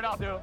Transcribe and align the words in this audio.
Jared, 0.00 0.04
I'll 0.04 0.16
do. 0.16 0.38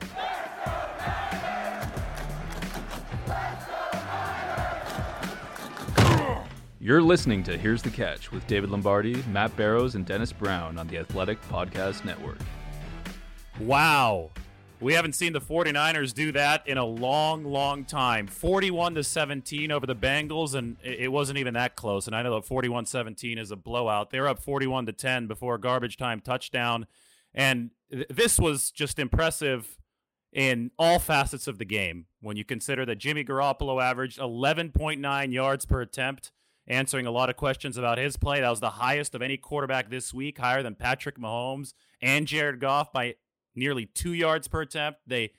You're 6.79 7.02
listening 7.02 7.41
to 7.43 7.57
Here's 7.57 7.81
the 7.81 7.89
Catch 7.89 8.31
with 8.31 8.46
David 8.47 8.70
Lombardi, 8.70 9.23
Matt 9.31 9.55
Barrows, 9.55 9.96
and 9.96 10.05
Dennis 10.05 10.31
Brown 10.31 10.77
on 10.77 10.88
the 10.88 10.98
Athletic 10.98 11.41
Podcast 11.49 12.05
Network. 12.05 12.38
Wow. 13.59 14.31
We 14.81 14.94
haven't 14.94 15.13
seen 15.13 15.31
the 15.31 15.41
49ers 15.41 16.13
do 16.13 16.34
that 16.34 16.67
in 16.67 16.77
a 16.77 16.85
long, 16.85 17.45
long 17.45 17.85
time. 17.85 18.27
41 18.27 18.95
to 18.95 19.03
17 19.03 19.72
over 19.72 19.85
the 19.85 19.95
Bengals, 19.95 20.53
and 20.53 20.76
it 20.84 21.12
wasn't 21.12 21.40
even 21.40 21.53
that 21.53 21.77
close. 21.77 22.08
And 22.08 22.16
I 22.16 22.22
know 22.23 22.35
that 22.35 22.45
41 22.45 22.85
17 22.85 23.38
is 23.38 23.52
a 23.52 23.55
blowout. 23.55 24.12
They 24.12 24.20
were 24.20 24.27
up 24.27 24.40
41 24.40 24.85
to 24.88 24.91
10 24.91 25.27
before 25.27 25.55
a 25.55 25.59
garbage 25.59 25.95
time 25.95 26.20
touchdown. 26.20 26.88
And 27.35 27.71
th- 27.91 28.07
this 28.09 28.39
was 28.39 28.71
just 28.71 28.98
impressive 28.98 29.77
in 30.34 30.71
all 30.80 30.98
facets 30.99 31.48
of 31.48 31.59
the 31.59 31.66
game 31.66 32.07
when 32.21 32.38
you 32.38 32.43
consider 32.43 32.85
that 32.85 32.95
Jimmy 32.95 33.23
Garoppolo 33.23 33.81
averaged 33.81 34.20
11.9 34.20 35.31
yards 35.31 35.66
per 35.66 35.81
attempt 35.81 36.31
answering 36.67 37.05
a 37.05 37.12
lot 37.12 37.29
of 37.29 37.35
questions 37.38 37.77
about 37.77 37.98
his 37.98 38.17
play. 38.17 38.41
That 38.41 38.49
was 38.49 38.59
the 38.59 38.71
highest 38.71 39.13
of 39.13 39.21
any 39.21 39.38
quarterback 39.38 39.90
this 39.90 40.13
week, 40.13 40.40
higher 40.40 40.63
than 40.63 40.76
Patrick 40.76 41.20
Mahomes 41.20 41.73
and 42.02 42.27
Jared 42.27 42.59
Goff 42.59 42.91
by 42.91 43.16
nearly 43.55 43.85
two 43.85 44.13
yards 44.13 44.48
per 44.48 44.62
attempt. 44.62 45.02
They 45.05 45.31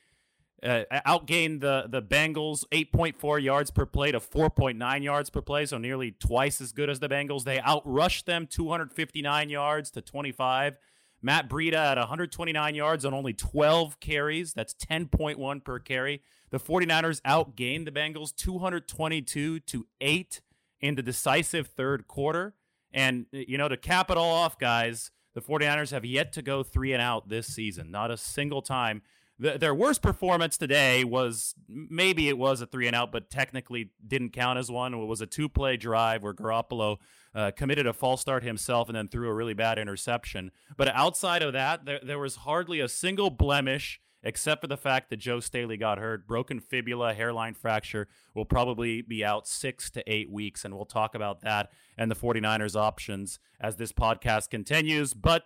uh, 0.63 0.85
outgained 1.07 1.61
the 1.61 1.87
the 1.89 2.01
Bengals 2.01 2.65
8.4 2.73 3.43
yards 3.43 3.71
per 3.71 3.85
play 3.85 4.13
to 4.13 4.21
4.9 4.21 5.03
yards 5.03 5.31
per 5.31 5.43
play, 5.43 5.67
so 5.67 5.79
nearly 5.79 6.13
twice 6.13 6.61
as 6.61 6.73
good 6.73 6.89
as 6.89 7.01
the 7.01 7.09
Bengals. 7.09 7.45
They 7.45 7.59
outrushed 7.59 8.25
them 8.25 8.47
259 8.47 9.51
yards 9.51 9.91
to 9.91 10.01
25. 10.01 10.79
Matt 11.23 11.49
Breida 11.49 11.75
at 11.75 11.99
129 11.99 12.75
yards 12.75 13.05
on 13.05 13.15
only 13.15 13.33
12 13.33 14.01
carries. 14.01 14.53
That's 14.53 14.75
10.1 14.75 15.65
per 15.65 15.79
carry. 15.79 16.23
The 16.51 16.61
49ers 16.61 17.21
outgained 17.23 17.85
the 17.87 17.91
Bengals 17.91 18.35
222 18.35 19.61
to 19.61 19.87
8 20.01 20.41
in 20.81 20.95
the 20.95 21.03
decisive 21.03 21.69
third 21.69 22.07
quarter. 22.07 22.55
And, 22.93 23.27
you 23.33 23.59
know, 23.59 23.69
to 23.69 23.77
cap 23.77 24.11
it 24.11 24.17
all 24.17 24.33
off, 24.33 24.59
guys, 24.59 25.11
the 25.35 25.43
49ers 25.43 25.91
have 25.91 26.05
yet 26.05 26.33
to 26.35 26.43
go 26.43 26.63
three 26.63 26.93
and 26.93 27.03
out 27.03 27.29
this 27.29 27.49
season, 27.49 27.91
not 27.91 28.11
a 28.11 28.17
single 28.17 28.63
time. 28.63 29.03
The, 29.39 29.59
their 29.59 29.75
worst 29.75 30.01
performance 30.01 30.57
today 30.57 31.05
was 31.05 31.55
maybe 31.69 32.29
it 32.29 32.39
was 32.39 32.61
a 32.61 32.67
three 32.67 32.87
and 32.87 32.97
out, 32.97 33.13
but 33.13 33.31
technically 33.31 33.91
didn't 34.07 34.31
count 34.31 34.59
as 34.59 34.71
one. 34.71 34.95
It 34.95 35.05
was 35.05 35.21
a 35.21 35.27
two 35.27 35.49
play 35.49 35.77
drive 35.77 36.23
where 36.23 36.33
Garoppolo 36.33 36.97
uh, 37.35 37.51
committed 37.55 37.87
a 37.87 37.93
false 37.93 38.23
start 38.23 38.43
himself 38.43 38.89
and 38.89 38.97
then 38.97 39.09
threw 39.09 39.29
a 39.29 39.35
really 39.35 39.53
bad 39.53 39.79
interception. 39.79 40.51
But 40.77 40.89
outside 40.89 41.43
of 41.43 41.53
that, 41.53 41.85
there, 41.85 42.01
there 42.03 42.19
was 42.19 42.37
hardly 42.37 42.81
a 42.81 42.89
single 42.89 43.31
blemish 43.31 44.01
except 44.23 44.61
for 44.61 44.67
the 44.67 44.77
fact 44.77 45.09
that 45.11 45.19
Joe 45.19 45.39
Staley 45.39 45.77
got 45.77 45.99
hurt. 45.99 46.27
Broken 46.27 46.59
fibula, 46.59 47.15
hairline 47.15 47.55
fracture, 47.55 48.09
will 48.35 48.45
probably 48.45 49.01
be 49.01 49.25
out 49.25 49.47
six 49.47 49.89
to 49.91 50.03
eight 50.13 50.31
weeks. 50.31 50.65
And 50.65 50.75
we'll 50.75 50.85
talk 50.85 51.15
about 51.15 51.43
that 51.43 51.71
and 51.97 52.11
the 52.11 52.17
49ers 52.17 52.75
options 52.75 53.39
as 53.61 53.77
this 53.77 53.93
podcast 53.93 54.51
continues. 54.51 55.15
But 55.15 55.45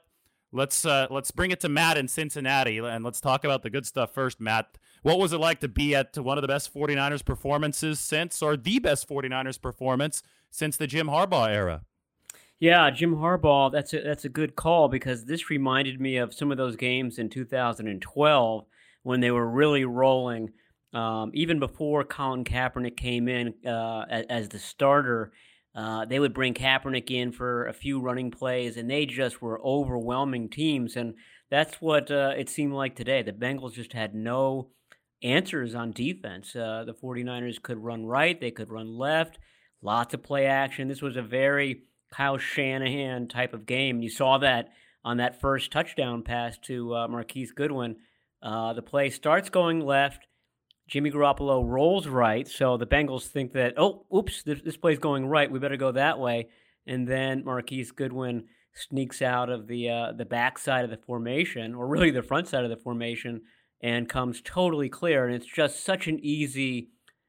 let's 0.53 0.85
uh, 0.85 1.07
let's 1.11 1.31
bring 1.31 1.51
it 1.51 1.61
to 1.61 1.69
Matt 1.69 1.97
in 1.97 2.09
Cincinnati 2.09 2.79
and 2.79 3.05
let's 3.05 3.21
talk 3.21 3.45
about 3.45 3.63
the 3.63 3.71
good 3.71 3.87
stuff 3.87 4.13
first, 4.13 4.41
Matt. 4.41 4.79
What 5.03 5.19
was 5.19 5.33
it 5.33 5.39
like 5.39 5.61
to 5.61 5.69
be 5.69 5.95
at 5.95 6.17
one 6.19 6.37
of 6.37 6.43
the 6.43 6.49
best 6.49 6.75
49ers 6.75 7.25
performances 7.25 7.99
since, 7.99 8.43
or 8.43 8.57
the 8.57 8.79
best 8.79 9.09
49ers 9.09 9.61
performance 9.61 10.23
since 10.51 10.77
the 10.77 10.87
Jim 10.87 11.07
Harbaugh 11.07 11.49
era? 11.49 11.83
Yeah, 12.59 12.91
Jim 12.91 13.15
Harbaugh. 13.15 13.73
That's 13.73 13.95
a 13.95 14.03
that's 14.03 14.27
a 14.27 14.29
good 14.29 14.55
call 14.55 14.89
because 14.89 15.25
this 15.25 15.49
reminded 15.49 16.01
me 16.01 16.19
of 16.19 16.35
some 16.35 16.51
of 16.51 16.59
those 16.59 16.77
games 16.77 17.19
in 17.19 17.31
2012 17.31 18.67
when 19.03 19.21
they 19.21 19.31
were 19.31 19.49
really 19.49 19.85
rolling. 19.87 20.51
Um, 20.93 21.31
even 21.35 21.61
before 21.61 22.05
Colin 22.05 22.45
Kaepernick 22.45 22.97
came 22.97 23.29
in 23.29 23.55
uh, 23.65 24.05
as, 24.11 24.27
as, 24.29 24.49
the 24.49 24.59
starter, 24.59 25.31
uh, 25.75 26.05
they 26.05 26.19
would 26.19 26.35
bring 26.35 26.55
Kaepernick 26.55 27.11
in 27.11 27.33
for 27.33 27.67
a 27.67 27.73
few 27.73 28.01
running 28.01 28.31
plays, 28.31 28.77
and 28.77 28.91
they 28.91 29.07
just 29.07 29.41
were 29.41 29.61
overwhelming 29.65 30.49
teams. 30.49 30.97
And 30.97 31.15
that's 31.51 31.81
what 31.81 32.11
uh, 32.11 32.35
it 32.37 32.49
seemed 32.49 32.73
like 32.73 32.97
today. 32.97 33.23
The 33.23 33.33
Bengals 33.33 33.75
just 33.75 33.93
had 33.93 34.15
no 34.15 34.71
answers 35.23 35.75
on 35.75 35.93
defense. 35.93 36.57
Uh, 36.57 36.85
the 36.85 36.95
49ers 36.95 37.63
could 37.63 37.79
run 37.79 38.05
right, 38.07 38.41
they 38.41 38.51
could 38.51 38.71
run 38.71 38.99
left, 38.99 39.39
lots 39.83 40.15
of 40.15 40.23
play 40.23 40.47
action. 40.47 40.89
This 40.89 41.03
was 41.03 41.17
a 41.17 41.23
very 41.23 41.83
Kyle 42.13 42.39
Shanahan 42.39 43.29
type 43.29 43.55
of 43.55 43.67
game. 43.67 44.03
You 44.03 44.11
saw 44.11 44.39
that 44.39 44.71
on 45.05 45.19
that 45.19 45.41
first 45.41 45.71
touchdown 45.71 46.23
pass 46.23 46.59
to 46.59 46.95
uh, 46.95 47.09
Marquise 47.09 47.53
Goodwin. 47.53 47.97
Uh, 48.43 48.73
the 48.73 48.83
play 48.83 49.11
starts 49.11 49.51
going 49.51 49.81
left. 49.81 50.27
Jimmy 50.91 51.13
Garoppolo 51.13 51.65
rolls 51.65 52.09
right. 52.09 52.49
So 52.49 52.77
the 52.77 52.87
Bengals 52.87 53.29
think 53.29 53.53
that, 53.53 53.75
oh, 53.77 54.05
oops, 54.15 54.43
this, 54.43 54.61
this 54.61 54.77
play's 54.77 54.99
going 54.99 55.25
right. 55.25 55.51
We 55.51 55.61
better 55.61 55.77
go 55.77 55.93
that 55.93 56.19
way. 56.19 56.49
And 56.85 57.07
then 57.07 57.45
Marquise 57.45 57.93
Goodwin 57.93 58.47
sneaks 58.75 59.23
out 59.23 59.51
of 59.51 59.69
the 59.69 59.89
uh, 59.89 60.13
the 60.13 60.25
back 60.25 60.59
side 60.59 60.85
of 60.85 60.91
the 60.91 60.97
formation, 60.97 61.75
or 61.75 61.87
really 61.87 62.11
the 62.11 62.23
front 62.23 62.49
side 62.49 62.65
of 62.65 62.71
the 62.71 62.77
formation, 62.77 63.43
and 63.81 64.09
comes 64.09 64.43
totally 64.43 64.89
clear. 64.89 65.27
And 65.27 65.35
it's 65.35 65.47
just 65.47 65.85
such 65.85 66.09
an 66.09 66.19
easy 66.25 66.89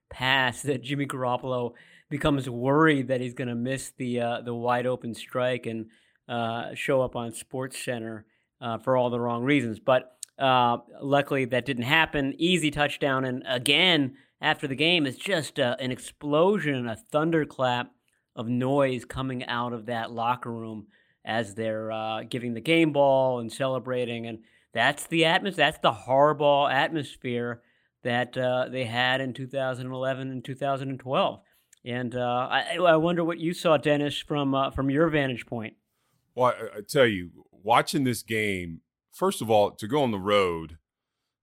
pass 0.10 0.64
that 0.64 0.82
Jimmy 0.82 1.06
Garoppolo 1.06 1.74
becomes 2.10 2.50
worried 2.50 3.10
that 3.10 3.22
he's 3.22 3.34
going 3.34 3.48
to 3.48 3.56
miss 3.56 3.92
the 3.98 4.22
uh, 4.22 4.42
the 4.42 4.56
wide 4.56 4.88
open 4.88 5.14
strike 5.14 5.68
and 5.68 5.88
uh, 6.28 6.74
show 6.74 7.02
up 7.02 7.16
on 7.16 7.32
Sports 7.32 7.84
Center 7.84 8.26
uh, 8.60 8.80
for 8.80 8.98
all 8.98 9.10
the 9.12 9.20
wrong 9.20 9.44
reasons. 9.44 9.80
But 9.80 10.18
uh, 10.42 10.78
luckily, 11.02 11.46
that 11.46 11.66
didn't 11.66 11.84
happen. 11.84 12.34
Easy 12.38 12.72
touchdown, 12.72 13.26
and 13.26 13.44
again 13.48 14.16
after 14.42 14.68
the 14.68 14.76
game, 14.76 15.06
it's 15.06 15.18
just 15.18 15.60
uh, 15.60 15.76
an 15.80 15.92
explosion, 15.92 16.88
a 16.88 16.96
thunderclap 16.96 17.92
of 18.36 18.48
noise 18.48 19.06
coming 19.06 19.46
out 19.46 19.72
of 19.72 19.86
that 19.86 20.12
locker 20.12 20.52
room 20.52 20.88
as 21.24 21.54
they're 21.54 21.92
uh, 21.92 22.24
giving 22.24 22.56
the 22.56 22.62
game 22.62 22.92
ball 22.92 23.40
and 23.40 23.52
celebrating, 23.52 24.26
and 24.26 24.40
that's 24.74 25.06
the 25.08 25.26
atmosphere. 25.26 25.66
That's 25.66 25.78
the 25.78 25.92
Harbaugh 25.92 26.72
atmosphere 26.72 27.62
that 28.04 28.34
they 28.72 28.86
had 28.86 29.22
in 29.22 29.34
2011 29.34 30.32
and 30.32 30.44
2012. 30.44 31.40
And 31.84 32.16
uh, 32.16 32.48
I, 32.50 32.78
I, 32.78 32.96
wonder 32.98 33.24
what 33.24 33.40
you 33.40 33.54
saw, 33.54 33.78
Dennis, 33.78 34.20
from 34.20 34.54
uh, 34.54 34.70
from 34.70 34.90
your 34.90 35.10
vantage 35.10 35.48
point. 35.48 35.76
Well, 36.36 36.54
I, 36.54 36.78
I, 36.78 36.82
tell 36.88 37.08
you, 37.08 37.32
watching 37.52 38.04
this 38.04 38.22
game, 38.22 38.82
first 39.12 39.42
of 39.42 39.50
all, 39.50 39.72
to 39.72 39.88
go 39.88 40.04
on 40.04 40.12
the 40.12 40.20
road, 40.20 40.78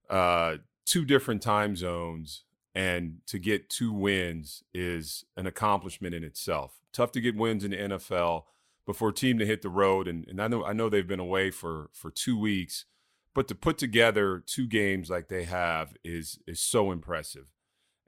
uh, 0.09 0.57
two 0.85 1.05
different 1.05 1.41
time 1.41 1.75
zones, 1.75 2.43
and 2.75 3.17
to 3.27 3.39
get 3.39 3.69
two 3.69 3.91
wins 3.91 4.63
is 4.73 5.25
an 5.35 5.47
accomplishment 5.47 6.13
in 6.15 6.23
itself. 6.23 6.79
Tough 6.93 7.11
to 7.13 7.21
get 7.21 7.35
wins 7.35 7.63
in 7.63 7.71
the 7.71 7.77
NFL, 7.77 8.43
but 8.85 8.95
for 8.95 9.09
a 9.09 9.13
team 9.13 9.37
to 9.39 9.45
hit 9.45 9.61
the 9.61 9.69
road, 9.69 10.07
and, 10.07 10.25
and 10.27 10.41
I 10.41 10.47
know 10.47 10.65
I 10.65 10.73
know 10.73 10.89
they've 10.89 11.07
been 11.07 11.19
away 11.19 11.51
for 11.51 11.89
for 11.93 12.09
two 12.09 12.39
weeks, 12.39 12.85
but 13.33 13.47
to 13.47 13.55
put 13.55 13.77
together 13.77 14.43
two 14.45 14.67
games 14.67 15.09
like 15.09 15.27
they 15.27 15.43
have 15.43 15.95
is 16.03 16.39
is 16.47 16.59
so 16.59 16.91
impressive. 16.91 17.45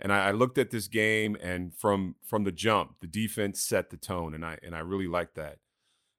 And 0.04 0.12
I, 0.12 0.30
I, 0.30 0.32
looked 0.32 0.58
at 0.58 0.72
this 0.72 0.88
game, 0.88 1.38
and 1.40 1.76
from 1.76 2.16
from 2.26 2.44
the 2.44 2.52
jump, 2.52 2.96
the 3.02 3.08
defense 3.08 3.62
set 3.62 3.92
the 3.92 3.98
tone, 3.98 4.34
and 4.34 4.44
I 4.44 4.58
and 4.64 4.76
I 4.76 4.80
really 4.80 5.08
like 5.08 5.36
that. 5.36 5.60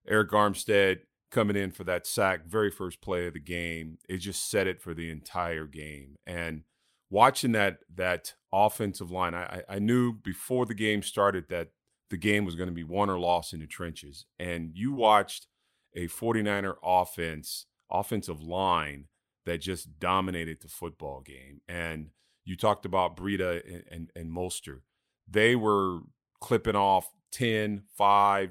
Arik 0.08 0.28
Armstead 0.28 1.00
coming 1.32 1.56
in 1.56 1.72
for 1.72 1.82
that 1.84 2.06
sack, 2.06 2.46
very 2.46 2.70
first 2.70 3.00
play 3.00 3.26
of 3.26 3.32
the 3.32 3.40
game, 3.40 3.98
it 4.08 4.18
just 4.18 4.48
set 4.48 4.68
it 4.68 4.80
for 4.80 4.94
the 4.94 5.10
entire 5.10 5.66
game. 5.66 6.14
And 6.26 6.62
watching 7.10 7.52
that 7.52 7.78
that 7.92 8.34
offensive 8.52 9.10
line, 9.10 9.34
I, 9.34 9.62
I 9.68 9.78
knew 9.80 10.12
before 10.12 10.66
the 10.66 10.74
game 10.74 11.02
started 11.02 11.46
that 11.48 11.70
the 12.10 12.16
game 12.18 12.44
was 12.44 12.54
going 12.54 12.68
to 12.68 12.74
be 12.74 12.84
won 12.84 13.10
or 13.10 13.18
lost 13.18 13.54
in 13.54 13.60
the 13.60 13.66
trenches. 13.66 14.26
And 14.38 14.70
you 14.74 14.92
watched 14.92 15.46
a 15.96 16.06
49er 16.08 16.74
offense, 16.84 17.66
offensive 17.90 18.42
line 18.42 19.06
that 19.46 19.62
just 19.62 19.98
dominated 19.98 20.60
the 20.60 20.68
football 20.68 21.22
game. 21.22 21.62
And 21.66 22.10
you 22.44 22.56
talked 22.56 22.84
about 22.84 23.16
Breida 23.16 23.62
and, 23.66 23.84
and, 23.90 24.10
and 24.14 24.30
Mostert. 24.30 24.82
They 25.28 25.56
were 25.56 26.00
clipping 26.40 26.76
off 26.76 27.08
10, 27.32 27.84
5 27.96 28.50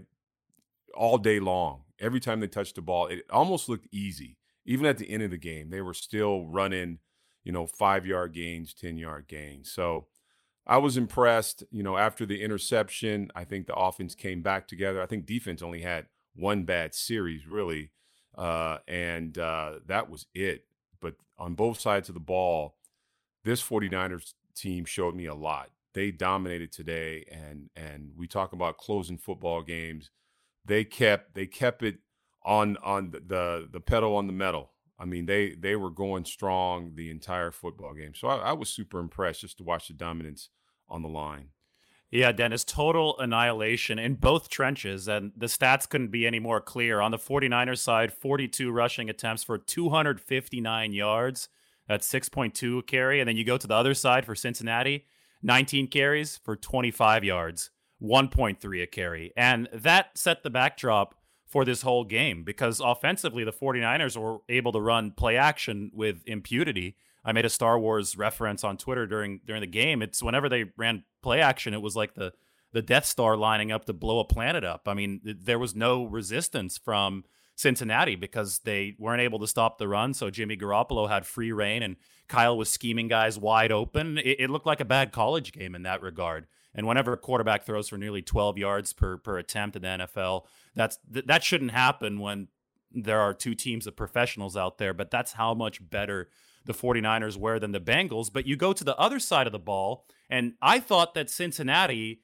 all 0.96 1.18
day 1.18 1.40
long. 1.40 1.84
Every 2.02 2.20
time 2.20 2.40
they 2.40 2.48
touched 2.48 2.76
the 2.76 2.82
ball, 2.82 3.08
it 3.08 3.24
almost 3.30 3.70
looked 3.70 3.88
easy. 3.92 4.38
Even 4.66 4.86
at 4.86 4.98
the 4.98 5.10
end 5.10 5.24
of 5.24 5.32
the 5.32 5.38
game, 5.38 5.70
they 5.70 5.82
were 5.82 5.94
still 5.94 6.46
running, 6.48 7.00
you 7.44 7.52
know, 7.52 7.66
five 7.66 8.06
yard 8.06 8.34
gains, 8.34 8.74
10 8.74 8.98
yard 8.98 9.28
gains. 9.28 9.72
So 9.72 10.08
I 10.68 10.78
was 10.78 10.98
impressed. 10.98 11.64
You 11.72 11.84
know, 11.84 11.98
after 11.98 12.26
the 12.26 12.42
interception, 12.42 13.32
I 13.36 13.44
think 13.44 13.68
the 13.68 13.76
offense 13.76 14.16
came 14.16 14.42
back 14.42 14.68
together. 14.68 15.02
I 15.02 15.06
think 15.06 15.26
defense 15.26 15.62
only 15.62 15.82
had 15.82 16.08
one 16.36 16.64
bad 16.64 16.94
series, 16.94 17.48
really. 17.48 17.92
Uh, 18.38 18.78
and 18.88 19.38
uh, 19.38 19.74
that 19.88 20.10
was 20.10 20.28
it. 20.34 20.66
But 21.00 21.16
on 21.38 21.56
both 21.56 21.80
sides 21.80 22.10
of 22.10 22.14
the 22.14 22.22
ball, 22.22 22.76
this 23.44 23.62
49ers 23.62 24.34
team 24.56 24.86
showed 24.86 25.16
me 25.16 25.26
a 25.26 25.36
lot. 25.36 25.70
They 25.94 26.12
dominated 26.12 26.72
today 26.72 27.26
and 27.30 27.70
and 27.76 28.12
we 28.16 28.28
talk 28.28 28.54
about 28.54 28.78
closing 28.78 29.18
football 29.18 29.62
games. 29.62 30.10
They 30.66 30.84
kept 30.84 31.34
they 31.36 31.48
kept 31.48 31.84
it 31.84 32.00
on 32.44 32.78
on 32.78 33.12
the 33.12 33.68
the, 33.72 33.80
pedal 33.80 34.16
on 34.16 34.28
the 34.28 34.34
metal. 34.34 34.72
I 35.00 35.06
mean, 35.06 35.26
they 35.26 35.56
they 35.56 35.76
were 35.76 35.90
going 35.90 36.26
strong 36.26 36.94
the 36.96 37.10
entire 37.10 37.52
football 37.52 37.94
game. 37.94 38.14
So 38.16 38.28
I, 38.28 38.38
I 38.38 38.54
was 38.54 38.70
super 38.70 39.00
impressed 39.00 39.42
just 39.42 39.58
to 39.58 39.64
watch 39.64 39.88
the 39.88 39.94
dominance 39.94 40.50
on 40.88 41.02
the 41.02 41.10
line. 41.10 41.50
Yeah, 42.12 42.34
Dennis, 42.34 42.66
total 42.66 43.18
annihilation 43.20 43.98
in 43.98 44.16
both 44.16 44.50
trenches, 44.50 45.08
and 45.08 45.32
the 45.36 45.46
stats 45.46 45.88
couldn't 45.88 46.12
be 46.12 46.28
any 46.28 46.40
more 46.40 46.60
clear. 46.60 47.00
On 47.00 47.12
the 47.12 47.18
49ers 47.18 47.78
side, 47.78 48.12
42 48.12 48.70
rushing 48.70 49.10
attempts 49.10 49.46
for 49.46 49.58
259 49.58 50.92
yards. 50.92 51.48
That's 51.88 52.12
6.2 52.12 52.86
carry. 52.86 53.22
And 53.22 53.30
then 53.30 53.38
you 53.38 53.46
go 53.46 53.58
to 53.58 53.66
the 53.66 53.74
other 53.74 53.94
side 53.94 54.26
for 54.26 54.36
Cincinnati, 54.36 55.06
19 55.42 55.88
carries 55.88 56.38
for 56.38 56.58
25 56.58 57.24
yards, 57.24 57.72
1.3 58.02 58.84
a 58.84 58.88
carry. 58.88 59.32
And 59.36 59.70
that 59.74 60.18
set 60.18 60.44
the 60.44 60.50
backdrop 60.50 61.16
for 61.46 61.66
this 61.66 61.82
whole 61.82 62.06
game 62.06 62.44
because 62.44 62.80
offensively, 62.80 63.44
the 63.44 63.52
49ers 63.52 64.16
were 64.16 64.40
able 64.48 64.72
to 64.72 64.80
run 64.80 65.12
play 65.12 65.36
action 65.36 65.92
with 65.94 66.24
impunity. 66.26 66.96
I 67.26 67.34
made 67.34 67.46
a 67.46 67.50
Star 67.50 67.78
Wars 67.78 68.18
reference 68.18 68.64
on 68.64 68.78
Twitter 68.78 69.06
during 69.06 69.42
during 69.46 69.62
the 69.62 69.68
game. 69.68 70.02
It's 70.02 70.24
whenever 70.24 70.48
they 70.48 70.66
ran 70.78 71.04
play 71.22 71.42
action, 71.42 71.74
it 71.74 71.82
was 71.82 71.96
like 71.96 72.16
the 72.16 72.34
the 72.72 72.82
Death 72.82 73.06
Star 73.06 73.36
lining 73.36 73.72
up 73.72 73.86
to 73.86 73.94
blow 73.94 74.20
a 74.20 74.26
planet 74.26 74.64
up. 74.64 74.88
I 74.88 74.94
mean, 74.94 75.20
there 75.24 75.60
was 75.60 75.76
no 75.76 76.06
resistance 76.06 76.78
from 76.78 77.26
Cincinnati 77.56 78.16
because 78.16 78.60
they 78.60 78.96
weren't 78.98 79.22
able 79.22 79.40
to 79.40 79.48
stop 79.48 79.78
the 79.78 79.90
run. 79.90 80.14
So 80.14 80.30
Jimmy 80.30 80.56
Garoppolo 80.56 81.10
had 81.10 81.26
free 81.26 81.52
reign, 81.52 81.84
and 81.84 81.98
Kyle 82.30 82.58
was 82.58 82.70
scheming 82.70 83.10
guys 83.10 83.38
wide 83.38 83.74
open. 83.74 84.18
It, 84.18 84.40
it 84.40 84.50
looked 84.50 84.66
like 84.66 84.80
a 84.80 84.86
bad 84.86 85.12
college 85.12 85.52
game 85.52 85.76
in 85.76 85.84
that 85.84 86.02
regard. 86.02 86.48
And 86.74 86.88
whenever 86.88 87.14
a 87.14 87.18
quarterback 87.18 87.64
throws 87.64 87.90
for 87.90 87.98
nearly 87.98 88.22
12 88.22 88.58
yards 88.58 88.94
per 88.94 89.18
per 89.18 89.38
attempt 89.38 89.76
in 89.76 89.82
the 89.82 89.88
NFL, 89.88 90.46
that's 90.76 90.98
that 91.10 91.44
shouldn't 91.44 91.72
happen 91.72 92.20
when 92.20 92.48
there 92.92 93.20
are 93.20 93.34
two 93.34 93.56
teams 93.56 93.88
of 93.88 93.96
professionals 93.96 94.56
out 94.56 94.78
there. 94.78 94.94
But 94.94 95.12
that's 95.12 95.34
how 95.34 95.54
much 95.54 95.90
better 95.90 96.30
the 96.66 96.74
49ers 96.74 97.38
were 97.38 97.60
than 97.60 97.72
the 97.72 97.80
Bengals. 97.80 98.32
But 98.32 98.46
you 98.46 98.56
go 98.56 98.74
to 98.74 98.84
the 98.84 98.98
other 98.98 99.20
side 99.20 99.48
of 99.48 99.54
the 99.54 99.60
ball, 99.60 100.06
and 100.30 100.54
I 100.62 100.80
thought 100.80 101.14
that 101.16 101.30
Cincinnati 101.30 102.22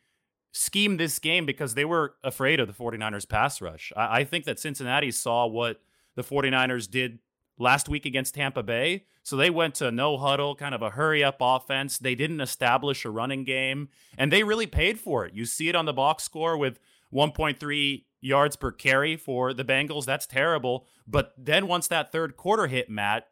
schemed 0.52 1.00
this 1.00 1.20
game 1.20 1.46
because 1.46 1.74
they 1.74 1.86
were 1.86 2.16
afraid 2.24 2.60
of 2.60 2.68
the 2.68 2.74
49ers 2.74 3.28
pass 3.28 3.62
rush. 3.62 3.92
I, 3.96 4.20
I 4.20 4.24
think 4.24 4.46
that 4.46 4.60
Cincinnati 4.60 5.12
saw 5.12 5.46
what 5.46 5.82
the 6.16 6.24
49ers 6.24 6.90
did 6.90 7.20
last 7.58 7.90
week 7.90 8.06
against 8.06 8.36
Tampa 8.36 8.64
Bay. 8.64 9.06
So 9.24 9.36
they 9.36 9.50
went 9.50 9.76
to 9.76 9.92
no 9.92 10.18
huddle, 10.18 10.56
kind 10.56 10.74
of 10.74 10.82
a 10.82 10.92
hurry 10.92 11.24
up 11.24 11.38
offense. 11.42 11.98
They 11.98 12.16
didn't 12.16 12.42
establish 12.42 13.04
a 13.04 13.10
running 13.10 13.44
game, 13.44 13.90
and 14.18 14.32
they 14.32 14.44
really 14.44 14.68
paid 14.68 15.00
for 15.00 15.26
it. 15.26 15.34
You 15.34 15.46
see 15.46 15.70
it 15.70 15.76
on 15.76 15.86
the 15.86 15.94
box 15.94 16.24
score 16.24 16.58
with 16.58 16.80
1.3 17.14 18.04
yards 18.22 18.56
per 18.56 18.72
carry 18.72 19.16
for 19.16 19.54
the 19.54 19.66
Bengals. 19.66 20.06
That's 20.06 20.26
terrible. 20.28 20.86
But 21.08 21.34
then 21.38 21.68
once 21.68 21.88
that 21.88 22.12
third 22.12 22.38
quarter 22.38 22.68
hit, 22.68 22.90
Matt, 22.90 23.28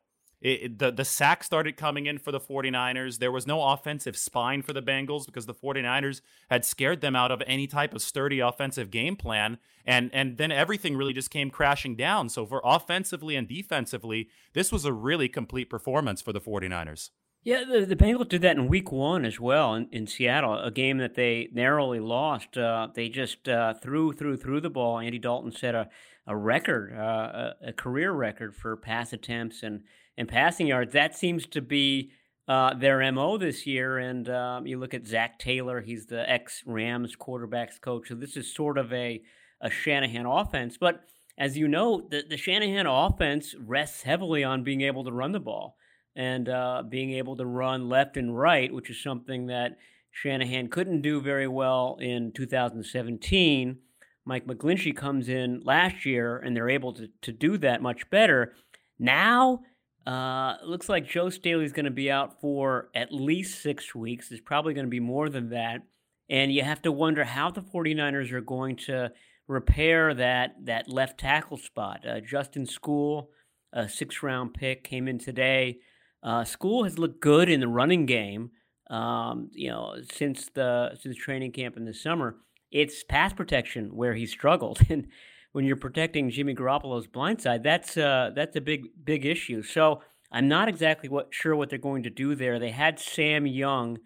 it, 0.45 0.79
the, 0.79 0.91
the 0.91 1.05
sack 1.05 1.43
started 1.43 1.75
coming 1.75 2.05
in 2.05 2.19
for 2.19 2.31
the 2.31 2.39
49ers. 2.39 3.17
There 3.17 3.31
was 3.31 3.47
no 3.47 3.63
offensive 3.63 4.15
spine 4.15 4.61
for 4.61 4.73
the 4.73 4.81
Bengals 4.81 5.25
because 5.25 5.47
the 5.47 5.55
49ers 5.55 6.21
had 6.51 6.63
scared 6.63 7.01
them 7.01 7.15
out 7.15 7.31
of 7.31 7.41
any 7.47 7.65
type 7.65 7.95
of 7.95 8.01
sturdy 8.03 8.39
offensive 8.39 8.91
game 8.91 9.15
plan. 9.15 9.57
And, 9.85 10.11
and 10.13 10.37
then 10.37 10.51
everything 10.51 10.95
really 10.95 11.13
just 11.13 11.31
came 11.31 11.49
crashing 11.49 11.95
down. 11.95 12.29
So, 12.29 12.45
for 12.45 12.61
offensively 12.63 13.35
and 13.35 13.47
defensively, 13.47 14.29
this 14.53 14.71
was 14.71 14.85
a 14.85 14.93
really 14.93 15.27
complete 15.27 15.69
performance 15.69 16.21
for 16.21 16.31
the 16.31 16.41
49ers. 16.41 17.09
Yeah, 17.43 17.63
the, 17.63 17.85
the 17.85 17.95
Bengals 17.95 18.29
did 18.29 18.41
that 18.41 18.57
in 18.57 18.67
week 18.67 18.91
one 18.91 19.23
as 19.23 19.39
well 19.39 19.75
in, 19.75 19.87
in 19.91 20.07
Seattle, 20.07 20.57
a 20.57 20.71
game 20.71 20.97
that 20.97 21.13
they 21.13 21.49
narrowly 21.53 21.99
lost. 21.99 22.57
Uh, 22.57 22.87
they 22.93 23.07
just 23.07 23.47
uh, 23.47 23.75
threw, 23.75 24.13
threw, 24.13 24.35
threw 24.35 24.59
the 24.59 24.71
ball. 24.71 24.97
Andy 24.97 25.19
Dalton 25.19 25.51
set 25.51 25.75
a, 25.75 25.89
a 26.27 26.35
record, 26.35 26.93
uh, 26.97 27.53
a, 27.61 27.73
career 27.73 28.11
record 28.11 28.55
for 28.55 28.75
pass 28.75 29.13
attempts 29.13 29.63
and 29.63 29.83
and 30.17 30.27
passing 30.27 30.67
yards. 30.67 30.93
That 30.93 31.15
seems 31.15 31.45
to 31.47 31.61
be 31.61 32.11
uh, 32.47 32.73
their 32.73 33.11
MO 33.11 33.37
this 33.37 33.65
year. 33.65 33.97
And 33.97 34.29
um, 34.29 34.67
you 34.67 34.77
look 34.79 34.93
at 34.93 35.07
Zac 35.07 35.39
Taylor, 35.39 35.81
he's 35.81 36.05
the 36.05 36.29
ex 36.29 36.63
Rams 36.65 37.15
quarterbacks 37.15 37.79
coach. 37.79 38.09
So 38.09 38.15
this 38.15 38.37
is 38.37 38.53
sort 38.53 38.77
of 38.77 38.91
a, 38.93 39.21
a 39.61 39.69
Shanahan 39.69 40.25
offense. 40.25 40.77
But 40.79 41.01
as 41.37 41.57
you 41.57 41.67
know, 41.67 42.07
the, 42.09 42.23
the 42.27 42.37
Shanahan 42.37 42.87
offense 42.87 43.55
rests 43.59 44.03
heavily 44.03 44.43
on 44.43 44.63
being 44.63 44.81
able 44.81 45.03
to 45.03 45.11
run 45.11 45.31
the 45.31 45.39
ball 45.39 45.75
and 46.15 46.47
uh, 46.47 46.83
being 46.87 47.11
able 47.11 47.35
to 47.35 47.45
run 47.45 47.89
left 47.89 48.15
and 48.15 48.37
right, 48.37 48.73
which 48.73 48.89
is 48.89 49.01
something 49.01 49.47
that 49.47 49.77
Shanahan 50.11 50.69
couldn't 50.69 51.01
do 51.01 51.19
very 51.19 51.47
well 51.47 51.97
in 51.99 52.31
2017. 52.31 53.79
Mike 54.25 54.47
McGlinchey 54.47 54.95
comes 54.95 55.29
in 55.29 55.61
last 55.63 56.05
year 56.05 56.37
and 56.37 56.55
they're 56.55 56.69
able 56.69 56.93
to, 56.93 57.09
to 57.21 57.31
do 57.31 57.57
that 57.59 57.81
much 57.81 58.09
better. 58.09 58.53
Now 58.97 59.61
uh, 60.05 60.55
looks 60.63 60.89
like 60.89 61.07
Joe 61.07 61.29
Staley's 61.29 61.71
going 61.71 61.85
to 61.85 61.91
be 61.91 62.11
out 62.11 62.39
for 62.39 62.89
at 62.95 63.11
least 63.11 63.61
six 63.61 63.95
weeks. 63.95 64.31
It's 64.31 64.41
probably 64.41 64.73
going 64.73 64.85
to 64.85 64.91
be 64.91 64.99
more 64.99 65.29
than 65.29 65.49
that. 65.49 65.81
And 66.29 66.51
you 66.51 66.63
have 66.63 66.81
to 66.83 66.91
wonder 66.91 67.23
how 67.23 67.51
the 67.51 67.61
49ers 67.61 68.31
are 68.31 68.41
going 68.41 68.77
to 68.87 69.11
repair 69.47 70.13
that, 70.13 70.55
that 70.65 70.89
left 70.89 71.19
tackle 71.19 71.57
spot. 71.57 72.05
Uh, 72.07 72.19
Justin 72.19 72.65
Skule, 72.65 73.27
a 73.73 73.87
six 73.87 74.23
round 74.23 74.53
pick, 74.53 74.83
came 74.83 75.07
in 75.07 75.19
today. 75.19 75.79
Uh, 76.23 76.41
Skule 76.41 76.83
has 76.83 76.97
looked 76.97 77.21
good 77.21 77.49
in 77.49 77.59
the 77.59 77.67
running 77.67 78.05
game. 78.05 78.51
Um, 78.89 79.49
you 79.53 79.69
know, 79.69 79.95
since 80.11 80.49
the 80.53 80.95
since 80.99 81.15
training 81.15 81.51
camp 81.51 81.77
in 81.77 81.85
the 81.85 81.93
summer, 81.93 82.37
it's 82.75 83.05
pass 83.05 83.31
protection 83.31 83.95
where 83.95 84.13
he 84.15 84.25
struggled, 84.25 84.79
and 84.89 85.07
when 85.53 85.63
you're 85.63 85.77
protecting 85.77 86.29
Jimmy 86.29 86.53
Garoppolo's 86.53 87.07
blind 87.07 87.41
side, 87.41 87.63
that's 87.63 87.95
uh, 87.95 88.31
that's 88.35 88.55
a 88.57 88.61
big 88.61 88.87
big 89.03 89.25
issue. 89.25 89.63
So 89.63 90.01
I'm 90.31 90.49
not 90.49 90.67
exactly 90.67 91.07
what 91.07 91.29
sure 91.31 91.55
what 91.55 91.69
they're 91.69 91.79
going 91.79 92.03
to 92.03 92.09
do 92.09 92.35
there. 92.35 92.59
They 92.59 92.71
had 92.71 92.99
Sam 92.99 93.47
Young, 93.47 93.99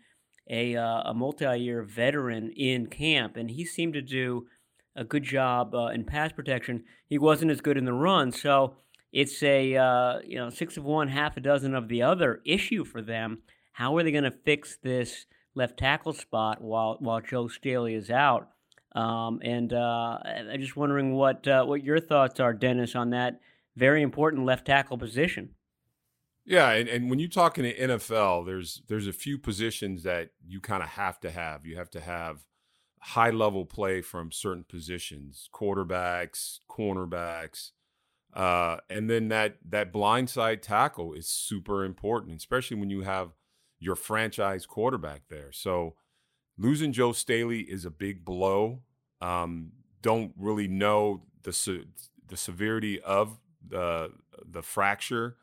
a 0.48 0.76
uh, 0.76 1.02
a 1.10 1.14
multi-year 1.16 1.82
veteran 1.82 2.52
in 2.52 2.86
camp, 2.86 3.36
and 3.36 3.50
he 3.50 3.66
seemed 3.66 3.96
to 3.96 4.02
do 4.04 4.46
a 4.96 5.04
good 5.04 5.24
job 5.24 5.74
uh, 5.74 5.88
in 5.88 6.04
pass 6.04 6.32
protection. 6.32 6.84
He 7.08 7.18
wasn't 7.18 7.52
as 7.52 7.62
good 7.62 7.78
in 7.78 7.86
the 7.86 7.94
run, 7.94 8.32
so 8.32 8.76
it's 9.12 9.42
a 9.42 9.76
uh, 9.76 10.20
you 10.24 10.38
know 10.38 10.52
six 10.52 10.78
of 10.78 10.84
one, 10.84 11.08
half 11.08 11.36
a 11.38 11.42
dozen 11.42 11.74
of 11.74 11.88
the 11.88 12.04
other 12.04 12.42
issue 12.46 12.86
for 12.86 13.02
them. 13.02 13.40
How 13.72 13.98
are 13.98 14.04
they 14.04 14.12
going 14.12 14.26
to 14.26 14.32
fix 14.32 14.78
this 14.84 15.26
left 15.56 15.80
tackle 15.80 16.14
spot 16.14 16.62
while 16.62 16.98
while 17.00 17.22
Joe 17.22 17.48
Staley 17.48 17.96
is 17.96 18.12
out? 18.12 18.50
Um, 18.94 19.40
and 19.44 19.72
uh, 19.72 20.18
I'm 20.26 20.60
just 20.60 20.76
wondering 20.76 21.14
what 21.14 21.48
uh, 21.48 21.64
what 21.66 21.84
your 21.84 22.00
thoughts 22.00 22.40
are, 22.40 22.54
Dennis, 22.54 22.96
on 22.96 23.12
that 23.12 23.40
very 23.76 24.02
important 24.02 24.46
left 24.46 24.66
tackle 24.66 24.98
position. 24.98 25.56
Yeah, 26.46 26.72
and, 26.72 26.90
and 26.90 27.10
when 27.10 27.20
you 27.20 27.28
talk 27.28 27.60
in 27.60 27.66
the 27.66 27.74
NFL, 27.76 28.46
there's 28.46 28.82
there's 28.88 29.08
a 29.08 29.14
few 29.14 29.38
positions 29.38 30.04
that 30.04 30.32
you 30.46 30.60
kind 30.60 30.82
of 30.82 30.90
have 30.90 31.20
to 31.20 31.30
have. 31.30 31.66
You 31.66 31.78
have 31.78 31.92
to 31.92 32.00
have 32.00 32.46
high 33.02 33.30
level 33.30 33.66
play 33.66 34.02
from 34.02 34.32
certain 34.32 34.66
positions, 34.68 35.50
quarterbacks, 35.54 36.60
cornerbacks, 36.70 37.72
uh, 38.34 38.78
and 38.90 39.10
then 39.10 39.28
that 39.30 39.58
that 39.68 39.94
blindside 39.94 40.62
tackle 40.62 41.14
is 41.14 41.28
super 41.28 41.86
important, 41.86 42.38
especially 42.38 42.78
when 42.78 42.90
you 42.90 43.02
have 43.02 43.32
your 43.80 43.96
franchise 43.96 44.66
quarterback 44.66 45.24
there. 45.30 45.52
So 45.52 45.96
losing 46.60 46.92
Joe 46.92 47.14
Staley 47.14 47.62
is 47.62 47.86
a 47.86 47.90
big 47.90 48.24
blow. 48.24 48.82
Um, 49.22 49.72
don't 50.02 50.34
really 50.38 50.68
know 50.68 51.24
the 51.44 51.54
se- 51.54 51.86
the 52.28 52.38
severity 52.38 53.02
of 53.02 53.40
the 53.68 54.12
the 54.46 54.62
fracture, 54.62 55.38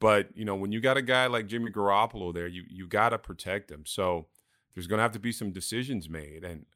but 0.00 0.28
you 0.36 0.44
know 0.44 0.54
when 0.54 0.70
you 0.70 0.80
got 0.80 0.96
a 0.96 1.02
guy 1.02 1.26
like 1.26 1.46
Jimmy 1.46 1.70
Garoppolo 1.70 2.32
there, 2.32 2.46
you 2.46 2.64
you 2.68 2.86
got 2.86 3.10
to 3.10 3.18
protect 3.18 3.70
him. 3.70 3.84
So 3.86 4.26
there's 4.74 4.86
going 4.86 4.98
to 4.98 5.02
have 5.02 5.12
to 5.12 5.18
be 5.18 5.32
some 5.32 5.50
decisions 5.50 6.08
made, 6.08 6.44
and 6.44 6.66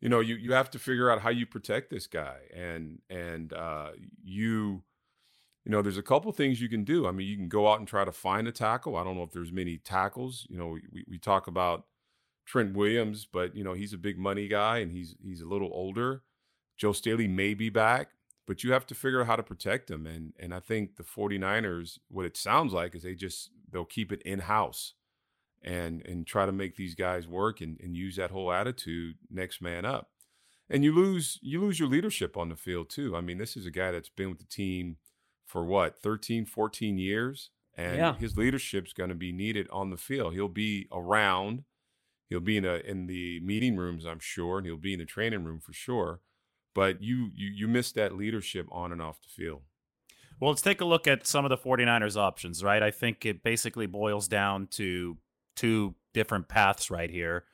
you 0.00 0.08
know 0.08 0.20
you 0.20 0.36
you 0.36 0.52
have 0.52 0.70
to 0.70 0.78
figure 0.78 1.10
out 1.10 1.20
how 1.20 1.30
you 1.30 1.44
protect 1.44 1.90
this 1.90 2.06
guy, 2.06 2.38
and 2.54 3.00
and 3.10 3.52
uh, 3.52 3.90
you 4.24 4.84
you 5.64 5.72
know, 5.72 5.82
there's 5.82 5.98
a 5.98 6.02
couple 6.02 6.32
things 6.32 6.62
you 6.62 6.68
can 6.70 6.82
do. 6.82 7.06
I 7.06 7.10
mean, 7.10 7.28
you 7.28 7.36
can 7.36 7.48
go 7.48 7.70
out 7.70 7.78
and 7.78 7.86
try 7.86 8.02
to 8.02 8.10
find 8.10 8.48
a 8.48 8.52
tackle. 8.52 8.96
I 8.96 9.04
don't 9.04 9.16
know 9.16 9.22
if 9.22 9.32
there's 9.32 9.52
many 9.52 9.76
tackles. 9.76 10.46
You 10.48 10.56
know, 10.56 10.78
we, 10.90 11.04
we 11.06 11.18
talk 11.18 11.46
about 11.46 11.84
Trent 12.48 12.74
Williams, 12.74 13.28
but 13.30 13.54
you 13.54 13.62
know 13.62 13.74
he's 13.74 13.92
a 13.92 13.98
big 13.98 14.18
money 14.18 14.48
guy 14.48 14.78
and 14.78 14.90
he's 14.90 15.14
he's 15.22 15.42
a 15.42 15.46
little 15.46 15.70
older. 15.72 16.22
Joe 16.78 16.92
Staley 16.92 17.28
may 17.28 17.52
be 17.52 17.68
back, 17.68 18.08
but 18.46 18.64
you 18.64 18.72
have 18.72 18.86
to 18.86 18.94
figure 18.94 19.20
out 19.20 19.26
how 19.26 19.36
to 19.36 19.42
protect 19.42 19.90
him. 19.90 20.06
And 20.06 20.32
and 20.40 20.54
I 20.54 20.60
think 20.60 20.96
the 20.96 21.02
49ers, 21.02 21.98
what 22.08 22.24
it 22.24 22.38
sounds 22.38 22.72
like 22.72 22.94
is 22.94 23.02
they 23.02 23.14
just 23.14 23.50
they'll 23.70 23.84
keep 23.84 24.10
it 24.10 24.22
in 24.22 24.40
house 24.40 24.94
and 25.62 26.04
and 26.06 26.26
try 26.26 26.46
to 26.46 26.52
make 26.52 26.76
these 26.76 26.94
guys 26.94 27.28
work 27.28 27.60
and, 27.60 27.78
and 27.82 27.94
use 27.94 28.16
that 28.16 28.30
whole 28.30 28.50
attitude 28.50 29.16
next 29.30 29.60
man 29.60 29.84
up. 29.84 30.08
And 30.70 30.82
you 30.82 30.94
lose 30.94 31.38
you 31.42 31.60
lose 31.60 31.78
your 31.78 31.88
leadership 31.90 32.38
on 32.38 32.48
the 32.48 32.56
field 32.56 32.88
too. 32.88 33.14
I 33.14 33.20
mean, 33.20 33.36
this 33.36 33.58
is 33.58 33.66
a 33.66 33.70
guy 33.70 33.90
that's 33.90 34.08
been 34.08 34.30
with 34.30 34.38
the 34.38 34.46
team 34.46 34.96
for 35.44 35.66
what 35.66 36.00
13 36.00 36.46
14 36.46 36.96
years 36.96 37.50
and 37.74 37.96
yeah. 37.96 38.14
his 38.14 38.36
leadership's 38.38 38.92
going 38.94 39.10
to 39.10 39.14
be 39.14 39.32
needed 39.32 39.68
on 39.70 39.90
the 39.90 39.96
field. 39.98 40.32
He'll 40.32 40.48
be 40.48 40.88
around 40.90 41.64
He'll 42.28 42.40
be 42.40 42.56
in 42.56 42.64
a 42.64 42.74
in 42.76 43.06
the 43.06 43.40
meeting 43.40 43.76
rooms, 43.76 44.04
I'm 44.04 44.20
sure, 44.20 44.58
and 44.58 44.66
he'll 44.66 44.76
be 44.76 44.92
in 44.92 44.98
the 44.98 45.06
training 45.06 45.44
room 45.44 45.60
for 45.60 45.72
sure. 45.72 46.20
But 46.74 47.02
you 47.02 47.30
you 47.34 47.48
you 47.48 47.68
miss 47.68 47.92
that 47.92 48.16
leadership 48.16 48.66
on 48.70 48.92
and 48.92 49.00
off 49.00 49.22
the 49.22 49.28
field. 49.28 49.62
Well, 50.40 50.50
let's 50.50 50.62
take 50.62 50.80
a 50.80 50.84
look 50.84 51.08
at 51.08 51.26
some 51.26 51.44
of 51.44 51.48
the 51.48 51.56
49ers 51.56 52.16
options, 52.16 52.62
right? 52.62 52.82
I 52.82 52.92
think 52.92 53.26
it 53.26 53.42
basically 53.42 53.86
boils 53.86 54.28
down 54.28 54.68
to 54.72 55.16
two 55.56 55.96
different 56.14 56.48
paths 56.48 56.90
right 56.90 57.10
here. 57.10 57.44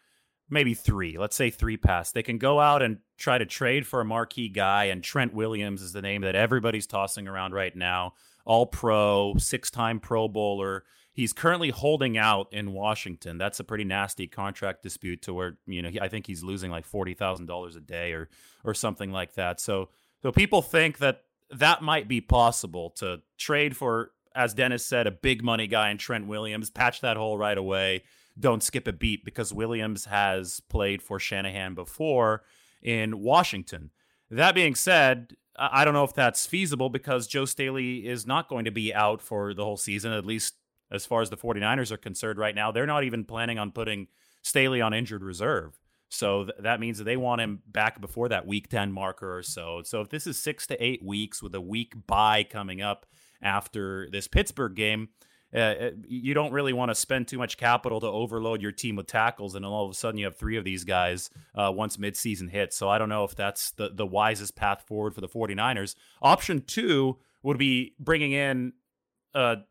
Maybe 0.50 0.74
three. 0.74 1.16
Let's 1.16 1.36
say 1.36 1.48
three 1.48 1.78
paths. 1.78 2.12
They 2.12 2.22
can 2.22 2.36
go 2.36 2.60
out 2.60 2.82
and 2.82 2.98
try 3.16 3.38
to 3.38 3.46
trade 3.46 3.86
for 3.86 4.02
a 4.02 4.04
marquee 4.04 4.50
guy, 4.50 4.84
and 4.84 5.02
Trent 5.02 5.32
Williams 5.32 5.80
is 5.80 5.94
the 5.94 6.02
name 6.02 6.20
that 6.22 6.34
everybody's 6.34 6.86
tossing 6.86 7.26
around 7.26 7.54
right 7.54 7.74
now. 7.74 8.12
All 8.44 8.66
pro, 8.66 9.34
six 9.38 9.70
time 9.70 10.00
Pro 10.00 10.28
Bowler. 10.28 10.84
He's 11.14 11.32
currently 11.32 11.70
holding 11.70 12.18
out 12.18 12.48
in 12.52 12.72
Washington. 12.72 13.38
That's 13.38 13.60
a 13.60 13.64
pretty 13.64 13.84
nasty 13.84 14.26
contract 14.26 14.82
dispute 14.82 15.22
to 15.22 15.32
where, 15.32 15.56
you 15.64 15.80
know, 15.80 15.90
I 16.02 16.08
think 16.08 16.26
he's 16.26 16.42
losing 16.42 16.70
like 16.70 16.90
$40,000 16.90 17.76
a 17.76 17.80
day 17.80 18.12
or 18.12 18.28
or 18.64 18.74
something 18.74 19.12
like 19.12 19.34
that. 19.34 19.60
So 19.60 19.90
so 20.22 20.32
people 20.32 20.60
think 20.60 20.98
that 20.98 21.22
that 21.50 21.82
might 21.82 22.08
be 22.08 22.20
possible 22.20 22.90
to 22.96 23.20
trade 23.38 23.76
for, 23.76 24.10
as 24.34 24.54
Dennis 24.54 24.84
said, 24.84 25.06
a 25.06 25.12
big 25.12 25.44
money 25.44 25.66
guy 25.66 25.90
in 25.90 25.98
Trent 25.98 26.26
Williams, 26.26 26.70
patch 26.70 27.00
that 27.02 27.16
hole 27.16 27.38
right 27.38 27.56
away. 27.56 28.02
Don't 28.38 28.62
skip 28.62 28.88
a 28.88 28.92
beat 28.92 29.24
because 29.24 29.52
Williams 29.52 30.06
has 30.06 30.60
played 30.60 31.02
for 31.02 31.20
Shanahan 31.20 31.74
before 31.74 32.42
in 32.82 33.20
Washington. 33.20 33.90
That 34.30 34.54
being 34.54 34.74
said, 34.74 35.36
I 35.56 35.84
don't 35.84 35.94
know 35.94 36.04
if 36.04 36.14
that's 36.14 36.46
feasible 36.46 36.88
because 36.88 37.28
Joe 37.28 37.44
Staley 37.44 38.06
is 38.08 38.26
not 38.26 38.48
going 38.48 38.64
to 38.64 38.72
be 38.72 38.92
out 38.92 39.22
for 39.22 39.54
the 39.54 39.64
whole 39.64 39.76
season, 39.76 40.12
at 40.12 40.26
least 40.26 40.54
as 40.90 41.06
far 41.06 41.22
as 41.22 41.30
the 41.30 41.36
49ers 41.36 41.90
are 41.90 41.96
concerned 41.96 42.38
right 42.38 42.54
now. 42.54 42.70
They're 42.70 42.86
not 42.86 43.04
even 43.04 43.24
planning 43.24 43.58
on 43.58 43.72
putting 43.72 44.08
Staley 44.42 44.80
on 44.80 44.94
injured 44.94 45.22
reserve. 45.22 45.78
So 46.14 46.44
th- 46.44 46.58
that 46.60 46.80
means 46.80 46.98
that 46.98 47.04
they 47.04 47.16
want 47.16 47.40
him 47.40 47.62
back 47.66 48.00
before 48.00 48.28
that 48.28 48.46
week 48.46 48.68
10 48.68 48.92
marker 48.92 49.38
or 49.38 49.42
so. 49.42 49.82
So 49.84 50.00
if 50.00 50.08
this 50.10 50.26
is 50.26 50.40
six 50.40 50.66
to 50.68 50.84
eight 50.84 51.02
weeks 51.02 51.42
with 51.42 51.54
a 51.54 51.60
week 51.60 51.94
bye 52.06 52.44
coming 52.44 52.80
up 52.80 53.06
after 53.42 54.08
this 54.10 54.28
Pittsburgh 54.28 54.74
game, 54.74 55.08
uh, 55.52 55.58
uh 55.58 55.90
you 56.06 56.34
don't 56.34 56.52
really 56.52 56.72
want 56.72 56.90
to 56.90 56.94
spend 56.94 57.28
too 57.28 57.38
much 57.38 57.56
capital 57.56 58.00
to 58.00 58.06
overload 58.06 58.60
your 58.62 58.72
team 58.72 58.96
with 58.96 59.06
tackles, 59.06 59.54
and 59.54 59.64
all 59.64 59.84
of 59.84 59.90
a 59.90 59.94
sudden 59.94 60.18
you 60.18 60.24
have 60.24 60.36
three 60.36 60.56
of 60.56 60.64
these 60.64 60.84
guys 60.84 61.30
uh, 61.54 61.70
once 61.74 61.96
midseason 61.96 62.50
hits. 62.50 62.76
So 62.76 62.88
I 62.88 62.98
don't 62.98 63.08
know 63.08 63.24
if 63.24 63.34
that's 63.34 63.72
the, 63.72 63.90
the 63.92 64.06
wisest 64.06 64.56
path 64.56 64.84
forward 64.86 65.14
for 65.14 65.20
the 65.20 65.28
49ers. 65.28 65.94
Option 66.22 66.62
two 66.62 67.18
would 67.42 67.58
be 67.58 67.94
bringing 67.98 68.32
in 68.32 68.72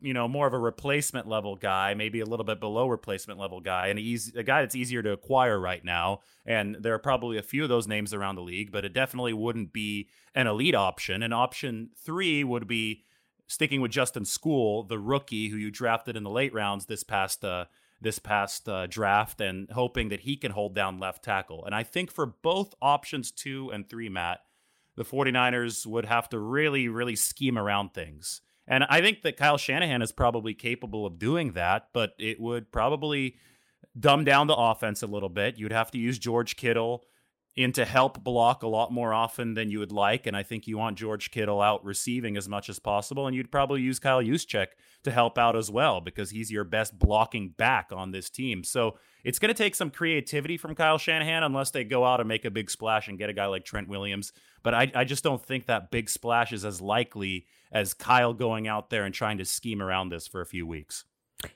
you 0.01 0.13
know, 0.13 0.27
more 0.27 0.45
of 0.45 0.53
a 0.53 0.59
replacement 0.59 1.27
level 1.27 1.55
guy, 1.55 1.93
maybe 1.93 2.19
a 2.19 2.25
little 2.25 2.43
bit 2.43 2.59
below 2.59 2.87
replacement 2.87 3.39
level 3.39 3.61
guy, 3.61 3.87
and 3.87 3.97
easy, 3.97 4.37
a 4.37 4.43
guy 4.43 4.61
that's 4.61 4.75
easier 4.75 5.01
to 5.01 5.11
acquire 5.11 5.57
right 5.59 5.83
now. 5.85 6.19
And 6.45 6.77
there 6.81 6.93
are 6.93 6.99
probably 6.99 7.37
a 7.37 7.43
few 7.43 7.63
of 7.63 7.69
those 7.69 7.87
names 7.87 8.13
around 8.13 8.35
the 8.35 8.41
league, 8.41 8.71
but 8.71 8.83
it 8.83 8.93
definitely 8.93 9.31
wouldn't 9.31 9.71
be 9.71 10.09
an 10.35 10.47
elite 10.47 10.75
option. 10.75 11.23
And 11.23 11.33
option 11.33 11.91
three 11.97 12.43
would 12.43 12.67
be 12.67 13.03
sticking 13.47 13.79
with 13.79 13.91
Justin 13.91 14.23
Skule, 14.23 14.87
the 14.87 14.99
rookie 14.99 15.47
who 15.47 15.55
you 15.55 15.71
drafted 15.71 16.17
in 16.17 16.23
the 16.23 16.29
late 16.29 16.53
rounds 16.53 16.85
this 16.85 17.03
past 17.03 17.45
uh, 17.45 17.65
this 18.01 18.19
past 18.19 18.67
uh, 18.67 18.85
draft, 18.87 19.39
and 19.39 19.69
hoping 19.71 20.09
that 20.09 20.21
he 20.21 20.35
can 20.35 20.51
hold 20.51 20.75
down 20.75 20.99
left 20.99 21.23
tackle. 21.23 21.63
And 21.65 21.73
I 21.73 21.83
think 21.83 22.11
for 22.11 22.25
both 22.25 22.75
options 22.81 23.31
two 23.31 23.71
and 23.71 23.87
three, 23.87 24.09
Matt, 24.09 24.41
the 24.97 25.05
49ers 25.05 25.85
would 25.85 26.03
have 26.03 26.27
to 26.29 26.39
really, 26.39 26.89
really 26.89 27.15
scheme 27.15 27.57
around 27.57 27.93
things 27.93 28.41
and 28.67 28.85
I 28.89 29.01
think 29.01 29.23
that 29.23 29.37
Kyle 29.37 29.57
Shanahan 29.57 30.01
is 30.01 30.11
probably 30.11 30.53
capable 30.53 31.05
of 31.05 31.19
doing 31.19 31.53
that, 31.53 31.89
but 31.93 32.13
it 32.17 32.39
would 32.39 32.71
probably 32.71 33.35
dumb 33.99 34.23
down 34.23 34.47
the 34.47 34.55
offense 34.55 35.03
a 35.03 35.07
little 35.07 35.29
bit. 35.29 35.57
You'd 35.57 35.71
have 35.71 35.91
to 35.91 35.97
use 35.97 36.17
George 36.17 36.55
Kittle 36.55 37.03
in 37.55 37.71
to 37.71 37.85
help 37.85 38.23
block 38.23 38.63
a 38.63 38.67
lot 38.67 38.91
more 38.91 39.13
often 39.13 39.53
than 39.53 39.69
you 39.69 39.79
would 39.79 39.91
like. 39.91 40.25
And 40.25 40.35
I 40.35 40.41
think 40.41 40.65
you 40.65 40.77
want 40.77 40.97
George 40.97 41.29
Kittle 41.29 41.61
out 41.61 41.85
receiving 41.85 42.35
as 42.35 42.49
much 42.49 42.67
as 42.67 42.79
possible. 42.79 43.27
And 43.27 43.35
you'd 43.35 43.51
probably 43.51 43.81
use 43.81 43.99
Kyle 43.99 44.23
Juszczyk 44.23 44.67
to 45.03 45.11
help 45.11 45.37
out 45.37 45.55
as 45.55 45.69
well 45.69 46.01
because 46.01 46.31
he's 46.31 46.51
your 46.51 46.63
best 46.63 46.97
blocking 46.97 47.49
back 47.49 47.91
on 47.91 48.11
this 48.11 48.29
team. 48.29 48.63
So 48.63 48.97
it's 49.23 49.37
going 49.37 49.53
to 49.53 49.57
take 49.57 49.75
some 49.75 49.91
creativity 49.91 50.57
from 50.57 50.73
Kyle 50.73 50.97
Shanahan 50.97 51.43
unless 51.43 51.69
they 51.69 51.83
go 51.83 52.03
out 52.05 52.19
and 52.19 52.27
make 52.27 52.45
a 52.45 52.51
big 52.51 52.71
splash 52.71 53.07
and 53.07 53.19
get 53.19 53.29
a 53.29 53.33
guy 53.33 53.45
like 53.45 53.65
Trent 53.65 53.87
Williams. 53.87 54.33
But 54.63 54.73
I, 54.73 54.91
I 54.95 55.03
just 55.03 55.23
don't 55.23 55.43
think 55.45 55.67
that 55.67 55.91
big 55.91 56.09
splash 56.09 56.53
is 56.53 56.65
as 56.65 56.81
likely 56.81 57.45
as 57.73 57.93
Kyle 57.93 58.33
going 58.33 58.67
out 58.67 58.89
there 58.89 59.03
and 59.03 59.13
trying 59.13 59.39
to 59.39 59.45
scheme 59.45 59.81
around 59.81 60.09
this 60.09 60.27
for 60.27 60.41
a 60.41 60.45
few 60.45 60.65
weeks. 60.65 61.05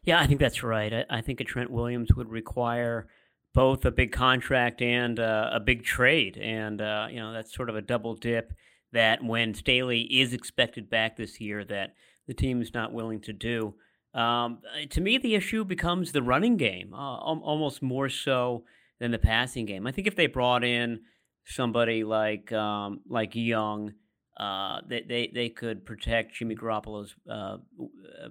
Yeah, 0.03 0.19
I 0.19 0.27
think 0.27 0.39
that's 0.39 0.63
right. 0.63 0.93
I, 0.93 1.05
I 1.09 1.21
think 1.21 1.39
a 1.39 1.45
Trent 1.45 1.71
Williams 1.71 2.13
would 2.15 2.29
require 2.29 3.07
both 3.53 3.85
a 3.85 3.91
big 3.91 4.11
contract 4.11 4.81
and 4.81 5.19
uh, 5.19 5.49
a 5.53 5.59
big 5.59 5.83
trade, 5.83 6.37
and 6.37 6.81
uh, 6.81 7.07
you 7.09 7.19
know 7.19 7.31
that's 7.31 7.55
sort 7.55 7.69
of 7.69 7.75
a 7.75 7.81
double 7.81 8.15
dip. 8.15 8.53
That 8.91 9.23
when 9.23 9.53
Staley 9.53 10.01
is 10.01 10.33
expected 10.33 10.89
back 10.89 11.17
this 11.17 11.39
year, 11.39 11.63
that 11.65 11.93
the 12.27 12.33
team 12.33 12.61
is 12.61 12.73
not 12.73 12.93
willing 12.93 13.21
to 13.21 13.33
do. 13.33 13.75
Um, 14.13 14.59
to 14.89 15.01
me, 15.01 15.17
the 15.17 15.35
issue 15.35 15.63
becomes 15.63 16.11
the 16.11 16.23
running 16.23 16.57
game, 16.57 16.93
uh, 16.93 17.17
almost 17.17 17.81
more 17.81 18.09
so 18.09 18.63
than 18.99 19.11
the 19.11 19.19
passing 19.19 19.65
game. 19.65 19.85
I 19.85 19.91
think 19.91 20.07
if 20.07 20.15
they 20.15 20.27
brought 20.27 20.63
in 20.63 21.01
somebody 21.45 22.03
like 22.03 22.51
um, 22.51 23.01
like 23.07 23.35
Young, 23.35 23.93
uh, 24.39 24.81
they, 24.87 25.01
they 25.01 25.31
they 25.33 25.49
could 25.49 25.85
protect 25.85 26.35
Jimmy 26.35 26.55
Garoppolo's 26.55 27.15
uh, 27.29 27.57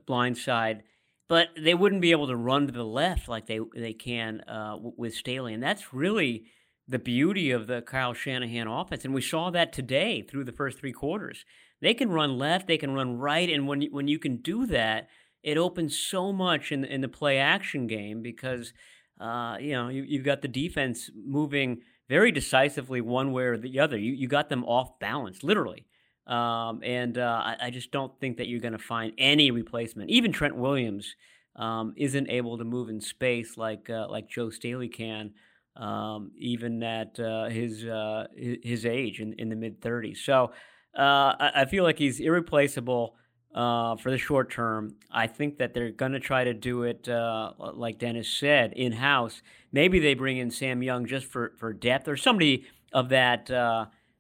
blind 0.07 0.39
side, 0.39 0.85
but 1.29 1.49
they 1.59 1.75
wouldn't 1.75 2.01
be 2.01 2.13
able 2.13 2.29
to 2.29 2.37
run 2.37 2.67
to 2.67 2.73
the 2.73 2.85
left 2.85 3.29
like 3.29 3.47
they 3.47 3.61
they 3.75 3.93
can 3.93 4.41
uh, 4.43 4.77
with 4.79 5.15
Staley, 5.15 5.53
and 5.53 5.63
that's 5.63 5.93
really 5.93 6.47
the 6.89 6.99
beauty 7.01 7.51
of 7.51 7.67
the 7.67 7.83
Kyle 7.83 8.15
Shanahan 8.15 8.69
offense. 8.69 9.05
And 9.05 9.15
we 9.15 9.21
saw 9.21 9.51
that 9.51 9.73
today 9.73 10.23
through 10.23 10.45
the 10.45 10.53
first 10.53 10.79
three 10.79 10.93
quarters. 10.93 11.45
They 11.81 11.95
can 11.95 12.11
run 12.11 12.39
left, 12.39 12.69
they 12.69 12.79
can 12.79 12.95
run 12.95 13.19
right, 13.19 13.51
and 13.51 13.67
when 13.67 13.83
when 13.91 14.07
you 14.07 14.21
can 14.21 14.37
do 14.37 14.65
that, 14.67 15.09
it 15.43 15.59
opens 15.59 15.99
so 15.99 16.33
much 16.33 16.71
in 16.71 16.85
in 16.85 17.01
the 17.01 17.09
play 17.09 17.39
action 17.39 17.89
game 17.89 18.23
because 18.23 18.73
uh, 19.21 19.57
you 19.61 19.73
know 19.73 19.89
you, 19.89 20.05
you've 20.05 20.25
got 20.25 20.43
the 20.43 20.49
defense 20.49 21.11
moving 21.27 21.83
very 22.09 22.31
decisively 22.31 23.01
one 23.01 23.33
way 23.33 23.43
or 23.43 23.59
the 23.59 23.81
other. 23.81 23.99
You 23.99 24.13
you 24.13 24.29
got 24.29 24.49
them 24.49 24.65
off 24.65 25.01
balance, 25.01 25.43
literally. 25.43 25.87
Um, 26.27 26.81
and 26.83 27.19
uh, 27.19 27.41
I, 27.45 27.57
I, 27.67 27.71
just 27.71 27.93
don't 27.93 28.13
think 28.19 28.39
that 28.39 28.49
you're 28.49 28.61
going 28.61 28.73
to 28.73 28.81
find 28.81 29.13
any 29.17 29.53
replacement. 29.53 30.11
Even 30.11 30.33
Trent 30.33 30.57
Williams 30.57 31.15
um, 31.55 31.95
isn't 31.97 32.29
able 32.29 32.59
to 32.59 32.65
move 32.65 32.89
in 32.89 33.01
space 33.01 33.57
like 33.57 33.89
uh, 33.89 34.09
like 34.11 34.29
Joe 34.29 34.51
Staley 34.51 34.89
can, 34.89 35.35
um, 35.77 36.33
even 36.37 36.83
at 36.83 37.21
uh, 37.21 37.45
his 37.45 37.85
uh, 37.85 38.27
his 38.37 38.85
age 38.85 39.21
in, 39.21 39.35
in 39.35 39.51
the 39.51 39.55
mid 39.55 39.81
30s. 39.81 40.19
So 40.19 40.51
uh, 40.99 41.35
I, 41.39 41.51
I, 41.55 41.65
feel 41.67 41.85
like 41.85 41.99
he's 41.99 42.19
irreplaceable 42.19 43.15
uh, 43.55 43.95
for 43.95 44.11
the 44.11 44.19
short 44.19 44.51
term. 44.51 44.97
I 45.13 45.29
think 45.29 45.59
that 45.59 45.75
they're 45.75 45.93
going 45.93 46.13
to 46.13 46.21
try 46.21 46.43
to 46.43 46.55
do 46.55 46.83
it, 46.83 47.07
like 47.07 48.01
Dennis 48.01 48.29
said, 48.29 48.73
in 48.73 48.93
house. 48.93 49.43
Maybe 49.71 50.01
they 50.01 50.15
bring 50.15 50.39
in 50.39 50.51
Sam 50.51 50.83
Young 50.83 51.07
just 51.07 51.27
for, 51.27 51.53
for 51.57 51.73
depth 51.73 52.09
or 52.09 52.17
somebody 52.17 52.67
of 52.93 53.11
that 53.11 53.49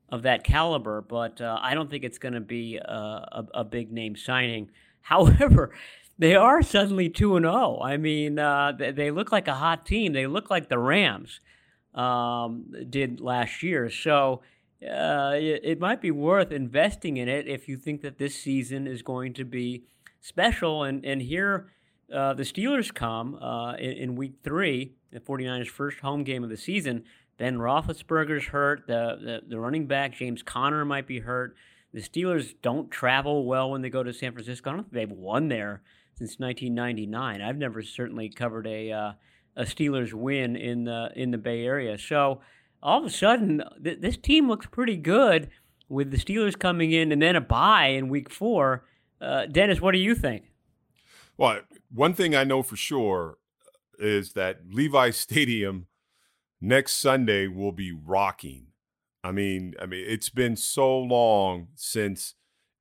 of 0.09 0.23
that 0.23 0.45
caliber, 0.45 1.01
but 1.01 1.41
uh, 1.41 1.59
I 1.61 1.75
don't 1.75 1.91
think 1.91 2.05
it's 2.05 2.19
going 2.19 2.35
to 2.35 2.41
be 2.41 2.77
a, 2.77 2.83
a, 2.83 3.47
a, 3.55 3.65
big 3.65 3.91
name 3.91 4.15
signing. 4.17 4.71
However, 5.03 5.75
they 6.19 6.35
are 6.35 6.63
suddenly 6.63 7.09
2 7.09 7.37
and 7.37 7.45
0. 7.45 7.81
I 7.83 7.97
mean, 7.97 8.39
uh, 8.39 8.73
they, 8.73 8.93
they, 8.93 9.11
look 9.11 9.33
like 9.33 9.49
a 9.49 9.55
hot 9.55 9.85
team. 9.85 10.13
They 10.13 10.27
look 10.27 10.51
like 10.51 10.69
the 10.69 10.79
Rams 10.79 11.41
um, 11.95 12.73
did 12.89 13.21
last 13.21 13.63
year. 13.63 13.91
So 13.91 14.43
uh, 14.83 15.33
it, 15.35 15.61
it, 15.65 15.81
might 15.81 16.01
be 16.01 16.11
worth 16.11 16.53
investing 16.53 17.17
in 17.17 17.29
it 17.29 17.49
if 17.49 17.69
you 17.69 17.77
think 17.77 18.03
that 18.03 18.19
this 18.19 18.37
season 18.37 18.87
is 18.87 19.03
going 19.03 19.35
to 19.35 19.45
be 19.45 19.85
special. 20.21 20.85
And, 20.85 21.05
and 21.05 21.21
here 21.23 21.73
uh, 22.13 22.35
the 22.35 22.45
Steelers 22.45 22.93
come 22.95 23.37
uh, 23.37 23.75
in, 23.75 23.93
in 23.93 24.17
week 24.17 24.35
three, 24.43 24.95
the 25.11 25.21
49ers' 25.21 25.69
first 25.69 26.01
home 26.01 26.25
game 26.25 26.45
of 26.45 26.51
the 26.51 26.57
season. 26.57 27.05
Ben 27.39 27.59
Roethlisberger's 27.59 28.47
hurt. 28.47 28.85
The, 28.87 29.19
the, 29.21 29.41
the 29.49 29.61
running 29.61 29.87
back 29.87 30.15
James 30.15 30.43
Conner 30.43 30.85
might 30.85 31.07
be 31.07 31.21
hurt. 31.21 31.57
The 31.93 32.01
Steelers 32.01 32.55
don't 32.63 32.91
travel 32.91 33.45
well 33.45 33.71
when 33.71 33.83
they 33.83 33.91
go 33.91 34.03
to 34.03 34.13
San 34.13 34.33
Francisco. 34.33 34.71
I 34.71 34.73
don't 34.75 34.83
think 34.83 34.95
they've 34.95 35.11
won 35.11 35.49
there 35.49 35.83
since 36.19 36.39
1999. 36.39 37.43
I've 37.43 37.57
never 37.57 37.83
certainly 37.83 38.29
covered 38.29 38.67
a 38.67 38.93
uh, 38.93 39.13
a 39.57 39.63
Steelers 39.63 40.13
win 40.13 40.57
in 40.57 40.85
the 40.85 41.11
in 41.17 41.31
the 41.31 41.39
Bay 41.39 41.65
Area. 41.65 41.99
So 41.99 42.41
all 42.83 43.01
of 43.01 43.05
a 43.07 43.11
sudden, 43.11 43.63
th- 43.83 44.01
this 44.01 44.17
team 44.17 44.49
looks 44.49 44.67
pretty 44.67 44.97
good 44.97 45.51
with 45.89 46.11
the 46.11 46.19
Steelers 46.19 46.59
coming 46.59 46.93
in 46.93 47.13
and 47.13 47.23
then 47.23 47.37
a 47.37 47.41
bye 47.41 47.89
in 47.89 48.09
Week 48.09 48.31
Four. 48.31 48.85
Uh, 49.21 49.47
Dennis, 49.47 49.81
what 49.81 49.93
do 49.93 49.99
you 49.99 50.15
think? 50.15 50.53
Well, 51.39 51.61
one 51.93 52.15
thing 52.15 52.35
I 52.35 52.45
know 52.45 52.63
for 52.63 52.77
sure 52.77 53.39
is 53.99 54.33
that 54.35 54.61
Levi 54.71 55.11
Stadium 55.13 55.87
next 56.67 56.95
Sunday 56.95 57.47
will 57.47 57.73
be 57.73 57.93
rocking. 57.93 58.67
I 59.23 59.33
mean, 59.33 59.75
I 59.81 59.87
mean, 59.87 60.05
it's 60.07 60.29
been 60.29 60.57
so 60.57 60.99
long 60.99 61.69
since 61.75 62.35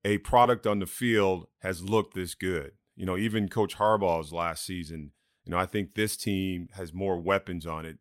a 0.04 0.18
product 0.20 0.68
on 0.68 0.80
the 0.80 0.86
field 0.86 1.48
has 1.60 1.84
looked 1.84 2.13
this 2.13 2.36
good. 2.36 2.72
You 2.96 3.06
know, 3.06 3.18
even 3.18 3.48
Coach 3.48 3.77
Harbaugh's 3.77 4.34
last 4.34 4.65
season, 4.65 5.12
you 5.44 5.51
know, 5.51 5.58
I 5.58 5.65
think 5.65 5.94
this 5.94 6.18
team 6.18 6.70
has 6.74 6.94
more 6.94 7.20
weapons 7.20 7.65
on 7.65 7.86
it 7.86 7.98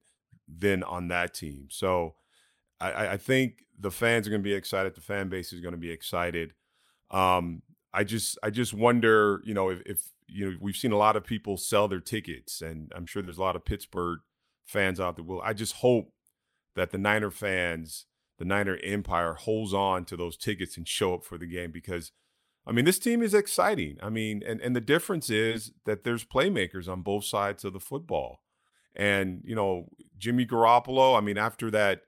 than 0.48 0.82
on 0.82 1.08
that 1.08 1.34
team. 1.34 1.68
So 1.70 2.14
I, 2.80 3.08
I 3.08 3.16
think 3.16 3.64
the 3.78 3.90
fans 3.90 4.26
are 4.26 4.30
going 4.30 4.42
to 4.42 4.48
be 4.48 4.54
excited. 4.54 4.94
The 4.94 5.00
fan 5.00 5.28
base 5.28 5.52
is 5.52 5.60
going 5.60 5.72
to 5.72 5.78
be 5.78 5.90
excited. 5.90 6.54
Um, 7.10 7.62
I 7.92 8.04
just 8.04 8.38
I 8.42 8.50
just 8.50 8.72
wonder, 8.72 9.40
you 9.44 9.54
know, 9.54 9.68
if, 9.70 9.82
if 9.86 10.02
you 10.26 10.50
know 10.50 10.56
we've 10.60 10.76
seen 10.76 10.92
a 10.92 10.98
lot 10.98 11.16
of 11.16 11.24
people 11.24 11.56
sell 11.56 11.88
their 11.88 12.00
tickets, 12.00 12.60
and 12.60 12.90
I'm 12.94 13.06
sure 13.06 13.22
there's 13.22 13.38
a 13.38 13.42
lot 13.42 13.56
of 13.56 13.64
Pittsburgh 13.64 14.20
fans 14.64 15.00
out 15.00 15.16
there. 15.16 15.24
Will 15.24 15.42
I 15.42 15.52
just 15.52 15.76
hope 15.76 16.12
that 16.74 16.90
the 16.90 16.98
Niner 16.98 17.30
fans, 17.30 18.06
the 18.38 18.44
Niner 18.44 18.78
Empire, 18.82 19.34
holds 19.34 19.72
on 19.72 20.04
to 20.06 20.16
those 20.16 20.36
tickets 20.36 20.76
and 20.76 20.86
show 20.86 21.14
up 21.14 21.24
for 21.24 21.38
the 21.38 21.46
game 21.46 21.70
because. 21.70 22.12
I 22.66 22.72
mean, 22.72 22.86
this 22.86 22.98
team 22.98 23.22
is 23.22 23.34
exciting. 23.34 23.98
I 24.02 24.08
mean, 24.08 24.42
and, 24.42 24.58
and 24.58 24.74
the 24.74 24.80
difference 24.80 25.28
is 25.28 25.72
that 25.84 26.02
there's 26.02 26.24
playmakers 26.24 26.88
on 26.88 27.02
both 27.02 27.26
sides 27.26 27.62
of 27.62 27.74
the 27.74 27.78
football. 27.78 28.40
And, 28.96 29.42
you 29.44 29.54
know, 29.54 29.88
Jimmy 30.16 30.46
Garoppolo, 30.46 31.14
I 31.14 31.20
mean, 31.20 31.36
after 31.36 31.70
that 31.72 32.04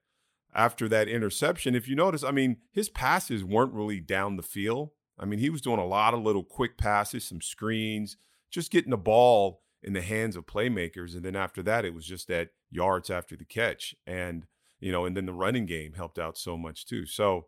after 0.56 0.88
that 0.88 1.06
interception, 1.06 1.74
if 1.74 1.86
you 1.86 1.94
notice, 1.94 2.24
I 2.24 2.30
mean, 2.30 2.56
his 2.72 2.88
passes 2.88 3.44
weren't 3.44 3.74
really 3.74 4.00
down 4.00 4.36
the 4.36 4.42
field. 4.42 4.90
I 5.18 5.26
mean, 5.26 5.38
he 5.38 5.50
was 5.50 5.60
doing 5.60 5.78
a 5.78 5.86
lot 5.86 6.14
of 6.14 6.22
little 6.22 6.42
quick 6.42 6.78
passes, 6.78 7.24
some 7.24 7.42
screens, 7.42 8.16
just 8.50 8.70
getting 8.70 8.90
the 8.90 8.96
ball 8.96 9.62
in 9.82 9.92
the 9.92 10.02
hands 10.02 10.36
of 10.36 10.46
playmakers. 10.46 11.14
And 11.14 11.24
then 11.24 11.36
after 11.36 11.62
that, 11.62 11.84
it 11.84 11.94
was 11.94 12.06
just 12.06 12.28
that 12.28 12.50
yards 12.70 13.10
after 13.10 13.36
the 13.36 13.44
catch. 13.44 13.94
And, 14.06 14.46
you 14.80 14.92
know, 14.92 15.04
and 15.04 15.16
then 15.16 15.26
the 15.26 15.32
running 15.32 15.66
game 15.66 15.94
helped 15.94 16.18
out 16.18 16.36
so 16.36 16.56
much 16.56 16.86
too. 16.86 17.06
So, 17.06 17.46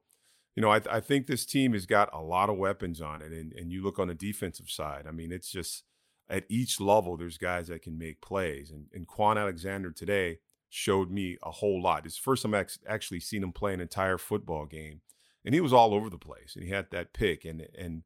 you 0.54 0.62
know, 0.62 0.70
I, 0.70 0.80
I 0.90 1.00
think 1.00 1.26
this 1.26 1.46
team 1.46 1.72
has 1.72 1.86
got 1.86 2.10
a 2.12 2.20
lot 2.20 2.50
of 2.50 2.56
weapons 2.56 3.00
on 3.00 3.22
it. 3.22 3.32
And, 3.32 3.52
and 3.52 3.72
you 3.72 3.82
look 3.82 3.98
on 3.98 4.08
the 4.08 4.14
defensive 4.14 4.70
side, 4.70 5.04
I 5.08 5.12
mean, 5.12 5.32
it's 5.32 5.50
just 5.50 5.84
at 6.28 6.44
each 6.48 6.80
level, 6.80 7.16
there's 7.16 7.38
guys 7.38 7.68
that 7.68 7.82
can 7.82 7.98
make 7.98 8.20
plays. 8.20 8.70
And, 8.70 8.86
and 8.92 9.08
Kwon 9.08 9.38
Alexander 9.38 9.90
today, 9.90 10.38
showed 10.68 11.10
me 11.10 11.38
a 11.42 11.50
whole 11.50 11.82
lot. 11.82 12.06
It's 12.06 12.16
first 12.16 12.42
time 12.42 12.54
I 12.54 12.66
actually 12.86 13.20
seen 13.20 13.42
him 13.42 13.52
play 13.52 13.72
an 13.74 13.80
entire 13.80 14.18
football 14.18 14.66
game, 14.66 15.00
and 15.44 15.54
he 15.54 15.60
was 15.60 15.72
all 15.72 15.94
over 15.94 16.10
the 16.10 16.18
place. 16.18 16.54
And 16.54 16.64
he 16.64 16.70
had 16.70 16.90
that 16.90 17.12
pick, 17.12 17.44
and 17.44 17.66
and 17.76 18.02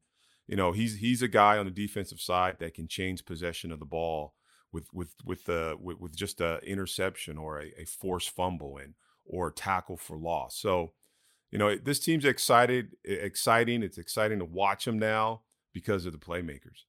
you 0.53 0.57
know 0.57 0.71
he's 0.71 0.97
he's 0.97 1.23
a 1.23 1.27
guy 1.27 1.57
on 1.57 1.65
the 1.65 1.71
defensive 1.71 2.21
side 2.21 2.57
that 2.59 2.75
can 2.75 2.87
change 2.87 3.25
possession 3.25 3.71
of 3.71 3.79
the 3.79 3.87
ball 3.87 4.35
with 4.71 4.85
with 4.93 5.09
with 5.25 5.45
the 5.45 5.75
with, 5.81 5.99
with 5.99 6.15
just 6.15 6.41
a 6.41 6.59
interception 6.59 7.39
or 7.39 7.59
a, 7.59 7.73
a 7.81 7.85
forced 7.85 8.29
fumble 8.29 8.77
and 8.77 8.93
or 9.25 9.49
tackle 9.49 9.97
for 9.97 10.15
loss. 10.15 10.55
So 10.55 10.91
you 11.49 11.57
know 11.57 11.75
this 11.75 11.99
team's 11.99 12.23
excited, 12.23 12.95
exciting. 13.03 13.81
It's 13.81 13.97
exciting 13.97 14.37
to 14.37 14.45
watch 14.45 14.85
them 14.85 14.99
now 14.99 15.41
because 15.73 16.05
of 16.05 16.11
the 16.11 16.19
playmakers. 16.19 16.83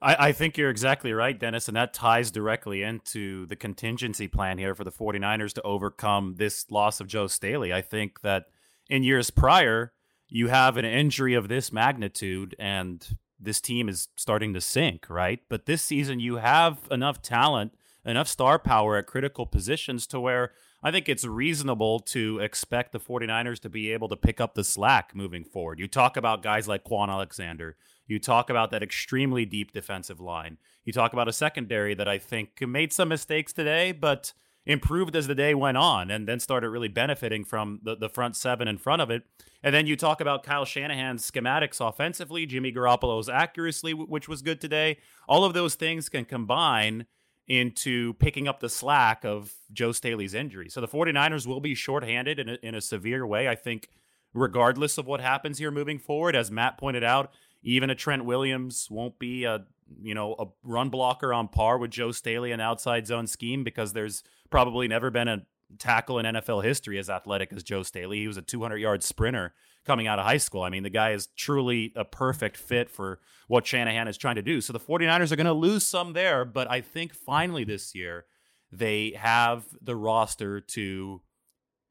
I, 0.00 0.28
I, 0.28 0.32
think 0.32 0.56
you're 0.56 0.70
exactly 0.70 1.12
right, 1.12 1.38
Dennis, 1.38 1.68
and 1.68 1.76
that 1.76 1.92
ties 1.92 2.30
directly 2.30 2.82
into 2.82 3.44
the 3.44 3.56
contingency 3.56 4.26
plan 4.26 4.56
here 4.56 4.74
for 4.74 4.84
the 4.84 4.90
49ers 4.90 5.52
to 5.52 5.62
overcome 5.62 6.36
this 6.38 6.70
loss 6.70 6.98
of 6.98 7.08
Joe 7.08 7.26
Staley. 7.26 7.74
I 7.74 7.82
think 7.82 8.22
that 8.22 8.46
in 8.88 9.02
years 9.02 9.28
prior, 9.28 9.92
you 10.34 10.48
have 10.48 10.78
an 10.78 10.86
injury 10.86 11.34
of 11.34 11.48
this 11.48 11.70
magnitude 11.70 12.56
and 12.58 13.06
this 13.38 13.60
team 13.60 13.86
is 13.86 14.08
starting 14.16 14.54
to 14.54 14.62
sink, 14.62 15.10
right? 15.10 15.40
But 15.50 15.66
this 15.66 15.82
season, 15.82 16.20
you 16.20 16.36
have 16.36 16.78
enough 16.90 17.20
talent, 17.20 17.74
enough 18.02 18.28
star 18.28 18.58
power 18.58 18.96
at 18.96 19.06
critical 19.06 19.44
positions 19.44 20.06
to 20.06 20.18
where 20.18 20.52
I 20.82 20.90
think 20.90 21.06
it's 21.06 21.26
reasonable 21.26 22.00
to 22.00 22.38
expect 22.38 22.92
the 22.92 22.98
49ers 22.98 23.60
to 23.60 23.68
be 23.68 23.92
able 23.92 24.08
to 24.08 24.16
pick 24.16 24.40
up 24.40 24.54
the 24.54 24.64
slack 24.64 25.14
moving 25.14 25.44
forward. 25.44 25.78
You 25.78 25.86
talk 25.86 26.16
about 26.16 26.42
guys 26.42 26.66
like 26.66 26.84
Kwon 26.84 27.10
Alexander. 27.10 27.76
You 28.06 28.18
talk 28.18 28.48
about 28.48 28.70
that 28.70 28.82
extremely 28.82 29.44
deep 29.44 29.72
defensive 29.72 30.18
line. 30.18 30.56
You 30.84 30.94
talk 30.94 31.12
about 31.12 31.28
a 31.28 31.32
secondary 31.32 31.94
that 31.94 32.08
I 32.08 32.16
think 32.16 32.58
made 32.66 32.92
some 32.94 33.10
mistakes 33.10 33.52
today, 33.52 33.92
but 33.92 34.32
improved 34.64 35.16
as 35.16 35.26
the 35.26 35.34
day 35.34 35.54
went 35.54 35.76
on 35.76 36.10
and 36.10 36.28
then 36.28 36.38
started 36.38 36.70
really 36.70 36.88
benefiting 36.88 37.44
from 37.44 37.80
the, 37.82 37.96
the 37.96 38.08
front 38.08 38.36
seven 38.36 38.68
in 38.68 38.78
front 38.78 39.02
of 39.02 39.10
it. 39.10 39.22
And 39.62 39.74
then 39.74 39.86
you 39.86 39.96
talk 39.96 40.20
about 40.20 40.44
Kyle 40.44 40.64
Shanahan's 40.64 41.28
schematics 41.28 41.86
offensively, 41.86 42.46
Jimmy 42.46 42.72
Garoppolo's 42.72 43.28
accuracy, 43.28 43.92
which 43.92 44.28
was 44.28 44.42
good 44.42 44.60
today. 44.60 44.98
All 45.28 45.44
of 45.44 45.54
those 45.54 45.74
things 45.74 46.08
can 46.08 46.24
combine 46.24 47.06
into 47.48 48.14
picking 48.14 48.46
up 48.46 48.60
the 48.60 48.68
slack 48.68 49.24
of 49.24 49.52
Joe 49.72 49.92
Staley's 49.92 50.34
injury. 50.34 50.68
So 50.68 50.80
the 50.80 50.88
49ers 50.88 51.46
will 51.46 51.60
be 51.60 51.74
shorthanded 51.74 52.38
in 52.38 52.48
a, 52.48 52.58
in 52.62 52.74
a 52.74 52.80
severe 52.80 53.26
way, 53.26 53.48
I 53.48 53.56
think, 53.56 53.88
regardless 54.32 54.96
of 54.96 55.06
what 55.06 55.20
happens 55.20 55.58
here 55.58 55.72
moving 55.72 55.98
forward. 55.98 56.36
As 56.36 56.50
Matt 56.50 56.78
pointed 56.78 57.02
out, 57.02 57.32
even 57.62 57.90
a 57.90 57.94
Trent 57.94 58.24
Williams 58.24 58.88
won't 58.90 59.18
be 59.18 59.44
a 59.44 59.64
you 60.00 60.14
know 60.14 60.34
a 60.38 60.46
run 60.62 60.88
blocker 60.88 61.34
on 61.34 61.48
par 61.48 61.78
with 61.78 61.90
Joe 61.90 62.12
Staley 62.12 62.52
in 62.52 62.60
outside 62.60 63.06
zone 63.06 63.26
scheme 63.26 63.64
because 63.64 63.92
there's 63.92 64.22
probably 64.52 64.86
never 64.86 65.10
been 65.10 65.26
a 65.26 65.42
tackle 65.78 66.18
in 66.18 66.26
NFL 66.26 66.62
history 66.62 66.98
as 66.98 67.10
athletic 67.10 67.52
as 67.52 67.62
Joe 67.62 67.82
Staley. 67.82 68.18
He 68.18 68.28
was 68.28 68.36
a 68.36 68.42
200 68.42 68.76
yard 68.76 69.02
sprinter 69.02 69.54
coming 69.84 70.06
out 70.06 70.18
of 70.18 70.24
high 70.24 70.36
school. 70.36 70.62
I 70.62 70.70
mean, 70.70 70.84
the 70.84 70.90
guy 70.90 71.10
is 71.10 71.26
truly 71.36 71.92
a 71.96 72.04
perfect 72.04 72.56
fit 72.56 72.88
for 72.88 73.18
what 73.48 73.66
Shanahan 73.66 74.06
is 74.06 74.16
trying 74.16 74.36
to 74.36 74.42
do. 74.42 74.60
So 74.60 74.72
the 74.72 74.78
49ers 74.78 75.32
are 75.32 75.36
going 75.36 75.46
to 75.46 75.52
lose 75.52 75.84
some 75.84 76.12
there, 76.12 76.44
but 76.44 76.70
I 76.70 76.80
think 76.80 77.14
finally 77.14 77.64
this 77.64 77.94
year 77.94 78.26
they 78.70 79.14
have 79.16 79.64
the 79.80 79.96
roster 79.96 80.60
to 80.60 81.20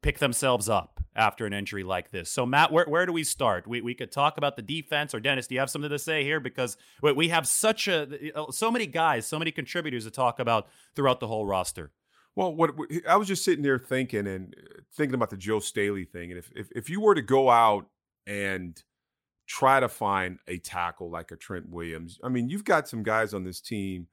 pick 0.02 0.18
themselves 0.18 0.68
up 0.68 1.00
after 1.14 1.46
an 1.46 1.52
injury 1.52 1.84
like 1.84 2.10
this. 2.10 2.30
So, 2.30 2.44
Matt, 2.44 2.72
where, 2.72 2.86
where 2.86 3.06
do 3.06 3.12
we 3.12 3.22
start? 3.22 3.68
We, 3.68 3.82
we 3.82 3.94
could 3.94 4.10
talk 4.10 4.36
about 4.36 4.56
the 4.56 4.62
defense, 4.62 5.14
or 5.14 5.20
Dennis, 5.20 5.46
do 5.46 5.54
you 5.54 5.60
have 5.60 5.70
something 5.70 5.90
to 5.90 5.98
say 5.98 6.24
here? 6.24 6.40
Because 6.40 6.76
we 7.02 7.28
have 7.28 7.46
such 7.46 7.86
a 7.86 8.32
so 8.50 8.70
many 8.70 8.86
guys, 8.86 9.26
so 9.26 9.38
many 9.38 9.52
contributors 9.52 10.04
to 10.04 10.10
talk 10.10 10.40
about 10.40 10.66
throughout 10.96 11.20
the 11.20 11.28
whole 11.28 11.46
roster. 11.46 11.92
Well, 12.34 12.54
what 12.54 12.70
I 13.08 13.16
was 13.16 13.28
just 13.28 13.44
sitting 13.44 13.62
there 13.62 13.78
thinking 13.78 14.26
and 14.26 14.54
uh, 14.56 14.80
thinking 14.94 15.14
about 15.14 15.30
the 15.30 15.36
Joe 15.36 15.60
Staley 15.60 16.04
thing, 16.04 16.30
and 16.30 16.38
if 16.38 16.50
if, 16.54 16.68
if 16.74 16.90
you 16.90 17.00
were 17.00 17.14
to 17.14 17.22
go 17.22 17.50
out 17.50 17.86
and 18.26 18.82
try 19.46 19.80
to 19.80 19.88
find 19.88 20.38
a 20.48 20.58
tackle 20.58 21.10
like 21.10 21.30
a 21.30 21.36
Trent 21.36 21.68
Williams, 21.68 22.18
I 22.24 22.28
mean, 22.28 22.48
you've 22.48 22.64
got 22.64 22.88
some 22.88 23.02
guys 23.02 23.34
on 23.34 23.44
this 23.44 23.60
team 23.60 24.06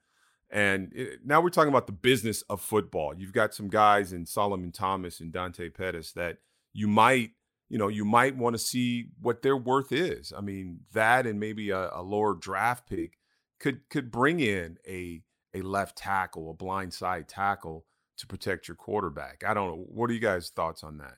and 0.50 0.92
it, 0.94 1.20
now 1.24 1.42
we're 1.42 1.50
talking 1.50 1.70
about 1.70 1.88
the 1.88 1.94
business 1.94 2.42
of 2.44 2.62
football. 2.62 3.14
You've 3.16 3.34
got 3.34 3.54
some 3.54 3.68
guys 3.68 4.14
in 4.14 4.26
Solomon 4.26 4.72
Thomas 4.72 5.20
and 5.20 5.32
Dante 5.32 5.70
Pettis 5.70 6.14
that 6.14 6.38
you 6.74 6.88
might, 6.88 7.32
you 7.70 7.78
know, 7.78 7.88
you 7.88 8.04
might 8.04 8.36
want 8.36 8.56
to 8.56 8.60
see 8.60 9.10
what 9.22 9.42
their 9.42 9.58
worth 9.58 9.92
is. 9.92 10.34
I 10.36 10.42
mean, 10.42 10.80
that 10.94 11.28
and 11.28 11.40
maybe 11.40 11.70
a, 11.70 11.92
a 11.94 12.02
lower 12.02 12.34
draft 12.34 12.90
pick 12.90 13.18
could 13.60 13.88
could 13.90 14.12
bring 14.12 14.40
in 14.40 14.78
a 14.88 15.22
a 15.54 15.62
left 15.62 15.98
tackle, 15.98 16.50
a 16.50 16.54
blind 16.54 16.94
side 16.94 17.28
tackle 17.28 17.86
to 18.20 18.28
protect 18.28 18.68
your 18.68 18.76
quarterback. 18.76 19.44
I 19.46 19.54
don't 19.54 19.68
know. 19.68 19.86
What 19.90 20.10
are 20.10 20.14
you 20.14 20.20
guys' 20.20 20.50
thoughts 20.50 20.84
on 20.84 20.98
that? 21.00 21.16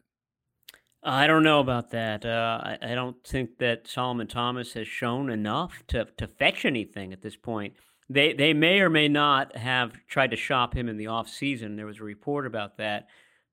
I 1.04 1.26
don't 1.26 1.44
know 1.44 1.60
about 1.60 1.92
that. 1.92 2.26
Uh, 2.26 2.62
I, 2.64 2.92
I, 2.92 2.96
don't 2.96 3.24
think 3.26 3.58
that 3.58 3.88
Solomon 3.88 4.28
Thomas 4.28 4.74
has 4.74 4.88
shown 4.88 5.32
enough 5.32 5.82
to, 5.88 6.06
to 6.18 6.28
fetch 6.28 6.64
anything 6.64 7.12
at 7.12 7.24
this 7.24 7.36
point 7.36 7.74
they 8.14 8.34
they 8.34 8.54
may 8.54 8.82
or 8.82 8.90
may 8.90 9.08
not 9.08 9.56
have 9.56 9.94
tried 10.08 10.32
to 10.32 10.38
shop 10.38 10.76
him 10.76 10.90
in 10.90 10.98
the 10.98 11.08
off 11.08 11.30
season. 11.30 11.76
There 11.76 11.86
was 11.86 12.00
a 12.00 12.04
report 12.04 12.46
about 12.46 12.78
that 12.78 13.08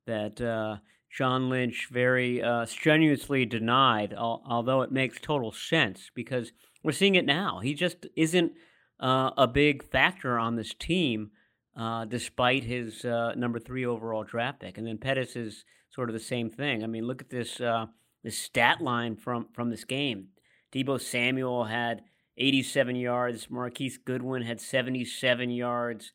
that 0.06 0.40
uh, 0.40 0.78
John 1.16 1.48
Lynch 1.48 1.88
very 1.90 2.42
uh, 2.42 2.66
strenuously 2.66 3.46
denied, 3.46 4.12
al- 4.12 4.42
although 4.48 4.82
it 4.82 4.90
makes 4.90 5.18
total 5.20 5.52
sense 5.52 6.10
because 6.14 6.52
we're 6.82 6.92
seeing 6.92 7.14
it 7.14 7.26
now. 7.26 7.60
He 7.60 7.74
just 7.74 8.06
isn't 8.16 8.52
uh, 9.00 9.30
a 9.36 9.46
big 9.46 9.84
factor 9.84 10.38
on 10.38 10.56
this 10.56 10.74
team, 10.74 11.30
uh, 11.78 12.04
despite 12.04 12.64
his 12.64 13.04
uh, 13.04 13.32
number 13.36 13.60
three 13.60 13.86
overall 13.86 14.24
draft 14.24 14.60
pick. 14.60 14.78
And 14.78 14.86
then 14.86 14.98
Pettis 14.98 15.36
is 15.36 15.64
sort 15.90 16.10
of 16.10 16.14
the 16.14 16.20
same 16.20 16.50
thing. 16.50 16.82
I 16.82 16.88
mean, 16.88 17.04
look 17.04 17.22
at 17.22 17.30
this 17.30 17.60
uh, 17.60 17.86
this 18.24 18.36
stat 18.36 18.80
line 18.80 19.16
from 19.16 19.46
from 19.52 19.70
this 19.70 19.84
game. 19.84 20.28
Deebo 20.72 21.00
Samuel 21.00 21.64
had 21.64 22.02
87 22.36 22.96
yards. 22.96 23.48
Marquise 23.48 23.96
Goodwin 23.96 24.42
had 24.42 24.60
77 24.60 25.50
yards, 25.50 26.12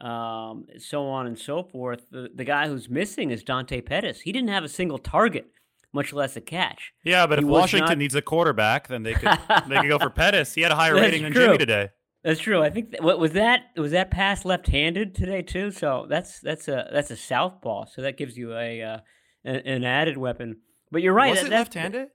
um, 0.00 0.66
so 0.78 1.08
on 1.08 1.26
and 1.26 1.38
so 1.38 1.64
forth. 1.64 2.06
The, 2.10 2.28
the 2.32 2.44
guy 2.44 2.68
who's 2.68 2.88
missing 2.88 3.30
is 3.30 3.42
Dante 3.42 3.80
Pettis. 3.80 4.20
He 4.20 4.32
didn't 4.32 4.50
have 4.50 4.64
a 4.64 4.68
single 4.68 4.98
target, 4.98 5.46
much 5.92 6.12
less 6.12 6.36
a 6.36 6.40
catch. 6.40 6.92
Yeah, 7.04 7.26
but 7.26 7.38
he 7.38 7.44
if 7.44 7.50
Washington 7.50 7.88
not... 7.88 7.98
needs 7.98 8.14
a 8.14 8.22
quarterback, 8.22 8.88
then 8.88 9.02
they 9.02 9.14
could 9.14 9.36
they 9.66 9.76
could 9.76 9.88
go 9.88 9.98
for 9.98 10.10
Pettis. 10.14 10.54
He 10.54 10.60
had 10.60 10.72
a 10.72 10.76
higher 10.76 10.94
rating 10.94 11.22
than 11.22 11.32
Jimmy 11.32 11.58
today. 11.58 11.88
That's 12.26 12.40
true. 12.40 12.60
I 12.60 12.70
think 12.70 12.96
what 12.98 13.20
was 13.20 13.34
that 13.34 13.66
was 13.76 13.92
that 13.92 14.10
pass 14.10 14.44
left-handed 14.44 15.14
today 15.14 15.42
too. 15.42 15.70
So 15.70 16.06
that's 16.10 16.40
that's 16.40 16.66
a 16.66 16.88
that's 16.92 17.12
a 17.12 17.16
southpaw. 17.16 17.84
So 17.86 18.02
that 18.02 18.16
gives 18.16 18.36
you 18.36 18.52
a 18.52 18.82
uh, 18.82 18.98
an 19.44 19.84
added 19.84 20.18
weapon. 20.18 20.56
But 20.90 21.02
you're 21.02 21.14
right. 21.14 21.30
Was 21.30 21.42
that, 21.42 21.46
it 21.46 21.54
left-handed? 21.54 22.08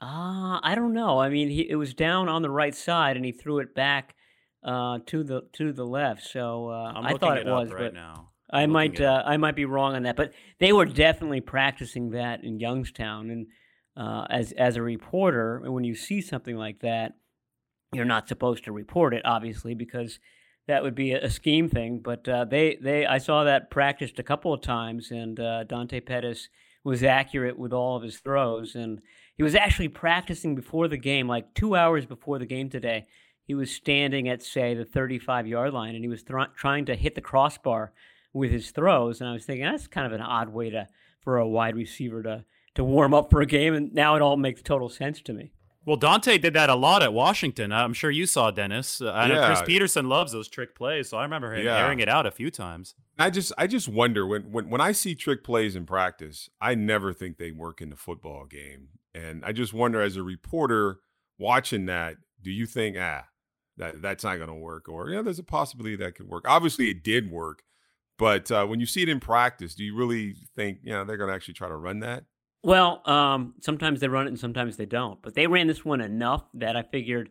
Ah, 0.00 0.58
uh, 0.58 0.60
I 0.62 0.76
don't 0.76 0.92
know. 0.92 1.18
I 1.18 1.28
mean, 1.28 1.48
he 1.48 1.68
it 1.68 1.74
was 1.74 1.92
down 1.92 2.28
on 2.28 2.42
the 2.42 2.50
right 2.50 2.72
side, 2.72 3.16
and 3.16 3.24
he 3.24 3.32
threw 3.32 3.58
it 3.58 3.74
back 3.74 4.14
uh, 4.62 5.00
to 5.06 5.24
the 5.24 5.42
to 5.54 5.72
the 5.72 5.84
left. 5.84 6.22
So 6.22 6.68
uh, 6.68 6.92
i 6.94 7.16
thought 7.16 7.38
it, 7.38 7.48
it 7.48 7.50
was, 7.50 7.72
right 7.72 7.92
now. 7.92 8.30
I 8.48 8.66
might 8.66 9.00
uh, 9.00 9.24
I 9.26 9.38
might 9.38 9.56
be 9.56 9.64
wrong 9.64 9.96
on 9.96 10.04
that, 10.04 10.14
but 10.14 10.34
they 10.60 10.72
were 10.72 10.86
definitely 10.86 11.40
practicing 11.40 12.10
that 12.10 12.44
in 12.44 12.60
Youngstown. 12.60 13.28
And 13.28 13.46
uh, 13.96 14.24
as 14.30 14.52
as 14.52 14.76
a 14.76 14.82
reporter, 14.82 15.62
when 15.68 15.82
you 15.82 15.96
see 15.96 16.20
something 16.20 16.56
like 16.56 16.78
that, 16.82 17.14
you're 17.92 18.04
not 18.04 18.28
supposed 18.28 18.64
to 18.64 18.72
report 18.72 19.14
it, 19.14 19.22
obviously, 19.24 19.74
because 19.74 20.18
that 20.66 20.82
would 20.82 20.94
be 20.94 21.12
a, 21.12 21.28
scheme 21.30 21.68
thing. 21.68 21.98
But 21.98 22.28
uh, 22.28 22.44
they 22.44 22.76
they 22.80 23.04
I 23.06 23.18
saw 23.18 23.44
that 23.44 23.70
practiced 23.70 24.18
a 24.18 24.22
couple 24.22 24.52
of 24.52 24.60
times, 24.60 25.10
and 25.10 25.38
uh, 25.38 25.64
Dante 25.64 26.00
Pettis 26.00 26.48
was 26.84 27.02
accurate 27.02 27.58
with 27.58 27.72
all 27.72 27.96
of 27.96 28.02
his 28.02 28.18
throws 28.18 28.74
and 28.74 29.00
he 29.36 29.42
was 29.42 29.54
actually 29.54 29.88
practicing 29.88 30.54
before 30.54 30.88
the 30.88 30.96
game, 30.96 31.26
like 31.26 31.54
two 31.54 31.74
hours 31.74 32.06
before 32.06 32.38
the 32.38 32.46
game 32.46 32.68
today. 32.68 33.06
He 33.44 33.54
was 33.54 33.70
standing 33.70 34.28
at 34.28 34.42
say 34.42 34.74
the 34.74 34.84
35 34.84 35.46
yard 35.46 35.72
line, 35.72 35.94
and 35.94 36.04
he 36.04 36.08
was 36.08 36.24
trying 36.54 36.84
to 36.86 36.94
hit 36.94 37.14
the 37.14 37.20
crossbar 37.20 37.92
with 38.32 38.50
his 38.50 38.70
throws. 38.70 39.20
And 39.20 39.28
I 39.28 39.32
was 39.32 39.44
thinking 39.44 39.64
that's 39.64 39.86
kind 39.86 40.06
of 40.06 40.12
an 40.12 40.20
odd 40.20 40.50
way 40.50 40.70
to 40.70 40.86
for 41.20 41.38
a 41.38 41.48
wide 41.48 41.76
receiver 41.76 42.22
to 42.22 42.44
to 42.74 42.84
warm 42.84 43.12
up 43.14 43.30
for 43.30 43.40
a 43.40 43.46
game. 43.46 43.74
And 43.74 43.92
now 43.92 44.16
it 44.16 44.22
all 44.22 44.36
makes 44.36 44.62
total 44.62 44.88
sense 44.88 45.20
to 45.22 45.32
me. 45.32 45.52
Well, 45.84 45.96
Dante 45.96 46.38
did 46.38 46.54
that 46.54 46.70
a 46.70 46.74
lot 46.76 47.02
at 47.02 47.12
Washington. 47.12 47.72
I'm 47.72 47.92
sure 47.92 48.10
you 48.10 48.24
saw 48.26 48.50
Dennis. 48.52 49.00
Uh, 49.00 49.12
I 49.12 49.26
know 49.26 49.44
Chris 49.46 49.62
Petersen 49.62 50.08
loves 50.08 50.30
those 50.32 50.48
trick 50.48 50.76
plays, 50.76 51.08
so 51.08 51.16
I 51.18 51.22
remember 51.24 51.52
him 51.54 51.64
Yeah. 51.64 51.78
airing 51.78 51.98
it 51.98 52.08
out 52.08 52.24
a 52.24 52.30
few 52.30 52.50
times. 52.50 52.94
I 53.18 53.30
just 53.30 53.52
I 53.58 53.66
just 53.66 53.88
wonder 53.88 54.26
when, 54.26 54.52
when 54.52 54.70
when 54.70 54.80
I 54.80 54.92
see 54.92 55.14
trick 55.14 55.42
plays 55.44 55.74
in 55.76 55.84
practice, 55.84 56.48
I 56.60 56.74
never 56.74 57.12
think 57.12 57.36
they 57.36 57.50
work 57.50 57.80
in 57.80 57.90
the 57.90 57.96
football 57.96 58.46
game. 58.46 58.88
And 59.14 59.44
I 59.44 59.52
just 59.52 59.72
wonder 59.74 60.00
as 60.00 60.16
a 60.16 60.22
reporter 60.22 61.00
watching 61.38 61.86
that, 61.86 62.16
do 62.40 62.50
you 62.50 62.64
think 62.66 62.96
ah 62.98 63.24
that 63.76 64.00
that's 64.02 64.22
not 64.22 64.36
going 64.36 64.48
to 64.48 64.54
work 64.54 64.88
or 64.88 65.08
yeah 65.10 65.22
there's 65.22 65.38
a 65.38 65.42
possibility 65.44 65.96
that 65.96 66.14
could 66.14 66.28
work. 66.28 66.44
Obviously 66.48 66.90
it 66.90 67.02
did 67.02 67.30
work, 67.30 67.62
but 68.18 68.50
uh, 68.50 68.64
when 68.66 68.80
you 68.80 68.86
see 68.86 69.02
it 69.02 69.08
in 69.08 69.18
practice, 69.20 69.74
do 69.74 69.82
you 69.84 69.96
really 69.96 70.34
think 70.54 70.78
you 70.82 70.92
know 70.92 71.04
they're 71.04 71.16
going 71.16 71.28
to 71.28 71.34
actually 71.34 71.54
try 71.54 71.68
to 71.68 71.76
run 71.76 72.00
that? 72.00 72.24
Well, 72.62 73.02
um, 73.08 73.54
sometimes 73.60 74.00
they 74.00 74.08
run 74.08 74.26
it 74.26 74.30
and 74.30 74.38
sometimes 74.38 74.76
they 74.76 74.86
don't. 74.86 75.20
But 75.20 75.34
they 75.34 75.46
ran 75.46 75.66
this 75.66 75.84
one 75.84 76.00
enough 76.00 76.44
that 76.54 76.76
I 76.76 76.82
figured, 76.82 77.30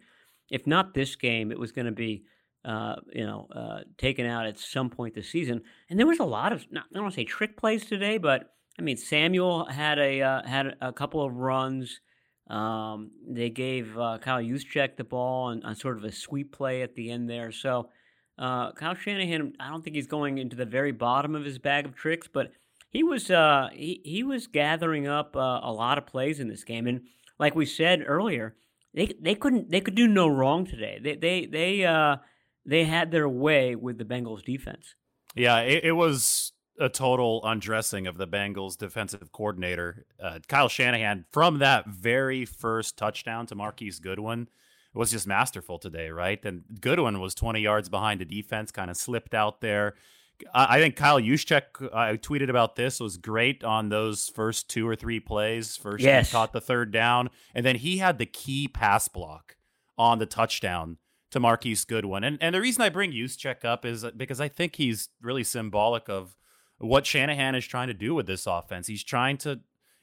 if 0.50 0.67
not 0.67 0.94
this 0.94 1.15
game, 1.15 1.52
it 1.52 1.60
was 1.60 1.72
going 1.72 1.86
to 1.86 1.91
be, 1.91 2.24
uh, 2.65 2.96
you 3.13 3.26
know, 3.26 3.48
uh, 3.56 3.80
taken 3.98 4.26
out 4.26 4.46
at 4.46 4.60
some 4.60 4.89
point 4.89 5.15
this 5.15 5.30
season. 5.30 5.62
And 5.89 5.98
there 5.98 6.08
was 6.08 6.20
a 6.20 6.26
lot 6.26 6.52
of, 6.52 6.65
not, 6.72 6.86
I 6.91 6.94
don't 6.94 7.04
want 7.04 7.15
to 7.15 7.22
say 7.22 7.26
trick 7.26 7.56
plays 7.56 7.86
today, 7.86 8.17
but 8.17 8.54
I 8.78 8.82
mean 8.82 8.98
Samuel 8.98 9.65
had 9.65 10.00
a 10.00 10.22
uh, 10.22 10.48
had 10.48 10.76
a 10.82 10.91
couple 10.91 11.24
of 11.24 11.36
runs. 11.36 12.02
Um, 12.50 13.12
they 13.28 13.50
gave 13.50 13.98
uh, 13.98 14.17
Kyle 14.17 14.41
Juszczyk 14.41 14.98
the 14.98 15.04
ball 15.04 15.46
on, 15.46 15.63
on 15.63 15.76
sort 15.76 15.98
of 15.98 16.04
a 16.04 16.12
sweep 16.12 16.52
play 16.52 16.82
at 16.82 16.96
the 16.96 17.10
end 17.12 17.30
there. 17.30 17.52
So 17.52 17.89
uh, 18.38 18.72
Kyle 18.74 18.96
Shanahan, 18.96 19.54
I 19.60 19.70
don't 19.70 19.84
think 19.84 19.96
he's 19.96 20.08
going 20.08 20.38
into 20.38 20.56
the 20.56 20.65
very 20.65 20.91
bottom 20.91 21.36
of 21.36 21.46
his 21.46 21.60
bag 21.60 21.86
of 21.86 21.96
tricks, 21.96 22.28
but 22.32 22.52
he 22.91 23.04
was 23.04 23.32
uh, 23.32 23.69
he 23.73 24.01
he 24.04 24.23
was 24.23 24.47
gathering 24.47 25.08
up 25.08 25.36
uh, 25.36 25.60
a 25.63 25.71
lot 25.71 25.97
of 25.97 26.06
plays 26.06 26.39
in 26.39 26.49
this 26.49 26.63
game, 26.63 26.88
and 26.88 27.01
like 27.39 27.56
we 27.56 27.65
said 27.65 28.04
earlier, 28.06 28.56
they 28.93 29.13
they 29.19 29.34
couldn't 29.34 29.71
they 29.71 29.82
could 29.82 29.95
do 29.95 30.08
no 30.08 30.27
wrong 30.27 30.65
today. 30.65 30.99
They 31.01 31.15
they 31.15 31.45
they 31.45 31.86
uh, 31.86 32.17
they 32.65 32.84
had 32.84 33.12
their 33.12 33.30
way 33.30 33.75
with 33.75 33.97
the 33.97 34.06
Bengals 34.06 34.43
defense. 34.43 34.95
Yeah, 35.36 35.60
it, 35.60 35.86
it 35.86 35.91
was 35.93 36.51
a 36.80 36.89
total 36.89 37.41
undressing 37.45 38.08
of 38.08 38.17
the 38.17 38.27
Bengals 38.27 38.77
defensive 38.77 39.32
coordinator, 39.32 40.06
uh, 40.21 40.39
Kyle 40.47 40.67
Shanahan, 40.67 41.25
from 41.32 41.60
that 41.60 41.88
very 41.88 42.43
first 42.43 42.97
touchdown 42.97 43.45
to 43.47 43.56
Marquise 43.56 43.99
Goodwin 43.99 44.41
It 44.41 44.97
was 44.97 45.12
just 45.12 45.27
masterful 45.27 45.80
today, 45.80 46.10
right? 46.10 46.43
And 46.43 46.63
Goodwin 46.82 47.19
was 47.19 47.36
20 47.36 47.62
yards 47.62 47.88
behind 47.88 48.19
the 48.19 48.25
defense, 48.25 48.71
kind 48.71 48.89
of 48.89 48.97
slipped 48.97 49.34
out 49.34 49.62
there. 49.62 49.95
I 50.54 50.77
I 50.77 50.80
think 50.80 50.95
Kyle 50.95 51.19
Juszczyk, 51.19 51.93
I 51.93 52.17
tweeted 52.17 52.49
about 52.49 52.75
this, 52.75 52.99
was 52.99 53.17
great 53.17 53.63
on 53.63 53.89
those 53.89 54.30
first 54.30 54.69
two 54.69 54.88
or 54.88 54.95
three 54.95 55.19
plays. 55.19 55.77
First, 55.77 56.04
Yes. 56.04 56.30
he 56.30 56.32
caught 56.34 56.54
the 56.54 56.62
third 56.62 56.91
down, 56.91 57.30
and 57.54 57.65
then 57.65 57.75
he 57.77 57.97
had 57.97 58.17
the 58.17 58.25
key 58.25 58.67
pass 58.67 59.08
block 59.08 59.56
on 59.97 60.19
the 60.19 60.25
touchdown 60.25 60.97
to 61.32 61.39
Marquise 61.39 61.86
Goodwin. 61.86 62.23
And 62.23 62.38
and 62.41 62.54
the 62.56 62.62
reason 62.62 62.82
I 62.82 62.89
bring 62.89 63.12
Juszczyk 63.12 63.63
up 63.65 63.86
is 63.86 64.06
because 64.17 64.41
I 64.41 64.47
think 64.47 64.75
he's 64.75 65.10
really 65.21 65.43
symbolic 65.43 66.10
of 66.10 66.36
what 66.77 67.06
Shanahan 67.06 67.56
is 67.56 67.65
trying 67.65 67.88
to 67.89 67.93
do 67.93 68.15
with 68.15 68.25
this 68.25 68.47
offense. 68.47 68.88
He's 68.88 69.04
trying 69.04 69.38
to 69.39 69.60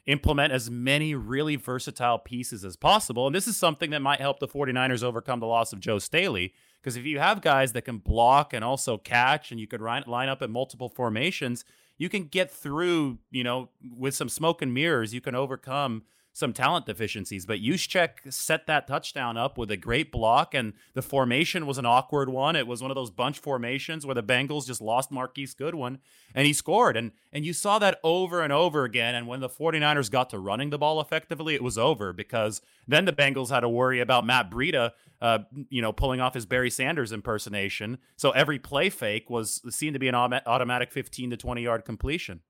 implement 0.06 0.52
as 0.54 0.70
many 0.70 1.14
really 1.14 1.56
versatile 1.56 2.18
pieces 2.18 2.64
as 2.64 2.76
possible. 2.76 3.26
And 3.26 3.34
this 3.34 3.46
is 3.46 3.56
something 3.58 3.90
that 3.90 4.00
might 4.00 4.20
help 4.20 4.38
the 4.40 4.48
49ers 4.48 5.02
overcome 5.02 5.40
the 5.40 5.46
loss 5.46 5.72
of 5.74 5.80
Joe 5.80 5.98
Staley. 5.98 6.54
Because 6.80 6.96
if 6.96 7.04
you 7.04 7.18
have 7.18 7.40
guys 7.40 7.72
that 7.72 7.82
can 7.82 7.98
block 7.98 8.52
and 8.52 8.64
also 8.64 8.98
catch, 8.98 9.50
and 9.50 9.60
you 9.60 9.66
could 9.66 9.80
line, 9.80 10.04
line 10.06 10.28
up 10.28 10.42
in 10.42 10.50
multiple 10.50 10.88
formations, 10.88 11.64
you 11.96 12.08
can 12.08 12.24
get 12.24 12.50
through, 12.50 13.18
you 13.30 13.42
know, 13.42 13.70
with 13.96 14.14
some 14.14 14.28
smoke 14.28 14.62
and 14.62 14.72
mirrors, 14.72 15.12
you 15.12 15.20
can 15.20 15.34
overcome 15.34 16.04
some 16.38 16.52
talent 16.52 16.86
deficiencies. 16.86 17.44
But 17.44 17.58
Juszczyk 17.58 18.32
set 18.32 18.66
that 18.68 18.86
touchdown 18.86 19.36
up 19.36 19.58
with 19.58 19.72
a 19.72 19.76
great 19.76 20.12
block, 20.12 20.54
and 20.54 20.72
the 20.94 21.02
formation 21.02 21.66
was 21.66 21.78
an 21.78 21.86
awkward 21.86 22.28
one. 22.28 22.54
It 22.54 22.66
was 22.66 22.80
one 22.80 22.92
of 22.92 22.94
those 22.94 23.10
bunch 23.10 23.40
formations 23.40 24.06
where 24.06 24.14
the 24.14 24.22
Bengals 24.22 24.66
just 24.66 24.80
lost 24.80 25.10
Marquise 25.10 25.54
Goodwin, 25.54 25.98
and 26.34 26.46
he 26.46 26.52
scored. 26.52 26.96
And 26.96 27.10
and 27.32 27.44
you 27.44 27.52
saw 27.52 27.80
that 27.80 27.98
over 28.04 28.40
and 28.40 28.52
over 28.52 28.84
again. 28.84 29.16
And 29.16 29.26
when 29.26 29.40
the 29.40 29.48
49ers 29.48 30.10
got 30.10 30.30
to 30.30 30.38
running 30.38 30.70
the 30.70 30.78
ball 30.78 31.00
effectively, 31.00 31.54
it 31.54 31.62
was 31.62 31.76
over 31.76 32.12
because 32.12 32.62
then 32.86 33.04
the 33.04 33.12
Bengals 33.12 33.50
had 33.50 33.60
to 33.60 33.68
worry 33.68 33.98
about 33.98 34.24
Matt 34.24 34.48
Breida, 34.48 34.92
uh, 35.20 35.40
you 35.68 35.82
know, 35.82 35.92
pulling 35.92 36.20
off 36.20 36.34
his 36.34 36.46
Barry 36.46 36.70
Sanders 36.70 37.10
impersonation. 37.10 37.98
So 38.16 38.30
every 38.30 38.60
play 38.60 38.90
fake 38.90 39.28
was 39.28 39.60
seemed 39.74 39.94
to 39.94 39.98
be 39.98 40.08
an 40.08 40.14
automatic 40.14 40.92
15 40.92 41.30
to 41.30 41.36
20 41.36 41.62
yard 41.62 41.84
completion. 41.84 42.40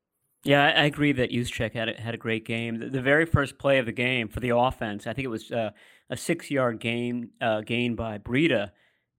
Yeah, 0.45 0.65
I 0.65 0.85
agree 0.85 1.13
that 1.13 1.31
Juszczyk 1.31 1.75
had 1.75 1.89
a, 1.89 2.01
had 2.01 2.15
a 2.15 2.19
great 2.19 2.45
game. 2.45 2.79
The, 2.79 2.89
the 2.89 3.03
very 3.03 3.27
first 3.27 3.59
play 3.59 3.79
of 3.79 3.87
the 3.87 3.93
game 3.93 4.29
for 4.29 4.41
the 4.41 4.57
offense, 4.57 5.07
I 5.07 5.13
think 5.13 5.25
it 5.25 5.29
was 5.29 5.51
uh, 5.51 5.71
a 6.11 6.17
six 6.17 6.51
yard 6.51 6.81
gain 6.81 7.31
uh, 7.41 7.63
gain 7.63 7.97
by 7.97 8.19
Breida, 8.19 8.71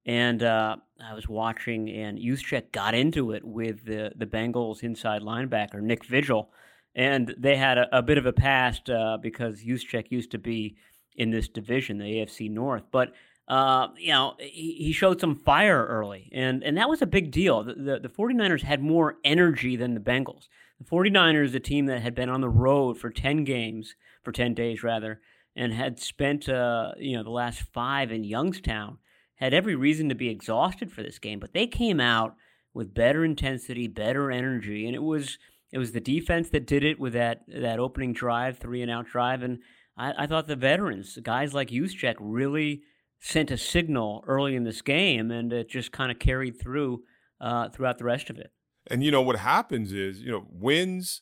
and 0.06 0.42
uh, 0.42 0.78
I 1.04 1.14
was 1.14 1.28
watching, 1.28 1.90
and 1.90 2.18
Juszczyk 2.18 2.72
got 2.72 2.96
into 2.96 3.32
it 3.32 3.44
with 3.44 3.86
the 3.86 4.12
the 4.16 4.26
Bengals 4.26 4.82
inside 4.82 5.22
linebacker 5.22 5.82
Nick 5.82 6.06
Vigil, 6.06 6.52
and 6.96 7.36
they 7.38 7.58
had 7.58 7.78
a, 7.78 7.98
a 7.98 8.02
bit 8.02 8.18
of 8.18 8.26
a 8.26 8.34
past 8.34 8.90
uh, 8.90 9.18
because 9.22 9.62
Juszczyk 9.62 10.12
used 10.12 10.32
to 10.32 10.38
be 10.40 10.78
in 11.16 11.32
this 11.32 11.50
division, 11.50 11.98
the 11.98 12.06
AFC 12.06 12.50
North, 12.50 12.84
but. 12.92 13.14
Uh, 13.48 13.88
you 13.98 14.12
know, 14.12 14.36
he, 14.40 14.76
he 14.78 14.92
showed 14.92 15.20
some 15.20 15.36
fire 15.36 15.84
early, 15.88 16.30
and, 16.32 16.64
and 16.64 16.78
that 16.78 16.88
was 16.88 17.02
a 17.02 17.08
big 17.08 17.32
deal. 17.32 17.64
The, 17.64 17.74
the, 17.74 18.00
the 18.02 18.08
49ers 18.08 18.62
had 18.62 18.80
more 18.80 19.16
energy 19.24 19.76
than 19.76 19.96
the 19.96 20.00
Bengals. 20.00 20.50
The 20.80 20.86
49ers, 20.86 21.54
a 21.54 21.60
team 21.60 21.88
that 21.88 22.02
had 22.02 22.16
been 22.16 22.30
on 22.30 22.42
the 22.42 22.50
road 22.50 22.98
for 22.98 23.10
10 23.10 23.44
games, 23.44 23.96
for 24.24 24.32
10 24.32 24.54
days 24.54 24.82
rather, 24.82 25.20
and 25.56 25.74
had 25.74 26.00
spent, 26.00 26.48
uh, 26.48 26.94
you 26.98 27.18
know, 27.18 27.24
the 27.24 27.30
last 27.30 27.62
five 27.74 28.12
in 28.12 28.24
Youngstown, 28.24 28.98
had 29.36 29.54
every 29.54 29.76
reason 29.76 30.10
to 30.10 30.16
be 30.16 30.30
exhausted 30.30 30.92
for 30.92 31.04
this 31.04 31.20
game. 31.20 31.40
But 31.40 31.54
they 31.54 31.68
came 31.68 32.00
out 32.00 32.36
with 32.74 32.94
better 32.94 33.26
intensity, 33.26 33.88
better 33.88 34.32
energy, 34.32 34.86
and 34.86 34.96
it 34.96 35.04
was 35.04 35.38
it 35.72 35.78
was 35.78 35.92
the 35.92 36.00
defense 36.00 36.50
that 36.50 36.66
did 36.66 36.84
it 36.84 37.00
with 37.00 37.14
that 37.14 37.42
that 37.48 37.80
opening 37.80 38.14
drive, 38.14 38.58
three 38.58 38.82
and 38.82 38.92
out 38.92 39.08
drive, 39.08 39.44
and 39.44 39.60
I, 39.98 40.24
I 40.24 40.28
thought 40.28 40.48
the 40.48 40.56
veterans, 40.56 41.18
guys 41.22 41.54
like 41.54 41.70
Juszczyk, 41.70 42.16
really 42.20 42.82
sent 43.20 43.52
a 43.52 43.58
signal 43.58 44.24
early 44.28 44.56
in 44.56 44.64
this 44.64 44.82
game, 44.82 45.30
and 45.30 45.52
it 45.52 45.70
just 45.70 45.92
kind 45.92 46.12
of 46.12 46.20
carried 46.20 46.60
through 46.60 47.04
uh, 47.42 47.70
throughout 47.70 47.98
the 47.98 48.06
rest 48.06 48.30
of 48.30 48.38
it. 48.38 48.52
And 48.90 49.04
you 49.04 49.12
know 49.12 49.22
what 49.22 49.38
happens 49.38 49.94
is, 49.94 50.22
you 50.22 50.32
know, 50.32 50.46
wins 50.50 51.22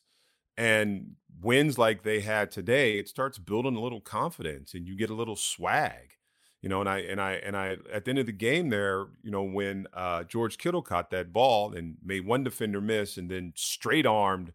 and 0.56 1.16
wins 1.40 1.78
like 1.78 2.02
they 2.02 2.20
had 2.20 2.50
today, 2.50 2.98
it 2.98 3.08
starts 3.08 3.38
building 3.38 3.76
a 3.76 3.80
little 3.80 4.00
confidence 4.00 4.74
and 4.74 4.86
you 4.86 4.96
get 4.96 5.10
a 5.10 5.14
little 5.14 5.36
swag. 5.36 6.14
You 6.62 6.68
know, 6.68 6.80
and 6.80 6.88
I 6.88 6.98
and 6.98 7.20
I 7.20 7.34
and 7.34 7.56
I 7.56 7.76
at 7.92 8.04
the 8.04 8.10
end 8.10 8.18
of 8.18 8.26
the 8.26 8.32
game 8.32 8.70
there, 8.70 9.06
you 9.22 9.30
know, 9.30 9.44
when 9.44 9.86
uh 9.94 10.24
George 10.24 10.58
Kittle 10.58 10.82
caught 10.82 11.10
that 11.10 11.32
ball 11.32 11.72
and 11.74 11.96
made 12.04 12.26
one 12.26 12.42
defender 12.42 12.80
miss 12.80 13.16
and 13.16 13.30
then 13.30 13.52
straight 13.56 14.06
armed 14.06 14.52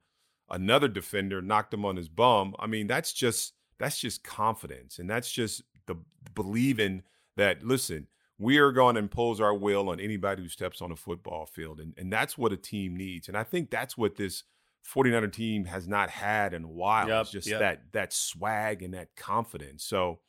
another 0.49 0.89
defender, 0.89 1.41
knocked 1.41 1.73
him 1.73 1.85
on 1.85 1.95
his 1.95 2.09
bum. 2.09 2.55
I 2.59 2.67
mean, 2.67 2.87
that's 2.87 3.13
just 3.13 3.53
that's 3.79 3.99
just 3.99 4.23
confidence. 4.23 4.99
And 4.99 5.09
that's 5.09 5.31
just 5.31 5.63
the 5.87 5.95
believing 6.35 7.03
that 7.37 7.63
listen, 7.63 8.07
we 8.37 8.57
are 8.57 8.71
going 8.71 8.95
to 8.95 8.99
impose 8.99 9.39
our 9.39 9.53
will 9.53 9.89
on 9.89 9.99
anybody 9.99 10.41
who 10.41 10.49
steps 10.49 10.81
on 10.81 10.91
a 10.91 10.95
football 10.95 11.45
field. 11.45 11.79
And, 11.79 11.93
and 11.97 12.11
that's 12.11 12.37
what 12.37 12.51
a 12.51 12.57
team 12.57 12.95
needs. 12.95 13.27
And 13.27 13.37
I 13.37 13.43
think 13.43 13.69
that's 13.69 13.97
what 13.97 14.15
this 14.15 14.43
49er 14.91 15.31
team 15.31 15.65
has 15.65 15.87
not 15.87 16.09
had 16.09 16.53
in 16.53 16.63
a 16.63 16.69
while. 16.69 17.07
Yep, 17.07 17.21
it's 17.21 17.31
just 17.31 17.47
yep. 17.47 17.59
that 17.59 17.81
that 17.93 18.13
swag 18.13 18.83
and 18.83 18.93
that 18.93 19.15
confidence. 19.15 19.83
So, 19.83 20.19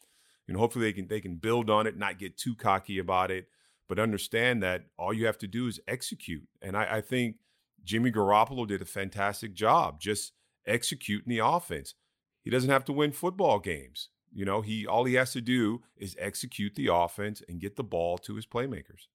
you 0.46 0.54
know, 0.54 0.60
hopefully 0.60 0.84
they 0.84 0.92
can 0.92 1.08
they 1.08 1.20
can 1.20 1.36
build 1.36 1.70
on 1.70 1.86
it, 1.86 1.96
not 1.96 2.18
get 2.18 2.36
too 2.36 2.54
cocky 2.54 2.98
about 2.98 3.30
it, 3.30 3.48
but 3.88 3.98
understand 3.98 4.62
that 4.62 4.84
all 4.96 5.12
you 5.12 5.26
have 5.26 5.38
to 5.38 5.48
do 5.48 5.66
is 5.66 5.80
execute. 5.88 6.46
And 6.62 6.76
I, 6.76 6.96
I 6.96 7.00
think 7.00 7.36
Jimmy 7.84 8.12
Garoppolo 8.12 8.66
did 8.66 8.80
a 8.80 8.86
fantastic 8.86 9.54
job 9.54 10.00
just 10.00 10.32
executing 10.66 11.30
the 11.30 11.44
offense. 11.44 11.94
He 12.42 12.50
doesn't 12.50 12.70
have 12.70 12.84
to 12.86 12.92
win 12.92 13.12
football 13.12 13.58
games. 13.58 14.10
You 14.34 14.44
know, 14.44 14.60
he 14.60 14.86
all 14.86 15.04
he 15.04 15.14
has 15.14 15.32
to 15.32 15.40
do 15.40 15.82
is 15.96 16.16
execute 16.18 16.74
the 16.74 16.88
offense 16.92 17.40
and 17.48 17.60
get 17.60 17.76
the 17.76 17.84
ball 17.84 18.18
to 18.18 18.34
his 18.34 18.46
playmakers. 18.46 19.06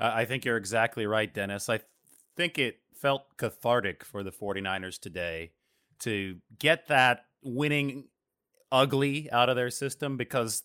I 0.00 0.24
think 0.24 0.44
you're 0.44 0.56
exactly 0.56 1.06
right, 1.06 1.32
Dennis. 1.32 1.68
I 1.68 1.78
th- 1.78 1.88
think 2.36 2.58
it 2.58 2.78
felt 2.94 3.36
cathartic 3.36 4.04
for 4.04 4.24
the 4.24 4.32
49ers 4.32 4.98
today 4.98 5.52
to 6.00 6.38
get 6.58 6.88
that 6.88 7.26
winning 7.42 8.08
ugly 8.72 9.30
out 9.30 9.48
of 9.48 9.54
their 9.54 9.70
system 9.70 10.16
because 10.16 10.64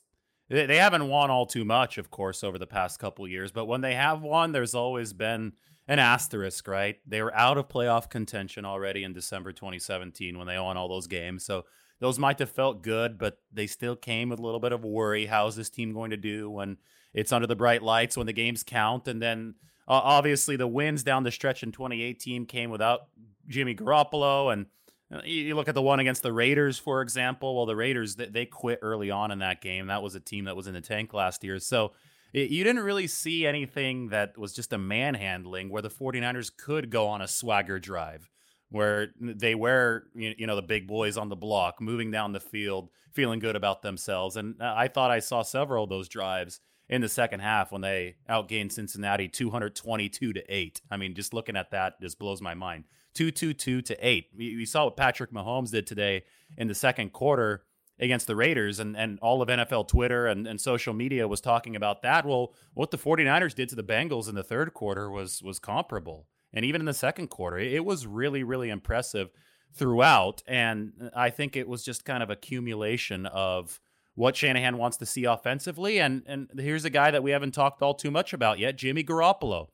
they, 0.50 0.66
they 0.66 0.78
haven't 0.78 1.08
won 1.08 1.30
all 1.30 1.46
too 1.46 1.64
much, 1.64 2.00
of 2.00 2.10
course, 2.10 2.44
over 2.44 2.58
the 2.58 2.66
past 2.66 3.00
couple 3.00 3.28
years. 3.28 3.52
But 3.52 3.66
when 3.66 3.82
they 3.82 3.94
have 3.94 4.24
won, 4.24 4.52
there's 4.52 4.74
always 4.74 5.14
been 5.14 5.54
an 5.88 6.00
asterisk, 6.00 6.68
right? 6.68 6.98
They 7.06 7.22
were 7.22 7.36
out 7.36 7.58
of 7.58 7.68
playoff 7.68 8.10
contention 8.10 8.66
already 8.66 9.04
in 9.04 9.14
December 9.14 9.52
2017 9.52 10.38
when 10.38 10.48
they 10.48 10.58
won 10.58 10.78
all 10.78 10.88
those 10.88 11.08
games. 11.08 11.46
So 11.46 11.66
those 12.00 12.18
might 12.18 12.40
have 12.40 12.50
felt 12.50 12.82
good, 12.82 13.18
but 13.18 13.40
they 13.52 13.68
still 13.68 13.96
came 13.96 14.30
with 14.30 14.40
a 14.40 14.42
little 14.42 14.60
bit 14.60 14.72
of 14.72 14.84
worry. 14.84 15.26
How's 15.26 15.56
this 15.56 15.70
team 15.70 15.94
going 15.94 16.12
to 16.12 16.18
do 16.18 16.50
when 16.50 16.78
it's 17.14 17.32
under 17.32 17.48
the 17.48 17.56
bright 17.56 17.84
lights, 17.84 18.16
when 18.16 18.28
the 18.28 18.34
games 18.34 18.64
count? 18.64 19.08
And 19.08 19.22
then 19.22 19.56
uh, 19.88 20.00
obviously 20.04 20.56
the 20.56 20.68
wins 20.68 21.04
down 21.04 21.24
the 21.24 21.32
stretch 21.32 21.62
in 21.62 21.72
2018 21.72 22.46
came 22.46 22.70
without 22.70 23.08
Jimmy 23.48 23.76
Garoppolo. 23.76 24.54
And 24.54 24.68
uh, 25.14 25.22
you 25.26 25.56
look 25.56 25.68
at 25.68 25.76
the 25.76 25.82
one 25.82 26.00
against 26.00 26.24
the 26.24 26.32
Raiders, 26.32 26.80
for 26.80 27.02
example. 27.02 27.56
Well, 27.56 27.66
the 27.66 27.76
Raiders, 27.76 28.16
they, 28.16 28.46
quit 28.46 28.80
early 28.82 29.12
on 29.12 29.32
in 29.32 29.40
that 29.40 29.62
game. 29.62 29.88
That 29.88 30.02
was 30.02 30.16
a 30.16 30.22
team 30.22 30.46
that 30.46 30.56
was 30.56 30.68
in 30.68 30.74
the 30.74 30.82
tank 30.82 31.14
last 31.14 31.44
year. 31.44 31.60
So 31.60 31.92
you 32.32 32.64
didn't 32.64 32.84
really 32.84 33.08
see 33.08 33.46
anything 33.46 34.10
that 34.10 34.38
was 34.38 34.54
just 34.54 34.72
a 34.72 34.78
manhandling 34.78 35.70
where 35.70 35.82
the 35.82 35.90
49ers 35.90 36.52
could 36.56 36.92
go 36.92 37.08
on 37.08 37.22
a 37.22 37.28
swagger 37.28 37.80
drive 37.80 38.30
where 38.70 39.08
they 39.20 39.56
were 39.56 40.06
you 40.14 40.46
know 40.46 40.56
the 40.56 40.62
big 40.62 40.88
boys 40.88 41.18
on 41.18 41.30
the 41.30 41.36
block 41.36 41.82
moving 41.82 42.12
down 42.12 42.32
the 42.32 42.40
field 42.40 42.90
feeling 43.12 43.40
good 43.40 43.56
about 43.56 43.82
themselves 43.82 44.36
and 44.36 44.62
uh, 44.62 44.74
i 44.76 44.88
thought 44.88 45.12
i 45.12 45.20
saw 45.20 45.42
several 45.42 45.84
of 45.84 45.90
those 45.90 46.08
drives 46.08 46.60
in 46.88 47.02
the 47.02 47.10
second 47.10 47.40
half 47.40 47.72
when 47.72 47.82
they 47.82 48.16
outgained 48.30 48.72
cincinnati 48.72 49.28
222 49.28 50.34
to 50.34 50.44
8 50.48 50.82
i 50.92 50.98
mean 50.98 51.14
just 51.14 51.34
looking 51.34 51.56
at 51.56 51.72
that 51.72 52.00
just 52.02 52.20
blows 52.20 52.42
my 52.42 52.54
mind 52.54 52.86
222 53.16 53.82
to 53.82 54.08
8 54.08 54.28
we, 54.38 54.56
we 54.56 54.66
saw 54.66 54.86
what 54.86 54.98
patrick 54.98 55.32
mahomes 55.32 55.72
did 55.72 55.88
today 55.88 56.24
in 56.58 56.68
the 56.68 56.76
second 56.76 57.12
quarter 57.12 57.64
against 58.00 58.28
the 58.28 58.36
Raiders 58.36 58.80
and, 58.80 58.96
and 58.96 59.20
all 59.20 59.42
of 59.42 59.50
NFL 59.50 59.88
Twitter 59.88 60.26
and, 60.28 60.48
and 60.48 60.60
social 60.60 60.94
media 60.94 61.28
was 61.28 61.42
talking 61.42 61.76
about 61.76 62.02
that. 62.04 62.26
Well, 62.26 62.54
what 62.74 62.92
the 62.92 62.98
49ers 62.98 63.54
did 63.54 63.70
to 63.70 63.76
the 63.76 63.84
Bengals 63.84 64.30
in 64.30 64.36
the 64.36 64.44
third 64.44 64.74
quarter 64.74 65.10
was 65.12 65.44
was 65.44 65.60
comparable. 65.60 66.28
And 66.54 66.66
even 66.66 66.82
in 66.82 66.86
the 66.86 66.94
second 66.94 67.28
quarter, 67.28 67.58
it 67.58 67.86
was 67.86 68.08
really, 68.08 68.44
really 68.44 68.70
impressive 68.70 69.30
throughout. 69.74 70.42
And 70.48 71.12
I 71.16 71.30
think 71.30 71.56
it 71.56 71.68
was 71.68 71.84
just 71.84 72.06
kind 72.06 72.24
of 72.24 72.30
accumulation 72.30 73.26
of 73.28 73.80
what 74.16 74.36
Shanahan 74.36 74.78
wants 74.78 74.98
to 74.98 75.06
see 75.06 75.26
offensively. 75.26 76.00
And 76.00 76.24
and 76.26 76.50
here's 76.58 76.86
a 76.86 76.90
guy 76.90 77.12
that 77.12 77.24
we 77.24 77.32
haven't 77.32 77.54
talked 77.54 77.82
all 77.82 77.94
too 77.94 78.12
much 78.12 78.34
about 78.34 78.60
yet, 78.60 78.78
Jimmy 78.78 79.04
Garoppolo. 79.04 79.68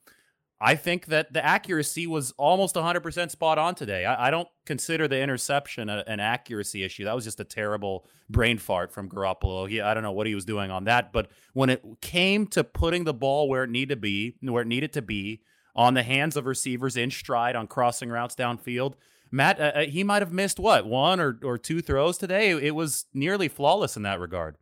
I 0.62 0.76
think 0.76 1.08
that 1.08 1.34
the 1.34 1.44
accuracy 1.44 2.08
was 2.08 2.32
almost 2.38 2.76
100% 2.76 3.30
spot 3.30 3.58
on 3.58 3.76
today. 3.76 4.06
I, 4.06 4.28
I 4.28 4.32
don't 4.32 4.48
consider 4.66 5.06
the 5.08 5.20
interception 5.20 5.90
a, 5.90 6.04
an 6.08 6.22
accuracy 6.22 6.84
issue. 6.84 7.04
That 7.04 7.16
was 7.16 7.26
just 7.26 7.42
a 7.42 7.44
terrible 7.44 8.06
brain 8.30 8.58
fart 8.58 8.94
from 8.94 9.10
Garoppolo. 9.10 9.70
He, 9.70 9.82
I 9.82 9.94
don't 9.94 10.04
know 10.04 10.14
what 10.14 10.28
he 10.28 10.36
was 10.36 10.46
doing 10.46 10.72
on 10.72 10.86
that, 10.86 11.12
but 11.12 11.28
when 11.54 11.70
it 11.70 11.84
came 12.02 12.48
to 12.48 12.64
putting 12.64 13.04
the 13.04 13.14
ball 13.14 13.50
where 13.50 13.64
it 13.64 13.70
needed 13.70 13.96
to 13.96 14.00
be, 14.00 14.38
where 14.42 14.62
it 14.62 14.68
needed 14.68 14.94
to 14.94 15.02
be, 15.02 15.42
on 15.76 15.94
the 15.94 16.04
hands 16.04 16.36
of 16.38 16.46
receivers 16.46 16.96
in 16.96 17.12
stride 17.12 17.56
on 17.56 17.68
crossing 17.68 18.10
routes 18.10 18.36
downfield, 18.36 18.94
Matt, 19.32 19.60
uh, 19.60 19.72
uh 19.76 19.82
he 19.82 20.04
might 20.04 20.22
have 20.22 20.32
missed 20.32 20.60
what 20.60 20.86
one 20.86 21.20
or 21.20 21.40
or 21.44 21.58
two 21.58 21.82
throws 21.82 22.18
today. 22.18 22.52
It 22.52 22.76
was 22.76 23.06
nearly 23.14 23.48
flawless 23.48 23.98
in 23.98 24.04
that 24.04 24.20
regard. 24.20 24.56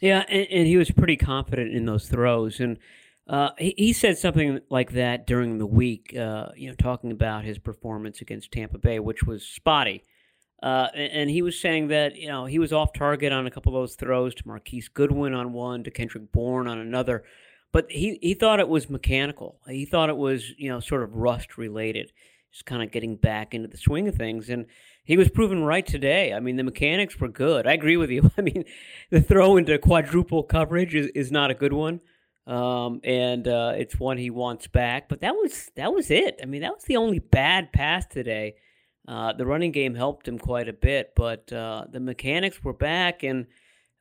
Yeah, 0.00 0.24
and, 0.28 0.46
and 0.50 0.66
he 0.66 0.76
was 0.76 0.90
pretty 0.90 1.16
confident 1.16 1.72
in 1.72 1.86
those 1.86 2.08
throws, 2.08 2.60
and 2.60 2.78
uh, 3.26 3.50
he, 3.58 3.74
he, 3.76 3.92
said 3.92 4.18
something 4.18 4.60
like 4.68 4.92
that 4.92 5.26
during 5.26 5.56
the 5.58 5.66
week, 5.66 6.14
uh, 6.14 6.48
you 6.56 6.68
know, 6.68 6.74
talking 6.74 7.10
about 7.10 7.44
his 7.44 7.58
performance 7.58 8.20
against 8.20 8.52
Tampa 8.52 8.76
Bay, 8.76 8.98
which 8.98 9.22
was 9.22 9.46
spotty. 9.46 10.04
Uh, 10.62 10.88
and, 10.94 11.12
and, 11.12 11.30
he 11.30 11.40
was 11.40 11.58
saying 11.58 11.88
that, 11.88 12.16
you 12.16 12.28
know, 12.28 12.44
he 12.44 12.58
was 12.58 12.72
off 12.72 12.92
target 12.92 13.32
on 13.32 13.46
a 13.46 13.50
couple 13.50 13.74
of 13.74 13.82
those 13.82 13.96
throws 13.96 14.34
to 14.34 14.46
Marquise 14.46 14.88
Goodwin 14.88 15.34
on 15.34 15.52
one, 15.52 15.84
to 15.84 15.90
Kendrick 15.90 16.32
Bourne 16.32 16.68
on 16.68 16.78
another. 16.78 17.24
But 17.74 17.90
he, 17.90 18.18
he 18.22 18.32
thought 18.32 18.60
it 18.60 18.68
was 18.68 18.88
mechanical. 18.88 19.60
He 19.68 19.84
thought 19.84 20.08
it 20.08 20.16
was, 20.16 20.50
you 20.56 20.70
know, 20.70 20.80
sort 20.80 21.02
of 21.02 21.14
rust 21.14 21.58
related, 21.58 22.10
just 22.50 22.64
kind 22.64 22.82
of 22.82 22.90
getting 22.90 23.16
back 23.16 23.52
into 23.52 23.68
the 23.68 23.76
swing 23.76 24.08
of 24.08 24.14
things. 24.14 24.48
And 24.48 24.64
he 25.04 25.18
was 25.18 25.28
proven 25.28 25.62
right 25.62 25.84
today. 25.84 26.32
I 26.32 26.40
mean, 26.40 26.56
the 26.56 26.64
mechanics 26.64 27.20
were 27.20 27.28
good. 27.28 27.66
I 27.66 27.72
agree 27.72 27.98
with 27.98 28.10
you. 28.10 28.30
I 28.38 28.40
mean, 28.40 28.64
the 29.10 29.20
throw 29.20 29.58
into 29.58 29.76
quadruple 29.78 30.44
coverage 30.44 30.94
is, 30.94 31.08
is 31.08 31.30
not 31.30 31.50
a 31.50 31.54
good 31.54 31.74
one 31.74 32.00
um, 32.46 33.00
and 33.04 33.48
uh, 33.48 33.72
it's 33.76 33.98
one 33.98 34.18
he 34.18 34.30
wants 34.30 34.66
back. 34.66 35.08
But 35.08 35.20
that 35.20 35.34
was 35.34 35.70
that 35.76 35.92
was 35.92 36.10
it. 36.10 36.38
I 36.42 36.46
mean, 36.46 36.62
that 36.62 36.74
was 36.74 36.84
the 36.84 36.96
only 36.96 37.18
bad 37.18 37.72
pass 37.72 38.06
today. 38.06 38.56
Uh, 39.06 39.32
the 39.32 39.46
running 39.46 39.72
game 39.72 39.94
helped 39.94 40.26
him 40.26 40.38
quite 40.38 40.68
a 40.68 40.72
bit, 40.72 41.12
but 41.14 41.52
uh, 41.52 41.84
the 41.90 42.00
mechanics 42.00 42.62
were 42.64 42.72
back, 42.72 43.22
and 43.22 43.46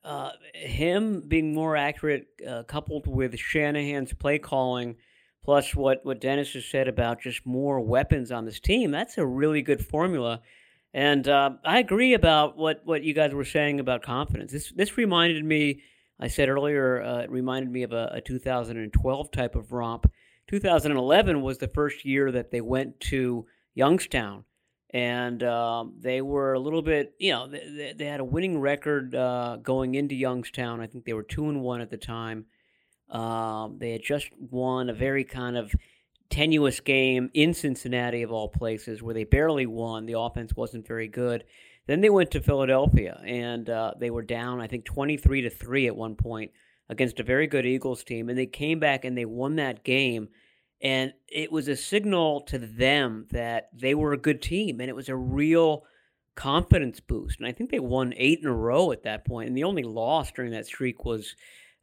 uh, 0.03 0.31
him 0.53 1.23
being 1.27 1.53
more 1.53 1.75
accurate, 1.77 2.27
uh, 2.47 2.63
coupled 2.63 3.07
with 3.07 3.37
Shanahan's 3.37 4.13
play 4.13 4.39
calling, 4.39 4.95
plus 5.43 5.75
what 5.75 6.05
what 6.05 6.21
Dennis 6.21 6.53
has 6.53 6.65
said 6.65 6.87
about 6.87 7.21
just 7.21 7.45
more 7.45 7.79
weapons 7.79 8.31
on 8.31 8.45
this 8.45 8.59
team, 8.59 8.91
that's 8.91 9.17
a 9.17 9.25
really 9.25 9.61
good 9.61 9.85
formula. 9.85 10.41
And 10.93 11.27
uh, 11.27 11.51
I 11.65 11.79
agree 11.79 12.13
about 12.13 12.55
what, 12.55 12.81
what 12.85 13.03
you 13.03 13.15
guys 13.15 13.33
were 13.33 13.45
saying 13.45 13.79
about 13.79 14.03
confidence. 14.03 14.51
This 14.51 14.71
this 14.71 14.97
reminded 14.97 15.43
me 15.43 15.81
I 16.19 16.27
said 16.27 16.49
earlier, 16.49 17.01
uh, 17.01 17.19
it 17.19 17.31
reminded 17.31 17.71
me 17.71 17.83
of 17.83 17.91
a, 17.91 18.11
a 18.13 18.21
2012 18.21 19.31
type 19.31 19.55
of 19.55 19.71
romp. 19.71 20.09
2011 20.47 21.41
was 21.41 21.57
the 21.57 21.67
first 21.67 22.05
year 22.05 22.31
that 22.31 22.51
they 22.51 22.61
went 22.61 22.99
to 23.01 23.45
Youngstown, 23.75 24.45
and 24.93 25.41
um, 25.43 25.95
they 25.99 26.21
were 26.21 26.53
a 26.53 26.59
little 26.59 26.83
bit, 26.83 27.15
you 27.17 27.31
know, 27.31 27.47
they, 27.47 27.93
they 27.97 28.05
had 28.05 28.19
a 28.19 28.25
winning 28.25 28.59
record 28.59 29.15
uh, 29.15 29.57
going 29.61 29.95
into 29.95 30.13
Youngstown. 30.13 30.79
I 30.79 30.87
think 30.87 31.05
they 31.05 31.13
were 31.13 31.23
two 31.23 31.49
and 31.49 31.61
one 31.61 31.81
at 31.81 31.89
the 31.89 31.97
time. 31.97 32.45
Um, 33.09 33.77
they 33.79 33.91
had 33.91 34.03
just 34.03 34.29
won 34.37 34.89
a 34.89 34.93
very 34.93 35.23
kind 35.23 35.57
of 35.57 35.73
tenuous 36.29 36.79
game 36.79 37.31
in 37.33 37.53
Cincinnati, 37.53 38.21
of 38.21 38.31
all 38.31 38.47
places, 38.47 39.01
where 39.01 39.13
they 39.13 39.23
barely 39.23 39.65
won. 39.65 40.05
The 40.05 40.17
offense 40.17 40.55
wasn't 40.55 40.87
very 40.87 41.07
good. 41.07 41.43
Then 41.87 42.01
they 42.01 42.09
went 42.09 42.31
to 42.31 42.41
Philadelphia 42.41 43.19
and 43.25 43.69
uh, 43.69 43.93
they 43.99 44.09
were 44.09 44.21
down, 44.21 44.61
I 44.61 44.67
think, 44.67 44.85
23 44.85 45.41
to 45.41 45.49
3 45.49 45.87
at 45.87 45.95
one 45.95 46.15
point 46.15 46.51
against 46.87 47.19
a 47.19 47.23
very 47.23 47.47
good 47.47 47.65
Eagles 47.65 48.03
team. 48.03 48.29
And 48.29 48.37
they 48.37 48.45
came 48.45 48.79
back 48.79 49.05
and 49.05 49.17
they 49.17 49.25
won 49.25 49.57
that 49.57 49.83
game. 49.83 50.29
And 50.83 51.13
it 51.29 51.51
was 51.51 51.67
a 51.69 51.77
signal 51.77 52.41
to 52.41 52.59
them 52.59 53.25
that 53.31 53.69
they 53.73 53.95
were 53.95 54.13
a 54.13 54.17
good 54.17 54.41
team. 54.41 54.81
And 54.81 54.89
it 54.89 54.95
was 54.95 55.09
a 55.09 55.15
real 55.15 55.85
confidence 56.35 56.99
boost. 56.99 57.39
And 57.39 57.47
I 57.47 57.53
think 57.53 57.71
they 57.71 57.79
won 57.79 58.13
eight 58.17 58.39
in 58.39 58.47
a 58.47 58.53
row 58.53 58.91
at 58.91 59.03
that 59.03 59.25
point. 59.25 59.47
And 59.47 59.57
the 59.57 59.63
only 59.63 59.83
loss 59.83 60.31
during 60.31 60.51
that 60.51 60.65
streak 60.65 61.05
was 61.05 61.35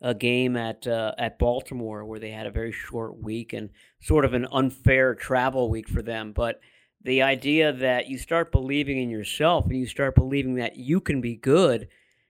a 0.02 0.14
game 0.14 0.56
at 0.56 0.86
uh, 0.86 1.14
at 1.18 1.38
Baltimore 1.38 2.04
where 2.04 2.20
they 2.20 2.30
had 2.30 2.46
a 2.46 2.50
very 2.50 2.72
short 2.72 3.22
week 3.22 3.52
and 3.52 3.70
sort 4.00 4.24
of 4.24 4.34
an 4.34 4.46
unfair 4.52 5.14
travel 5.14 5.68
week 5.68 5.88
for 5.88 6.02
them. 6.02 6.32
But 6.32 6.60
the 7.02 7.22
idea 7.22 7.72
that 7.72 8.08
you 8.08 8.18
start 8.18 8.52
believing 8.52 8.98
in 8.98 9.10
yourself 9.10 9.66
and 9.66 9.78
you 9.78 9.86
start 9.86 10.14
believing 10.14 10.56
that 10.56 10.76
you 10.76 11.00
can 11.00 11.20
be 11.20 11.36
good 11.36 11.88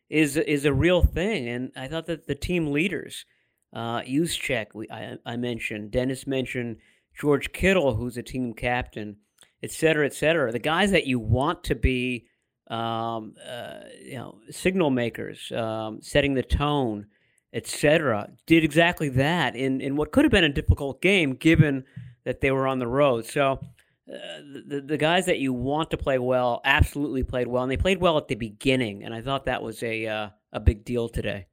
is 0.09 0.37
is 0.37 0.64
a 0.64 0.72
real 0.72 1.02
thing. 1.02 1.48
And 1.48 1.72
I 1.76 1.88
thought 1.88 2.06
that 2.06 2.26
the 2.26 2.35
team 2.35 2.72
leaders, 2.72 3.24
uh, 3.72 4.02
check 4.02 4.74
we, 4.74 4.88
I, 4.90 5.16
I 5.24 5.37
mentioned, 5.37 5.90
Dennis 5.90 6.26
mentioned 6.26 6.76
George 7.18 7.52
Kittle, 7.52 7.94
who's 7.94 8.16
a 8.16 8.22
team 8.22 8.54
captain, 8.54 9.16
et 9.62 9.70
cetera, 9.70 10.06
et 10.06 10.14
cetera. 10.14 10.52
The 10.52 10.59
guys 10.59 10.90
that 10.90 11.06
you 11.06 11.18
want 11.18 11.64
to 11.64 11.74
be, 11.74 12.26
um, 12.68 13.35
uh, 13.46 13.80
you 14.02 14.16
know, 14.16 14.38
signal 14.50 14.90
makers, 14.90 15.52
um, 15.52 16.00
setting 16.02 16.35
the 16.35 16.42
tone, 16.42 17.06
et 17.52 17.66
cetera, 17.66 18.30
did 18.46 18.64
exactly 18.64 19.09
that 19.09 19.56
in, 19.56 19.80
in 19.80 19.96
what 19.96 20.12
could 20.12 20.24
have 20.24 20.33
been 20.33 20.44
a 20.44 20.48
difficult 20.48 21.02
game 21.02 21.35
given 21.35 21.85
that 22.24 22.40
they 22.40 22.50
were 22.50 22.66
on 22.66 22.78
the 22.78 22.87
road. 22.87 23.26
So 23.26 23.61
the, 24.06 24.83
the 24.85 24.96
guys 24.96 25.26
that 25.26 25.38
you 25.38 25.52
want 25.52 25.90
to 25.90 25.96
play 25.96 26.18
well 26.18 26.61
absolutely 26.64 27.22
played 27.22 27.46
well, 27.46 27.62
and 27.62 27.70
they 27.70 27.76
played 27.76 28.00
well 28.00 28.16
at 28.18 28.28
the 28.28 28.35
beginning, 28.35 29.04
and 29.04 29.14
I 29.14 29.22
thought 29.22 29.44
that 29.44 29.62
was 29.62 29.83
a 29.83 30.06
uh, 30.06 30.28
a 30.52 30.61
big 30.61 30.85
deal 30.85 31.09
today. 31.09 31.46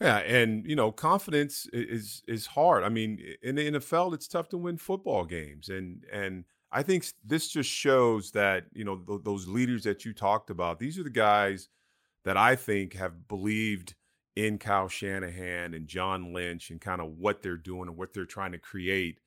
Yeah, 0.00 0.18
and 0.18 0.64
you 0.64 0.76
know, 0.76 0.92
confidence 0.92 1.66
is 1.72 2.22
is 2.28 2.46
hard. 2.46 2.84
I 2.84 2.88
mean, 2.88 3.18
in 3.42 3.56
the 3.56 3.72
NFL, 3.72 4.14
it's 4.14 4.28
tough 4.28 4.48
to 4.50 4.58
win 4.58 4.78
football 4.78 5.24
games, 5.24 5.68
and 5.68 6.04
and 6.12 6.44
I 6.70 6.82
think 6.82 7.06
this 7.24 7.48
just 7.48 7.68
shows 7.70 8.30
that 8.32 8.66
you 8.72 8.84
know 8.84 8.96
th- 8.96 9.22
those 9.24 9.48
leaders 9.48 9.82
that 9.84 10.04
you 10.04 10.12
talked 10.12 10.50
about. 10.50 10.78
These 10.78 10.98
are 10.98 11.02
the 11.02 11.10
guys 11.10 11.68
that 12.24 12.36
I 12.36 12.56
think 12.56 12.94
have 12.94 13.28
believed 13.28 13.94
in 14.36 14.58
Kyle 14.58 14.88
Shanahan 14.88 15.74
and 15.74 15.88
John 15.88 16.32
Lynch 16.32 16.70
and 16.70 16.80
kind 16.80 17.00
of 17.00 17.18
what 17.18 17.42
they're 17.42 17.56
doing 17.56 17.88
and 17.88 17.96
what 17.96 18.12
they're 18.14 18.24
trying 18.24 18.52
to 18.52 18.58
create 18.58 19.20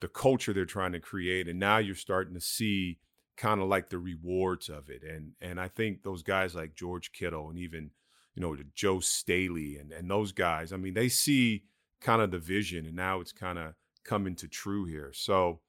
the 0.00 0.08
culture 0.08 0.52
they're 0.52 0.64
trying 0.66 0.92
to 0.92 1.00
create 1.00 1.48
and 1.48 1.58
now 1.58 1.78
you're 1.78 1.94
starting 1.94 2.34
to 2.34 2.40
see 2.40 2.98
kind 3.36 3.60
of 3.60 3.68
like 3.68 3.90
the 3.90 3.98
rewards 3.98 4.68
of 4.68 4.90
it 4.90 5.02
and 5.02 5.32
and 5.40 5.60
I 5.60 5.68
think 5.68 6.02
those 6.02 6.22
guys 6.22 6.54
like 6.54 6.74
George 6.74 7.12
Kittle 7.12 7.48
and 7.50 7.58
even 7.58 7.90
you 8.36 8.42
know 8.42 8.56
Joe 8.74 9.00
Staley 9.00 9.78
and 9.78 9.90
and 9.90 10.08
those 10.08 10.30
guys 10.30 10.72
I 10.72 10.76
mean 10.76 10.94
they 10.94 11.08
see 11.08 11.64
kind 12.00 12.22
of 12.22 12.30
the 12.30 12.38
vision 12.38 12.86
and 12.86 12.94
now 12.94 13.20
it's 13.20 13.32
kind 13.32 13.58
of 13.58 13.74
coming 14.04 14.36
to 14.36 14.46
true 14.46 14.84
here 14.84 15.10
so 15.12 15.60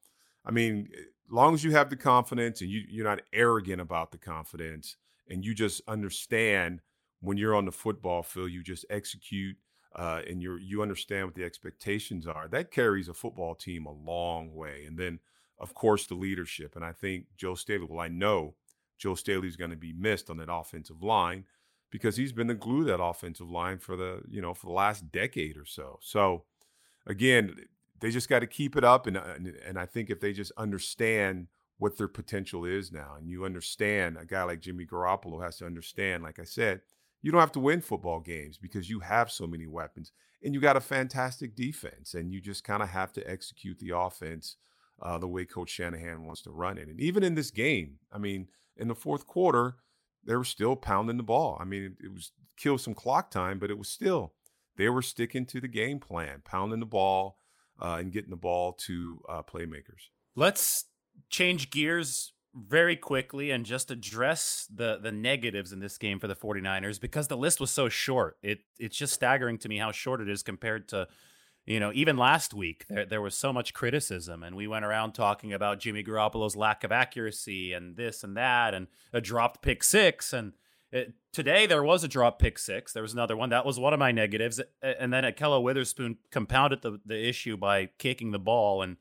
I 0.44 0.52
mean 0.52 0.88
as 0.94 1.32
long 1.32 1.54
as 1.54 1.64
you 1.64 1.72
have 1.72 1.90
the 1.90 1.96
confidence 1.96 2.60
and 2.60 2.70
you 2.70 2.82
you're 2.88 3.04
not 3.04 3.22
arrogant 3.32 3.80
about 3.80 4.12
the 4.12 4.18
confidence 4.18 4.96
and 5.28 5.44
you 5.44 5.54
just 5.54 5.82
understand 5.88 6.80
when 7.20 7.36
you're 7.36 7.56
on 7.56 7.64
the 7.64 7.72
football 7.72 8.22
field 8.22 8.52
you 8.52 8.62
just 8.62 8.84
execute 8.90 9.56
uh, 9.96 10.20
and 10.28 10.42
you 10.42 10.56
you 10.56 10.82
understand 10.82 11.26
what 11.26 11.34
the 11.34 11.44
expectations 11.44 12.26
are, 12.26 12.48
that 12.48 12.70
carries 12.70 13.08
a 13.08 13.14
football 13.14 13.54
team 13.54 13.86
a 13.86 13.92
long 13.92 14.54
way. 14.54 14.84
And 14.86 14.98
then, 14.98 15.18
of 15.58 15.74
course, 15.74 16.06
the 16.06 16.14
leadership. 16.14 16.76
And 16.76 16.84
I 16.84 16.92
think 16.92 17.26
Joe 17.36 17.54
Staley, 17.54 17.86
well, 17.88 18.00
I 18.00 18.08
know 18.08 18.54
Joe 18.98 19.14
Staley's 19.14 19.56
going 19.56 19.70
to 19.70 19.76
be 19.76 19.92
missed 19.92 20.30
on 20.30 20.36
that 20.38 20.52
offensive 20.52 21.02
line 21.02 21.44
because 21.90 22.16
he's 22.16 22.32
been 22.32 22.46
the 22.46 22.54
glue 22.54 22.84
that 22.84 23.02
offensive 23.02 23.50
line 23.50 23.78
for 23.78 23.96
the 23.96 24.22
you 24.28 24.40
know 24.40 24.54
for 24.54 24.66
the 24.66 24.72
last 24.72 25.10
decade 25.10 25.56
or 25.56 25.64
so. 25.64 25.98
So 26.02 26.44
again, 27.06 27.54
they 28.00 28.10
just 28.10 28.28
got 28.28 28.40
to 28.40 28.46
keep 28.46 28.76
it 28.76 28.84
up, 28.84 29.06
and, 29.06 29.16
and 29.16 29.54
and 29.66 29.78
I 29.78 29.86
think 29.86 30.10
if 30.10 30.20
they 30.20 30.32
just 30.32 30.52
understand 30.56 31.48
what 31.78 31.96
their 31.96 32.08
potential 32.08 32.64
is 32.64 32.90
now, 32.92 33.14
and 33.16 33.28
you 33.28 33.44
understand 33.44 34.16
a 34.18 34.24
guy 34.24 34.42
like 34.42 34.60
Jimmy 34.60 34.84
Garoppolo 34.84 35.42
has 35.42 35.58
to 35.58 35.66
understand, 35.66 36.22
like 36.22 36.40
I 36.40 36.44
said, 36.44 36.80
you 37.22 37.30
don't 37.30 37.40
have 37.40 37.52
to 37.52 37.60
win 37.60 37.80
football 37.80 38.20
games 38.20 38.58
because 38.58 38.90
you 38.90 39.00
have 39.00 39.30
so 39.30 39.46
many 39.46 39.66
weapons, 39.66 40.12
and 40.42 40.54
you 40.54 40.60
got 40.60 40.76
a 40.76 40.80
fantastic 40.80 41.54
defense, 41.54 42.14
and 42.14 42.32
you 42.32 42.40
just 42.40 42.64
kind 42.64 42.82
of 42.82 42.88
have 42.88 43.12
to 43.14 43.30
execute 43.30 43.78
the 43.78 43.96
offense 43.96 44.56
uh, 45.00 45.18
the 45.18 45.28
way 45.28 45.44
Coach 45.44 45.70
Shanahan 45.70 46.24
wants 46.24 46.42
to 46.42 46.50
run 46.50 46.78
it. 46.78 46.88
And 46.88 47.00
even 47.00 47.22
in 47.22 47.34
this 47.34 47.50
game, 47.50 47.98
I 48.12 48.18
mean, 48.18 48.48
in 48.76 48.88
the 48.88 48.94
fourth 48.94 49.26
quarter, 49.26 49.76
they 50.24 50.36
were 50.36 50.44
still 50.44 50.76
pounding 50.76 51.16
the 51.16 51.22
ball. 51.22 51.58
I 51.60 51.64
mean, 51.64 51.82
it, 51.84 52.06
it 52.06 52.12
was 52.12 52.32
kill 52.56 52.78
some 52.78 52.94
clock 52.94 53.30
time, 53.30 53.58
but 53.58 53.70
it 53.70 53.78
was 53.78 53.88
still 53.88 54.32
they 54.76 54.88
were 54.88 55.02
sticking 55.02 55.44
to 55.46 55.60
the 55.60 55.68
game 55.68 55.98
plan, 55.98 56.42
pounding 56.44 56.80
the 56.80 56.86
ball 56.86 57.38
uh, 57.80 57.96
and 58.00 58.12
getting 58.12 58.30
the 58.30 58.36
ball 58.36 58.72
to 58.72 59.20
uh, 59.28 59.42
playmakers. 59.42 60.08
Let's 60.34 60.84
change 61.30 61.70
gears 61.70 62.32
very 62.54 62.96
quickly 62.96 63.50
and 63.50 63.66
just 63.66 63.90
address 63.90 64.66
the 64.74 64.98
the 65.00 65.12
negatives 65.12 65.72
in 65.72 65.80
this 65.80 65.98
game 65.98 66.18
for 66.18 66.26
the 66.26 66.34
49ers 66.34 67.00
because 67.00 67.28
the 67.28 67.36
list 67.36 67.60
was 67.60 67.70
so 67.70 67.88
short. 67.88 68.36
It 68.42 68.60
it's 68.78 68.96
just 68.96 69.12
staggering 69.12 69.58
to 69.58 69.68
me 69.68 69.78
how 69.78 69.92
short 69.92 70.20
it 70.20 70.28
is 70.28 70.42
compared 70.42 70.88
to 70.88 71.08
you 71.68 71.80
know, 71.80 71.92
even 71.94 72.16
last 72.16 72.54
week 72.54 72.86
there 72.88 73.04
there 73.04 73.20
was 73.20 73.34
so 73.34 73.52
much 73.52 73.74
criticism, 73.74 74.42
and 74.42 74.56
we 74.56 74.66
went 74.66 74.86
around 74.86 75.12
talking 75.12 75.52
about 75.52 75.80
Jimmy 75.80 76.02
Garoppolo's 76.02 76.56
lack 76.56 76.82
of 76.82 76.90
accuracy 76.90 77.74
and 77.74 77.96
this 77.96 78.24
and 78.24 78.36
that, 78.38 78.72
and 78.72 78.86
a 79.12 79.20
dropped 79.20 79.60
pick 79.60 79.84
six. 79.84 80.32
And 80.32 80.54
it, 80.90 81.12
today 81.30 81.66
there 81.66 81.82
was 81.82 82.02
a 82.02 82.08
drop 82.08 82.38
pick 82.38 82.58
six. 82.58 82.94
There 82.94 83.02
was 83.02 83.12
another 83.12 83.36
one 83.36 83.50
that 83.50 83.66
was 83.66 83.78
one 83.78 83.92
of 83.92 83.98
my 83.98 84.12
negatives, 84.12 84.62
and 84.82 85.12
then 85.12 85.24
Ahkello 85.24 85.62
Witherspoon 85.62 86.16
compounded 86.30 86.80
the 86.80 87.00
the 87.04 87.28
issue 87.28 87.58
by 87.58 87.90
kicking 87.98 88.30
the 88.30 88.38
ball, 88.38 88.80
and 88.80 88.96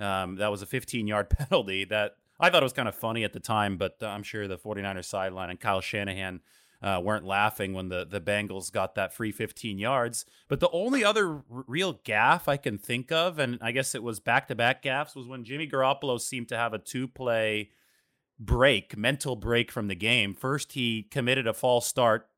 um, 0.00 0.36
that 0.36 0.50
was 0.50 0.60
a 0.60 0.66
15 0.66 1.06
yard 1.06 1.30
penalty 1.30 1.84
that 1.84 2.16
I 2.40 2.50
thought 2.50 2.64
it 2.64 2.66
was 2.66 2.72
kind 2.72 2.88
of 2.88 2.96
funny 2.96 3.22
at 3.22 3.32
the 3.32 3.40
time, 3.40 3.76
but 3.76 3.96
I'm 4.02 4.24
sure 4.24 4.48
the 4.48 4.58
49ers 4.58 5.04
sideline 5.04 5.50
and 5.50 5.60
Kyle 5.60 5.80
Shanahan 5.80 6.40
uh, 6.82 7.00
weren't 7.02 7.24
laughing 7.24 7.72
when 7.72 7.88
the 7.88 8.04
the 8.04 8.20
Bengals 8.20 8.70
got 8.70 8.94
that 8.94 9.12
free 9.12 9.32
15 9.32 9.78
yards. 9.78 10.24
But 10.48 10.60
the 10.60 10.70
only 10.70 11.04
other 11.04 11.28
r- 11.28 11.42
real 11.66 12.00
gaff 12.04 12.48
I 12.48 12.56
can 12.56 12.78
think 12.78 13.10
of, 13.10 13.38
and 13.38 13.58
I 13.60 13.72
guess 13.72 13.94
it 13.94 14.02
was 14.02 14.20
back 14.20 14.48
to 14.48 14.54
back 14.54 14.82
gaffs, 14.82 15.14
was 15.14 15.26
when 15.26 15.44
Jimmy 15.44 15.66
Garoppolo 15.66 16.20
seemed 16.20 16.48
to 16.48 16.56
have 16.56 16.72
a 16.72 16.78
two 16.78 17.08
play 17.08 17.70
break, 18.38 18.96
mental 18.96 19.36
break 19.36 19.72
from 19.72 19.88
the 19.88 19.94
game. 19.94 20.34
First, 20.34 20.72
he 20.72 21.02
committed 21.02 21.46
a 21.46 21.54
false 21.54 21.86
start 21.86 22.28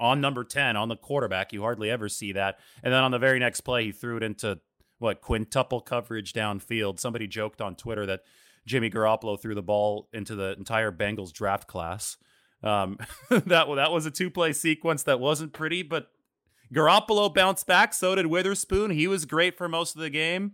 on 0.00 0.20
number 0.20 0.44
10 0.44 0.76
on 0.76 0.88
the 0.88 0.96
quarterback. 0.96 1.52
You 1.52 1.62
hardly 1.62 1.90
ever 1.90 2.08
see 2.08 2.32
that. 2.32 2.58
And 2.82 2.92
then 2.92 3.02
on 3.02 3.10
the 3.10 3.18
very 3.18 3.38
next 3.38 3.62
play, 3.62 3.86
he 3.86 3.92
threw 3.92 4.16
it 4.16 4.22
into 4.22 4.60
what 4.98 5.20
quintuple 5.20 5.80
coverage 5.80 6.32
downfield. 6.32 7.00
Somebody 7.00 7.26
joked 7.26 7.60
on 7.60 7.74
Twitter 7.74 8.06
that 8.06 8.20
Jimmy 8.66 8.90
Garoppolo 8.90 9.40
threw 9.40 9.54
the 9.54 9.62
ball 9.62 10.08
into 10.12 10.34
the 10.34 10.54
entire 10.56 10.92
Bengals 10.92 11.32
draft 11.32 11.66
class. 11.66 12.16
Um, 12.62 12.98
that 13.30 13.46
that 13.48 13.92
was 13.92 14.06
a 14.06 14.10
two 14.10 14.30
play 14.30 14.52
sequence 14.52 15.02
that 15.04 15.20
wasn't 15.20 15.52
pretty, 15.52 15.82
but 15.82 16.10
Garoppolo 16.72 17.32
bounced 17.32 17.66
back. 17.66 17.94
So 17.94 18.14
did 18.14 18.26
Witherspoon. 18.26 18.90
He 18.90 19.06
was 19.06 19.24
great 19.24 19.56
for 19.56 19.68
most 19.68 19.96
of 19.96 20.02
the 20.02 20.10
game. 20.10 20.52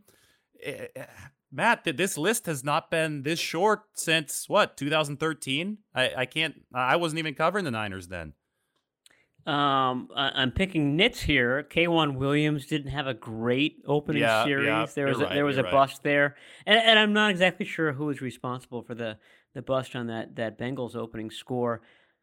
Eh, 0.62 0.86
eh, 0.94 1.06
Matt, 1.50 1.84
this 1.84 2.18
list 2.18 2.46
has 2.46 2.64
not 2.64 2.90
been 2.90 3.22
this 3.22 3.38
short 3.38 3.82
since 3.94 4.48
what 4.48 4.76
2013. 4.76 5.78
I, 5.94 6.12
I 6.18 6.26
can't. 6.26 6.54
I 6.74 6.96
wasn't 6.96 7.20
even 7.20 7.34
covering 7.34 7.64
the 7.64 7.70
Niners 7.70 8.08
then. 8.08 8.32
Um, 9.46 10.08
I'm 10.16 10.52
picking 10.52 10.96
nits 10.96 11.20
here. 11.20 11.66
K'Waun 11.70 12.16
Williams 12.16 12.66
didn't 12.66 12.92
have 12.92 13.06
a 13.06 13.12
great 13.12 13.82
opening 13.86 14.22
yeah, 14.22 14.44
series. 14.44 14.66
Yeah, 14.66 14.86
there 14.94 15.06
was 15.06 15.20
a, 15.20 15.24
right, 15.24 15.34
there 15.34 15.44
was 15.44 15.58
a 15.58 15.62
right. 15.62 15.72
bust 15.72 16.02
there, 16.02 16.36
and, 16.64 16.80
and 16.80 16.98
I'm 16.98 17.12
not 17.12 17.30
exactly 17.30 17.66
sure 17.66 17.92
who 17.92 18.06
was 18.06 18.22
responsible 18.22 18.82
for 18.82 18.94
the 18.94 19.18
the 19.54 19.62
bust 19.62 19.96
on 19.96 20.08
that 20.08 20.36
that 20.36 20.58
Bengals 20.58 20.96
opening 20.96 21.30
score. 21.30 21.80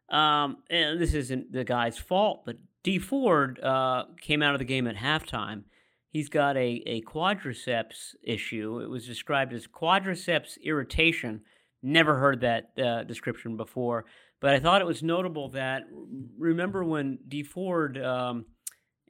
Um, 0.08 0.58
and 0.68 1.00
this 1.00 1.14
isn't 1.14 1.52
the 1.52 1.64
guy's 1.64 1.98
fault, 1.98 2.42
but 2.44 2.56
Dee 2.82 2.98
Ford 2.98 3.60
uh, 3.60 4.04
came 4.20 4.42
out 4.42 4.54
of 4.54 4.58
the 4.58 4.64
game 4.64 4.86
at 4.86 4.96
halftime. 4.96 5.64
He's 6.10 6.28
got 6.28 6.56
a, 6.56 6.82
a 6.84 7.00
quadriceps 7.02 8.14
issue. 8.22 8.80
It 8.80 8.90
was 8.90 9.06
described 9.06 9.54
as 9.54 9.66
quadriceps 9.66 10.58
irritation. 10.62 11.40
Never 11.82 12.18
heard 12.18 12.42
that 12.42 12.72
uh, 12.78 13.04
description 13.04 13.56
before, 13.56 14.04
but 14.40 14.52
I 14.52 14.60
thought 14.60 14.82
it 14.82 14.86
was 14.86 15.02
notable 15.02 15.48
that 15.50 15.84
remember 16.38 16.84
when 16.84 17.18
Dee 17.26 17.42
Ford 17.42 17.96
um, 17.96 18.44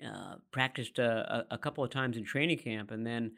uh, 0.05 0.37
practiced 0.53 0.99
a, 0.99 1.47
a, 1.51 1.59
couple 1.59 1.83
of 1.83 1.91
times 1.91 2.17
in 2.17 2.25
training 2.25 2.59
camp 2.59 2.91
and 2.91 3.07
then 3.07 3.33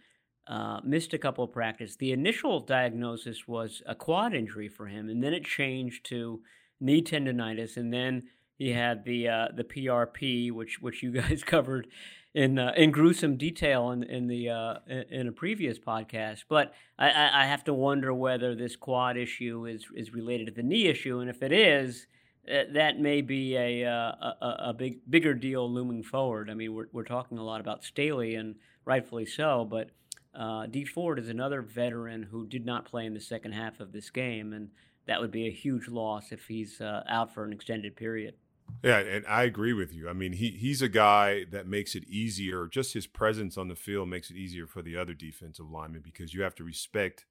uh, 0.46 0.80
missed 0.84 1.14
a 1.14 1.18
couple 1.18 1.44
of 1.44 1.52
practice. 1.52 1.96
The 1.96 2.12
initial 2.12 2.60
diagnosis 2.60 3.48
was 3.48 3.82
a 3.86 3.94
quad 3.94 4.34
injury 4.34 4.68
for 4.68 4.86
him, 4.86 5.08
and 5.08 5.22
then 5.22 5.32
it 5.32 5.44
changed 5.44 6.04
to 6.06 6.42
knee 6.80 7.02
tendonitis, 7.02 7.76
and 7.76 7.92
then 7.92 8.24
he 8.56 8.70
had 8.70 9.04
the 9.04 9.28
uh, 9.28 9.48
the 9.54 9.64
PRP, 9.64 10.52
which 10.52 10.80
which 10.80 11.02
you 11.02 11.12
guys 11.20 11.42
covered 11.42 11.88
in 12.34 12.58
uh, 12.58 12.72
in 12.76 12.90
gruesome 12.90 13.36
detail 13.36 13.90
in 13.90 14.02
in 14.02 14.26
the 14.26 14.50
uh, 14.50 14.74
in 15.10 15.28
a 15.28 15.32
previous 15.32 15.78
podcast. 15.78 16.44
But 16.48 16.74
I, 16.98 17.42
I 17.42 17.46
have 17.46 17.64
to 17.64 17.74
wonder 17.74 18.12
whether 18.12 18.54
this 18.54 18.76
quad 18.76 19.16
issue 19.16 19.66
is 19.66 19.86
is 19.94 20.12
related 20.12 20.48
to 20.48 20.52
the 20.52 20.62
knee 20.62 20.86
issue, 20.86 21.20
and 21.20 21.30
if 21.30 21.42
it 21.42 21.52
is. 21.52 22.06
Uh, 22.46 22.64
that 22.74 23.00
may 23.00 23.22
be 23.22 23.56
a, 23.56 23.86
uh, 23.86 24.12
a 24.20 24.56
a 24.66 24.74
big 24.74 24.98
bigger 25.08 25.32
deal 25.32 25.66
looming 25.72 26.02
forward. 26.02 26.50
I 26.50 26.54
mean, 26.54 26.74
we're 26.74 26.88
we're 26.92 27.02
talking 27.02 27.38
a 27.38 27.42
lot 27.42 27.62
about 27.62 27.84
Staley, 27.84 28.34
and 28.34 28.56
rightfully 28.84 29.24
so. 29.24 29.64
But 29.64 29.88
uh, 30.34 30.66
Dee 30.66 30.84
Ford 30.84 31.18
is 31.18 31.28
another 31.28 31.62
veteran 31.62 32.22
who 32.22 32.46
did 32.46 32.66
not 32.66 32.84
play 32.84 33.06
in 33.06 33.14
the 33.14 33.20
second 33.20 33.52
half 33.52 33.80
of 33.80 33.92
this 33.92 34.10
game, 34.10 34.52
and 34.52 34.70
that 35.06 35.20
would 35.20 35.30
be 35.30 35.46
a 35.46 35.52
huge 35.52 35.88
loss 35.88 36.32
if 36.32 36.46
he's 36.46 36.80
uh, 36.80 37.02
out 37.08 37.32
for 37.32 37.44
an 37.44 37.52
extended 37.52 37.96
period. 37.96 38.34
Yeah, 38.82 38.98
and 38.98 39.26
I 39.26 39.44
agree 39.44 39.72
with 39.72 39.94
you. 39.94 40.08
I 40.08 40.12
mean, 40.12 40.32
he 40.32 40.50
he's 40.50 40.82
a 40.82 40.88
guy 40.88 41.44
that 41.50 41.66
makes 41.66 41.94
it 41.94 42.04
easier. 42.04 42.66
Just 42.66 42.94
his 42.94 43.06
presence 43.06 43.56
on 43.56 43.68
the 43.68 43.76
field 43.76 44.08
makes 44.08 44.30
it 44.30 44.36
easier 44.36 44.66
for 44.66 44.82
the 44.82 44.96
other 44.96 45.14
defensive 45.14 45.70
linemen 45.70 46.02
because 46.02 46.34
you 46.34 46.42
have 46.42 46.54
to 46.56 46.64
respect, 46.64 47.26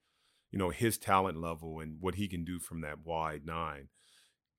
you 0.51 0.59
know, 0.59 0.69
his 0.69 0.97
talent 0.97 1.39
level 1.39 1.79
and 1.79 1.97
what 1.99 2.15
he 2.15 2.27
can 2.27 2.43
do 2.43 2.59
from 2.59 2.81
that 2.81 3.05
wide 3.05 3.45
nine. 3.45 3.89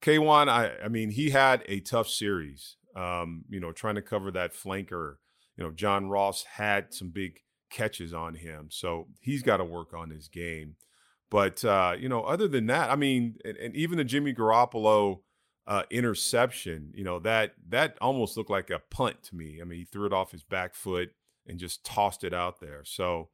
K'Waun, 0.03 0.49
I 0.49 0.73
I 0.85 0.89
mean, 0.89 1.11
he 1.11 1.31
had 1.31 1.65
a 1.67 1.81
tough 1.81 2.09
series. 2.09 2.77
Um, 2.95 3.45
you 3.49 3.59
know, 3.59 3.73
trying 3.73 3.97
to 3.97 4.03
cover 4.03 4.31
that 4.33 4.55
flanker. 4.55 5.17
You 5.57 5.65
know, 5.65 5.71
John 5.71 6.09
Ross 6.09 6.45
had 6.45 6.93
some 6.95 7.11
big 7.11 7.41
catches 7.75 8.15
on 8.15 8.35
him, 8.35 8.69
so 8.71 9.09
he's 9.21 9.43
got 9.43 9.59
to 9.59 9.65
work 9.65 9.93
on 9.93 10.11
his 10.11 10.29
game. 10.29 10.77
But 11.31 11.65
uh, 11.65 11.97
you 11.99 12.09
know, 12.09 12.23
other 12.23 12.47
than 12.47 12.67
that, 12.67 12.91
I 12.91 12.97
mean, 12.97 13.37
and, 13.45 13.57
and 13.57 13.77
even 13.77 13.99
the 13.99 14.05
Jimmy 14.05 14.33
Garoppolo 14.33 15.21
uh, 15.67 15.83
interception, 15.91 16.93
you 16.95 17.05
know, 17.05 17.19
that 17.21 17.55
that 17.69 17.97
almost 18.01 18.37
looked 18.37 18.51
like 18.51 18.71
a 18.71 18.83
punt 18.91 19.23
to 19.25 19.37
me. 19.37 19.59
I 19.61 19.65
mean, 19.65 19.81
he 19.81 19.85
threw 19.85 20.07
it 20.07 20.13
off 20.13 20.33
his 20.33 20.45
back 20.45 20.75
foot 20.75 21.11
and 21.47 21.59
just 21.59 21.85
tossed 21.85 22.23
it 22.23 22.33
out 22.33 22.61
there. 22.61 22.83
So, 22.85 23.31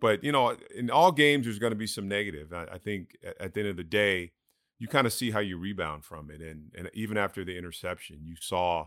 but 0.00 0.24
you 0.24 0.32
know, 0.32 0.56
in 0.74 0.90
all 0.90 1.12
games, 1.12 1.46
there's 1.46 1.58
going 1.58 1.72
to 1.72 1.76
be 1.76 1.86
some 1.86 2.08
negative. 2.08 2.52
I, 2.52 2.64
I 2.72 2.78
think 2.78 3.16
at, 3.24 3.40
at 3.40 3.54
the 3.54 3.60
end 3.60 3.70
of 3.70 3.76
the 3.76 3.84
day, 3.84 4.32
you 4.78 4.88
kind 4.88 5.06
of 5.06 5.12
see 5.12 5.30
how 5.30 5.40
you 5.40 5.56
rebound 5.56 6.04
from 6.04 6.30
it, 6.30 6.40
and 6.40 6.72
and 6.76 6.90
even 6.94 7.16
after 7.16 7.44
the 7.44 7.56
interception, 7.56 8.18
you 8.24 8.34
saw 8.40 8.86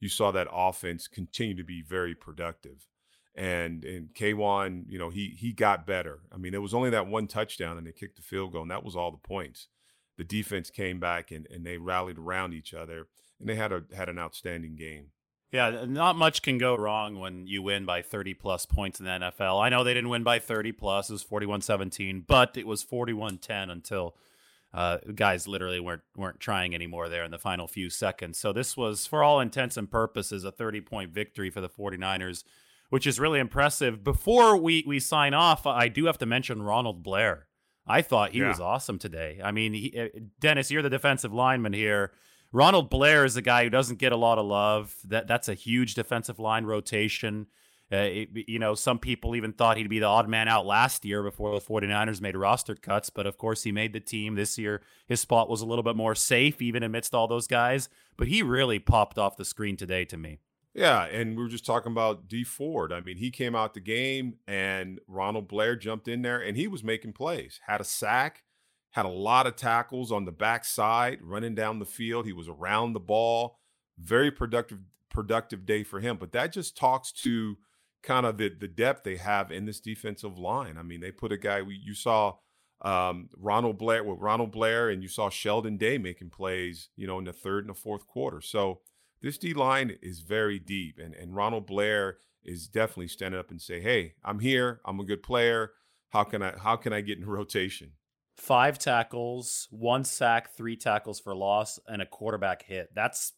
you 0.00 0.08
saw 0.08 0.32
that 0.32 0.48
offense 0.52 1.08
continue 1.08 1.56
to 1.56 1.64
be 1.64 1.80
very 1.80 2.14
productive. 2.14 2.88
And 3.34 3.84
and 3.84 4.14
K'Waun, 4.14 4.84
you 4.88 4.98
know, 4.98 5.08
he 5.08 5.34
he 5.38 5.52
got 5.52 5.86
better. 5.86 6.20
I 6.30 6.36
mean, 6.36 6.52
it 6.52 6.60
was 6.60 6.74
only 6.74 6.90
that 6.90 7.06
one 7.06 7.26
touchdown 7.26 7.78
and 7.78 7.86
they 7.86 7.92
kicked 7.92 8.16
the 8.16 8.22
field 8.22 8.52
goal, 8.52 8.62
and 8.62 8.70
that 8.70 8.84
was 8.84 8.94
all 8.94 9.10
the 9.10 9.16
points. 9.16 9.68
The 10.18 10.24
defense 10.24 10.70
came 10.70 11.00
back 11.00 11.30
and, 11.30 11.46
and 11.50 11.64
they 11.64 11.78
rallied 11.78 12.18
around 12.18 12.52
each 12.52 12.74
other 12.74 13.06
and 13.40 13.48
they 13.48 13.56
had 13.56 13.72
a 13.72 13.84
had 13.94 14.08
an 14.08 14.18
outstanding 14.18 14.76
game. 14.76 15.08
Yeah, 15.50 15.84
not 15.86 16.16
much 16.16 16.40
can 16.40 16.56
go 16.56 16.74
wrong 16.74 17.18
when 17.18 17.46
you 17.46 17.62
win 17.62 17.84
by 17.84 18.00
30 18.00 18.32
plus 18.32 18.64
points 18.64 18.98
in 19.00 19.04
the 19.04 19.10
NFL. 19.10 19.62
I 19.62 19.68
know 19.68 19.84
they 19.84 19.92
didn't 19.92 20.08
win 20.08 20.22
by 20.22 20.38
30 20.38 20.72
plus, 20.72 21.10
it 21.10 21.12
was 21.12 21.24
41-17, 21.24 22.26
but 22.26 22.56
it 22.56 22.66
was 22.66 22.82
41-10 22.82 23.70
until 23.70 24.16
uh, 24.72 24.96
guys 25.14 25.46
literally 25.46 25.80
weren't 25.80 26.00
weren't 26.16 26.40
trying 26.40 26.74
anymore 26.74 27.10
there 27.10 27.24
in 27.24 27.30
the 27.30 27.38
final 27.38 27.68
few 27.68 27.90
seconds. 27.90 28.38
So 28.38 28.54
this 28.54 28.78
was 28.78 29.06
for 29.06 29.22
all 29.22 29.40
intents 29.40 29.76
and 29.76 29.90
purposes 29.90 30.44
a 30.44 30.52
30-point 30.52 31.10
victory 31.12 31.50
for 31.50 31.60
the 31.60 31.68
49ers, 31.68 32.44
which 32.92 33.06
is 33.06 33.18
really 33.18 33.40
impressive. 33.40 34.04
Before 34.04 34.54
we 34.54 34.84
we 34.86 35.00
sign 35.00 35.32
off, 35.32 35.66
I 35.66 35.88
do 35.88 36.04
have 36.04 36.18
to 36.18 36.26
mention 36.26 36.60
Ronald 36.62 37.02
Blair. 37.02 37.46
I 37.86 38.02
thought 38.02 38.32
he 38.32 38.40
Yeah. 38.40 38.48
was 38.48 38.60
awesome 38.60 38.98
today. 38.98 39.40
I 39.42 39.50
mean, 39.50 39.72
he, 39.72 39.98
uh, 39.98 40.08
Dennis, 40.38 40.70
you're 40.70 40.82
the 40.82 40.90
defensive 40.90 41.32
lineman 41.32 41.72
here. 41.72 42.12
Ronald 42.52 42.90
Blair 42.90 43.24
is 43.24 43.34
a 43.38 43.40
guy 43.42 43.64
who 43.64 43.70
doesn't 43.70 43.98
get 43.98 44.12
a 44.12 44.16
lot 44.16 44.36
of 44.38 44.44
love. 44.44 44.94
That 45.04 45.26
that's 45.26 45.48
a 45.48 45.54
huge 45.54 45.94
defensive 45.94 46.38
line 46.38 46.66
rotation. 46.66 47.46
Uh, 47.90 47.96
it, 47.96 48.28
you 48.46 48.58
know, 48.58 48.74
some 48.74 48.98
people 48.98 49.34
even 49.36 49.52
thought 49.54 49.78
he'd 49.78 49.88
be 49.88 49.98
the 49.98 50.06
odd 50.06 50.28
man 50.28 50.48
out 50.48 50.66
last 50.66 51.02
year 51.04 51.22
before 51.22 51.54
the 51.58 51.60
49ers 51.64 52.20
made 52.20 52.36
roster 52.36 52.74
cuts, 52.74 53.08
but 53.08 53.26
of 53.26 53.38
course 53.38 53.62
he 53.62 53.72
made 53.72 53.94
the 53.94 54.00
team 54.00 54.34
this 54.34 54.58
year. 54.58 54.82
His 55.08 55.20
spot 55.20 55.48
was 55.48 55.62
a 55.62 55.66
little 55.66 55.82
bit 55.82 55.96
more 55.96 56.14
safe, 56.14 56.60
even 56.60 56.82
amidst 56.82 57.14
all 57.14 57.26
those 57.26 57.46
guys, 57.46 57.88
but 58.18 58.28
he 58.28 58.42
really 58.42 58.78
popped 58.78 59.18
off 59.18 59.36
the 59.38 59.44
screen 59.46 59.76
today 59.78 60.04
to 60.06 60.16
me. 60.18 60.40
Yeah, 60.74 61.04
and 61.04 61.36
we 61.36 61.42
were 61.42 61.50
just 61.50 61.66
talking 61.66 61.92
about 61.92 62.28
Dee 62.28 62.44
Ford. 62.44 62.92
I 62.92 63.00
mean, 63.00 63.18
he 63.18 63.30
came 63.30 63.54
out 63.54 63.74
the 63.74 63.80
game 63.80 64.36
and 64.46 65.00
Ronald 65.06 65.46
Blair 65.46 65.76
jumped 65.76 66.08
in 66.08 66.22
there 66.22 66.40
and 66.40 66.56
he 66.56 66.66
was 66.66 66.82
making 66.82 67.12
plays. 67.12 67.60
Had 67.66 67.82
a 67.82 67.84
sack, 67.84 68.42
had 68.92 69.04
a 69.04 69.10
lot 69.10 69.46
of 69.46 69.56
tackles 69.56 70.10
on 70.10 70.24
the 70.24 70.32
backside, 70.32 71.18
running 71.22 71.54
down 71.54 71.78
the 71.78 71.84
field. 71.84 72.24
He 72.24 72.32
was 72.32 72.48
around 72.48 72.94
the 72.94 73.00
ball. 73.00 73.58
Very 73.98 74.30
productive 74.30 74.78
productive 75.10 75.66
day 75.66 75.82
for 75.82 76.00
him. 76.00 76.16
But 76.16 76.32
that 76.32 76.52
just 76.52 76.76
talks 76.76 77.12
to 77.12 77.58
kind 78.02 78.24
of 78.24 78.38
the 78.38 78.48
the 78.48 78.68
depth 78.68 79.04
they 79.04 79.16
have 79.16 79.52
in 79.52 79.66
this 79.66 79.78
defensive 79.78 80.38
line. 80.38 80.78
I 80.78 80.82
mean, 80.82 81.00
they 81.00 81.12
put 81.12 81.32
a 81.32 81.36
guy 81.36 81.60
we, 81.60 81.74
you 81.74 81.94
saw 81.94 82.36
um, 82.80 83.28
Ronald 83.36 83.76
Blair 83.78 84.02
with 84.02 84.18
Ronald 84.18 84.50
Blair, 84.50 84.88
and 84.88 85.02
you 85.02 85.08
saw 85.08 85.28
Sheldon 85.28 85.76
Day 85.76 85.98
making 85.98 86.30
plays, 86.30 86.88
you 86.96 87.06
know, 87.06 87.18
in 87.18 87.24
the 87.24 87.32
third 87.32 87.64
and 87.64 87.74
the 87.74 87.78
fourth 87.78 88.06
quarter. 88.06 88.40
So 88.40 88.80
this 89.22 89.38
D 89.38 89.54
line 89.54 89.98
is 90.02 90.20
very 90.20 90.58
deep, 90.58 90.98
and 90.98 91.14
and 91.14 91.34
Ronald 91.34 91.66
Blair 91.66 92.18
is 92.44 92.68
definitely 92.68 93.08
standing 93.08 93.38
up 93.38 93.50
and 93.50 93.60
say, 93.60 93.80
"Hey, 93.80 94.14
I'm 94.24 94.40
here. 94.40 94.80
I'm 94.84 95.00
a 95.00 95.04
good 95.04 95.22
player. 95.22 95.72
How 96.10 96.24
can 96.24 96.42
I 96.42 96.56
how 96.58 96.76
can 96.76 96.92
I 96.92 97.00
get 97.00 97.18
in 97.18 97.24
rotation?" 97.26 97.92
Five 98.36 98.78
tackles, 98.78 99.68
one 99.70 100.04
sack, 100.04 100.54
three 100.56 100.76
tackles 100.76 101.20
for 101.20 101.34
loss, 101.34 101.78
and 101.86 102.00
a 102.02 102.06
quarterback 102.06 102.64
hit. 102.64 102.94
That's 102.94 103.32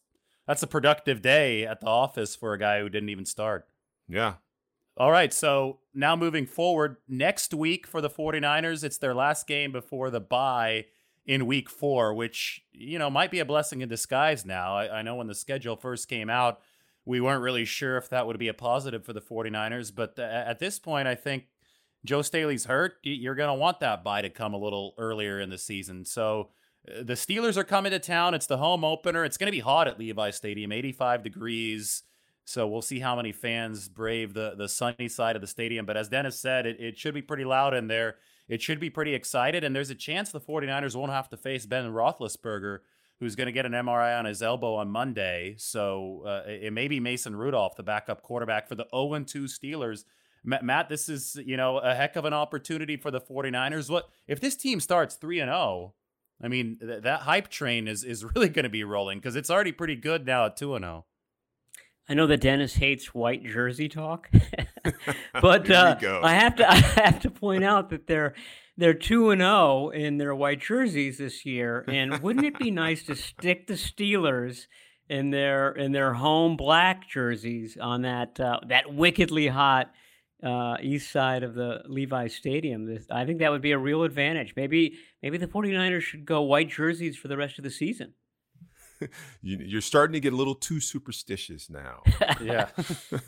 that's 0.47 0.63
a 0.63 0.67
productive 0.67 1.21
day 1.21 1.65
at 1.65 1.81
the 1.81 1.87
office 1.87 2.35
for 2.35 2.53
a 2.53 2.59
guy 2.59 2.79
who 2.79 2.89
didn't 2.89 3.09
even 3.09 3.25
start. 3.25 3.67
Yeah, 4.07 4.35
all 4.97 5.11
right, 5.11 5.33
so 5.33 5.79
now 5.93 6.15
moving 6.15 6.45
forward, 6.45 6.97
next 7.07 7.53
week 7.53 7.85
for 7.85 7.99
the 7.99 8.09
49ers, 8.09 8.81
it's 8.81 8.97
their 8.97 9.13
last 9.13 9.45
game 9.45 9.73
before 9.73 10.09
the 10.09 10.21
bye 10.21 10.85
in 11.25 11.45
week 11.45 11.69
four, 11.69 12.13
which, 12.13 12.63
you 12.71 12.99
know, 12.99 13.09
might 13.09 13.31
be 13.31 13.39
a 13.39 13.45
blessing 13.45 13.81
in 13.81 13.89
disguise 13.89 14.45
now. 14.45 14.75
I, 14.75 14.99
I, 14.99 15.01
know 15.01 15.15
when 15.15 15.27
the 15.27 15.35
schedule 15.35 15.75
first 15.75 16.07
came 16.07 16.29
out, 16.29 16.61
we 17.03 17.19
weren't 17.19 17.41
really 17.41 17.65
sure 17.65 17.97
if 17.97 18.09
that 18.09 18.27
would 18.27 18.37
be 18.37 18.47
a 18.47 18.53
positive 18.53 19.03
for 19.03 19.13
the 19.13 19.21
49ers, 19.21 19.93
but 19.93 20.17
at 20.19 20.59
this 20.59 20.79
point, 20.79 21.07
I 21.07 21.15
think 21.15 21.45
Joe 22.05 22.21
Staley's 22.21 22.65
hurt. 22.65 22.97
You're 23.03 23.35
going 23.35 23.49
to 23.49 23.59
want 23.59 23.79
that 23.79 24.03
bye 24.03 24.21
to 24.21 24.29
come 24.29 24.53
a 24.53 24.57
little 24.57 24.93
earlier 24.97 25.39
in 25.39 25.49
the 25.49 25.57
season. 25.57 26.05
So 26.05 26.49
uh, 26.87 27.03
the 27.03 27.13
Steelers 27.13 27.57
are 27.57 27.63
coming 27.63 27.91
to 27.91 27.99
town. 27.99 28.33
It's 28.33 28.45
the 28.45 28.57
home 28.57 28.83
opener. 28.83 29.25
It's 29.25 29.37
going 29.37 29.47
to 29.47 29.51
be 29.51 29.59
hot 29.59 29.87
at 29.87 29.99
Levi 29.99 30.29
Stadium, 30.29 30.71
85 30.71 31.23
degrees. 31.23 32.03
So 32.45 32.67
we'll 32.67 32.83
see 32.83 32.99
how 32.99 33.15
many 33.15 33.31
fans 33.31 33.89
brave 33.89 34.35
the 34.35 34.53
the 34.55 34.69
sunny 34.69 35.07
side 35.07 35.35
of 35.35 35.41
the 35.41 35.47
stadium. 35.47 35.87
But 35.87 35.97
as 35.97 36.09
Dennis 36.09 36.39
said, 36.39 36.67
it, 36.67 36.79
it 36.79 36.97
should 36.97 37.15
be 37.15 37.23
pretty 37.23 37.43
loud 37.43 37.73
in 37.73 37.87
there. 37.87 38.17
It 38.47 38.61
should 38.61 38.79
be 38.79 38.89
pretty 38.89 39.13
excited. 39.13 39.63
And 39.63 39.75
there's 39.75 39.89
a 39.89 39.95
chance 39.95 40.31
the 40.31 40.39
49ers 40.39 40.95
won't 40.95 41.11
have 41.11 41.29
to 41.29 41.37
face 41.37 41.65
Ben 41.65 41.91
Roethlisberger, 41.91 42.79
who's 43.19 43.35
going 43.35 43.47
to 43.47 43.51
get 43.51 43.65
an 43.65 43.71
MRI 43.71 44.17
on 44.17 44.25
his 44.25 44.41
elbow 44.41 44.75
on 44.75 44.89
Monday. 44.89 45.55
So 45.57 46.23
uh, 46.25 46.43
it 46.47 46.73
may 46.73 46.87
be 46.87 46.99
Mason 46.99 47.35
Rudolph, 47.35 47.75
the 47.75 47.83
backup 47.83 48.21
quarterback 48.21 48.67
for 48.67 48.75
the 48.75 48.85
0 48.93 49.23
2 49.23 49.43
Steelers. 49.45 50.03
Matt, 50.43 50.89
this 50.89 51.09
is, 51.09 51.39
you 51.43 51.57
know, 51.57 51.79
a 51.79 51.95
heck 51.95 52.15
of 52.15 52.25
an 52.25 52.33
opportunity 52.33 52.97
for 52.97 53.09
the 53.09 53.19
49ers. 53.19 53.89
What 53.89 54.09
if 54.27 54.39
this 54.39 54.55
team 54.55 54.79
starts 54.79 55.15
3 55.15 55.39
and 55.39 55.49
0? 55.49 55.95
I 56.43 56.47
mean, 56.47 56.77
th- 56.79 57.01
that 57.03 57.21
hype 57.21 57.47
train 57.47 57.87
is 57.87 58.03
is 58.03 58.23
really 58.35 58.49
going 58.49 58.63
to 58.63 58.69
be 58.69 58.83
rolling 58.83 59.19
because 59.19 59.35
it's 59.35 59.49
already 59.49 59.71
pretty 59.71 59.95
good 59.95 60.25
now 60.25 60.45
at 60.45 60.57
2 60.57 60.75
and 60.75 60.83
0. 60.83 61.05
I 62.07 62.13
know 62.13 62.27
that 62.27 62.41
Dennis 62.41 62.75
hates 62.75 63.13
white 63.13 63.43
jersey 63.43 63.89
talk, 63.89 64.29
but 65.41 65.69
uh, 65.69 65.97
I 66.23 66.33
have 66.33 66.55
to 66.57 66.69
I 66.71 66.75
have 66.75 67.19
to 67.21 67.31
point 67.31 67.63
out 67.63 67.89
that 67.89 68.07
they're 68.07 68.33
they're 68.77 68.93
two 68.93 69.31
and 69.31 69.41
zero 69.41 69.51
oh 69.51 69.89
in 69.89 70.17
their 70.17 70.35
white 70.35 70.59
jerseys 70.59 71.17
this 71.17 71.45
year, 71.45 71.83
and 71.87 72.19
wouldn't 72.21 72.45
it 72.45 72.59
be 72.59 72.71
nice 72.71 73.03
to 73.03 73.15
stick 73.15 73.67
the 73.67 73.73
Steelers 73.73 74.67
in 75.09 75.31
their 75.31 75.71
in 75.71 75.91
their 75.91 76.13
home 76.13 76.57
black 76.57 77.07
jerseys 77.09 77.77
on 77.79 78.03
that 78.03 78.39
uh, 78.39 78.59
that 78.67 78.93
wickedly 78.93 79.47
hot 79.47 79.91
uh, 80.43 80.77
east 80.81 81.11
side 81.11 81.41
of 81.41 81.55
the 81.55 81.81
Levi 81.87 82.27
Stadium? 82.27 82.85
This, 82.85 83.07
I 83.09 83.25
think 83.25 83.39
that 83.39 83.51
would 83.51 83.63
be 83.63 83.71
a 83.71 83.79
real 83.79 84.03
advantage. 84.03 84.53
Maybe 84.55 84.97
maybe 85.23 85.37
the 85.37 85.47
49ers 85.47 86.01
should 86.01 86.25
go 86.25 86.43
white 86.43 86.69
jerseys 86.69 87.17
for 87.17 87.29
the 87.29 87.37
rest 87.37 87.57
of 87.57 87.63
the 87.63 87.71
season. 87.71 88.13
you, 89.41 89.77
are 89.77 89.81
starting 89.81 90.13
to 90.13 90.19
get 90.19 90.33
a 90.33 90.35
little 90.35 90.55
too 90.55 90.79
superstitious 90.79 91.69
now. 91.69 92.03
yeah. 92.41 92.69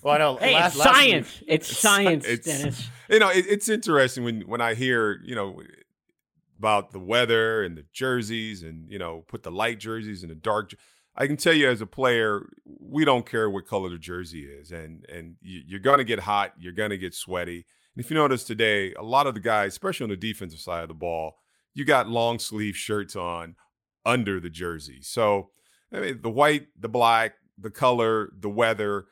Well, 0.01 0.15
I 0.15 0.18
know. 0.18 0.38
Hey, 0.38 0.53
last, 0.53 0.76
it's 0.76 0.86
last 0.86 0.95
science. 0.95 1.39
Week, 1.39 1.49
it's, 1.49 1.72
it's, 1.72 1.80
science, 1.80 2.26
it's, 2.26 2.45
Dennis. 2.45 2.89
You 3.09 3.20
know, 3.20 3.30
it, 3.30 3.45
it's 3.47 3.70
interesting 3.70 4.24
when 4.24 4.41
when 4.41 4.61
I 4.61 4.74
hear 4.74 5.22
you 5.24 5.36
know 5.36 5.61
about 6.57 6.91
the 6.91 6.99
weather 6.99 7.63
and 7.63 7.78
the 7.78 7.86
jerseys, 7.93 8.63
and 8.63 8.89
you 8.89 8.99
know, 8.99 9.24
put 9.28 9.43
the 9.43 9.51
light 9.51 9.80
jerseys 9.80 10.24
and 10.24 10.32
the 10.32 10.36
dark. 10.36 10.74
I 11.15 11.26
can 11.26 11.38
tell 11.38 11.53
you 11.53 11.68
as 11.68 11.82
a 11.82 11.88
player, 11.88 12.47
we 12.65 13.03
don't 13.03 13.26
care 13.26 13.49
what 13.49 13.65
color 13.65 13.89
the 13.89 13.97
jersey 13.97 14.45
is, 14.45 14.72
and 14.72 15.05
and 15.09 15.36
you're 15.41 15.80
going 15.80 15.97
to 15.97 16.03
get 16.03 16.20
hot, 16.20 16.53
you're 16.59 16.74
going 16.74 16.91
to 16.91 16.97
get 16.97 17.13
sweaty. 17.13 17.65
And 17.95 18.03
if 18.05 18.11
you 18.11 18.15
notice 18.15 18.43
today, 18.43 18.93
a 18.93 19.03
lot 19.03 19.26
of 19.26 19.34
the 19.34 19.39
guys, 19.39 19.74
especially 19.74 20.03
on 20.03 20.11
the 20.11 20.18
defensive 20.18 20.59
side 20.59 20.84
of 20.84 20.88
the 20.88 20.93
ball, 20.93 21.38
you 21.74 21.84
got 21.84 22.07
long 22.07 22.38
sleeve 22.38 22.76
shirts 22.76 23.15
on 23.15 23.55
under 24.05 24.39
the 24.39 24.49
jersey. 24.49 24.99
So 25.01 25.49
I 25.91 25.99
mean, 25.99 26.19
the 26.21 26.29
white, 26.29 26.67
the 26.79 26.89
black, 26.89 27.35
the 27.57 27.69
color, 27.69 28.31
the 28.38 28.49
weather. 28.49 29.05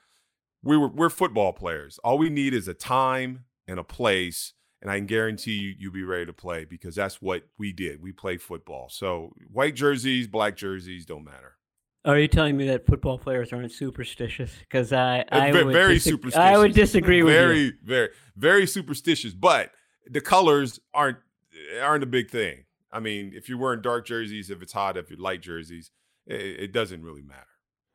We 0.64 0.78
were 0.78 0.90
we're 0.90 1.10
football 1.10 1.54
players. 1.54 2.00
All 2.04 2.18
we 2.18 2.30
need 2.30 2.54
is 2.54 2.68
a 2.68 2.74
time 2.74 3.46
and 3.68 3.80
a 3.80 3.84
place, 3.84 4.54
and 4.82 4.90
I 4.90 4.98
can 4.98 5.06
guarantee 5.06 5.54
you 5.54 5.76
you'll 5.78 5.94
be 5.94 6.04
ready 6.04 6.26
to 6.26 6.34
play 6.34 6.66
because 6.66 6.96
that's 6.96 7.22
what 7.22 7.44
we 7.58 7.72
did. 7.72 8.02
We 8.02 8.12
played 8.12 8.42
football. 8.42 8.90
So 8.90 9.34
white 9.52 9.76
jerseys, 9.76 10.28
black 10.28 10.56
jerseys 10.58 11.06
don't 11.06 11.24
matter. 11.24 11.58
Are 12.04 12.20
you 12.20 12.28
telling 12.28 12.56
me 12.56 12.68
that 12.68 12.86
football 12.86 13.18
players 13.18 13.52
aren't 13.52 13.72
superstitious? 13.72 14.52
Because 14.60 14.94
I, 14.94 15.22
uh, 15.22 15.24
I 15.32 15.52
very, 15.52 15.64
would 15.66 15.74
very 15.74 15.98
superstitious. 15.98 16.38
I 16.38 16.56
would 16.58 16.74
disagree 16.74 17.24
with 17.24 17.34
very, 17.34 17.60
you. 17.60 17.72
Very, 17.84 18.08
very, 18.08 18.10
very 18.36 18.68
superstitious. 18.68 19.34
But 19.34 19.72
the 20.08 20.22
colors 20.22 20.80
aren't 20.94 21.18
aren't 21.82 22.04
a 22.04 22.08
big 22.08 22.30
thing. 22.30 22.66
I 22.92 23.00
mean, 23.00 23.34
if 23.36 23.50
you're 23.50 23.58
wearing 23.58 23.82
dark 23.82 24.06
jerseys, 24.06 24.50
if 24.50 24.62
it's 24.62 24.74
hot, 24.74 24.98
if 24.98 25.10
you're 25.10 25.20
light 25.20 25.42
jerseys, 25.42 25.92
it, 26.26 26.60
it 26.60 26.72
doesn't 26.74 27.04
really 27.04 27.22
matter. 27.22 27.42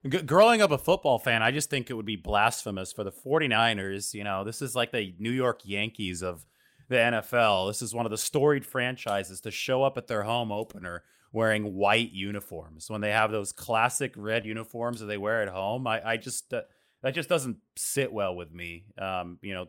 G- 0.09 0.23
growing 0.23 0.63
up 0.63 0.71
a 0.71 0.79
football 0.79 1.19
fan, 1.19 1.43
I 1.43 1.51
just 1.51 1.71
think 1.71 1.91
it 1.91 1.95
would 1.95 2.07
be 2.07 2.17
blasphemous 2.17 2.93
for 2.93 3.05
the 3.05 3.13
49ers. 3.13 4.15
You 4.15 4.25
know, 4.25 4.45
this 4.45 4.63
is 4.63 4.75
like 4.75 4.93
the 4.93 5.15
New 5.19 5.31
York 5.31 5.61
Yankees 5.65 6.23
of 6.23 6.47
the 6.89 6.97
NFL. 6.97 7.69
This 7.69 7.83
is 7.83 7.95
one 7.95 8.07
of 8.07 8.11
the 8.11 8.19
storied 8.19 8.65
franchises 8.65 9.41
to 9.43 9.51
show 9.51 9.83
up 9.83 9.97
at 9.97 10.07
their 10.07 10.23
home 10.23 10.51
opener 10.51 11.03
wearing 11.33 11.75
white 11.75 12.11
uniforms 12.11 12.91
when 12.91 13.01
they 13.01 13.13
have 13.13 13.31
those 13.31 13.53
classic 13.53 14.13
red 14.17 14.45
uniforms 14.45 15.01
that 15.01 15.07
they 15.07 15.19
wear 15.19 15.43
at 15.43 15.49
home. 15.49 15.87
I, 15.87 16.03
I 16.05 16.17
just 16.17 16.53
uh, 16.53 16.63
that 17.03 17.15
just 17.15 17.29
doesn't 17.29 17.59
sit 17.77 18.13
well 18.13 18.35
with 18.35 18.53
me. 18.53 18.87
Um, 18.99 19.39
you 19.43 19.55
know, 19.55 19.67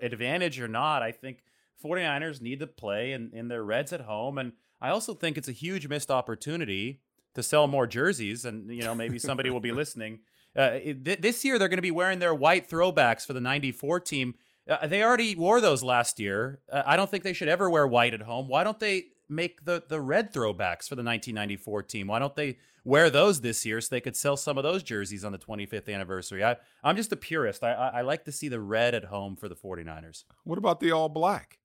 advantage 0.00 0.60
or 0.60 0.68
not, 0.68 1.02
I 1.02 1.12
think 1.12 1.38
49ers 1.84 2.40
need 2.40 2.60
to 2.60 2.66
play 2.66 3.12
in, 3.12 3.30
in 3.32 3.48
their 3.48 3.62
reds 3.62 3.92
at 3.92 4.00
home. 4.00 4.38
And 4.38 4.52
I 4.80 4.90
also 4.90 5.14
think 5.14 5.36
it's 5.36 5.48
a 5.48 5.52
huge 5.52 5.86
missed 5.88 6.10
opportunity 6.10 7.00
to 7.34 7.42
sell 7.42 7.66
more 7.66 7.86
jerseys, 7.86 8.44
and 8.44 8.70
you 8.70 8.82
know 8.82 8.94
maybe 8.94 9.18
somebody 9.18 9.50
will 9.50 9.60
be 9.60 9.72
listening. 9.82 10.20
Uh, 10.56 10.78
th- 10.78 11.20
this 11.20 11.44
year 11.44 11.58
they're 11.58 11.68
going 11.68 11.78
to 11.78 11.82
be 11.82 11.90
wearing 11.90 12.18
their 12.18 12.34
white 12.34 12.68
throwbacks 12.68 13.26
for 13.26 13.32
the 13.32 13.40
'94 13.40 14.00
team. 14.00 14.34
Uh, 14.68 14.86
they 14.86 15.02
already 15.02 15.34
wore 15.34 15.60
those 15.60 15.82
last 15.82 16.18
year. 16.18 16.60
Uh, 16.72 16.82
I 16.86 16.96
don't 16.96 17.10
think 17.10 17.24
they 17.24 17.32
should 17.32 17.48
ever 17.48 17.68
wear 17.68 17.86
white 17.86 18.14
at 18.14 18.22
home. 18.22 18.48
Why 18.48 18.64
don't 18.64 18.80
they 18.80 19.06
make 19.28 19.64
the 19.64 19.82
the 19.88 20.00
red 20.00 20.32
throwbacks 20.32 20.88
for 20.88 20.94
the 20.94 21.02
1994 21.02 21.82
team? 21.84 22.06
Why 22.06 22.18
don't 22.18 22.36
they 22.36 22.58
wear 22.84 23.10
those 23.10 23.40
this 23.40 23.64
year 23.64 23.80
so 23.80 23.88
they 23.90 24.00
could 24.00 24.16
sell 24.16 24.36
some 24.36 24.58
of 24.58 24.64
those 24.64 24.82
jerseys 24.82 25.24
on 25.24 25.32
the 25.32 25.38
25th 25.38 25.92
anniversary? 25.92 26.44
I, 26.44 26.56
I'm 26.82 26.96
just 26.96 27.12
a 27.12 27.16
purist. 27.16 27.64
I, 27.64 27.72
I, 27.72 27.88
I 27.88 28.00
like 28.02 28.24
to 28.26 28.32
see 28.32 28.48
the 28.48 28.60
red 28.60 28.94
at 28.94 29.04
home 29.04 29.36
for 29.36 29.48
the 29.48 29.56
49ers. 29.56 30.24
What 30.44 30.58
about 30.58 30.80
the 30.80 30.92
all 30.92 31.08
black? 31.08 31.58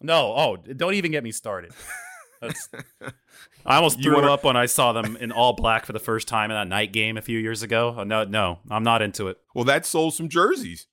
No, 0.00 0.34
oh, 0.36 0.56
don't 0.56 0.94
even 0.94 1.10
get 1.10 1.24
me 1.24 1.32
started. 1.32 1.72
That's, 2.40 2.68
I 3.66 3.76
almost 3.76 4.02
threw 4.02 4.16
wanna... 4.16 4.32
up 4.32 4.44
when 4.44 4.56
I 4.56 4.66
saw 4.66 4.92
them 4.92 5.16
in 5.16 5.32
all 5.32 5.52
black 5.52 5.86
for 5.86 5.92
the 5.92 5.98
first 5.98 6.28
time 6.28 6.50
in 6.50 6.56
that 6.56 6.68
night 6.68 6.92
game 6.92 7.16
a 7.16 7.22
few 7.22 7.38
years 7.38 7.62
ago. 7.62 7.94
Oh, 7.98 8.04
no, 8.04 8.24
no, 8.24 8.60
I'm 8.70 8.82
not 8.82 9.02
into 9.02 9.28
it. 9.28 9.38
Well, 9.54 9.64
that 9.64 9.86
sold 9.86 10.14
some 10.14 10.28
jerseys. 10.28 10.86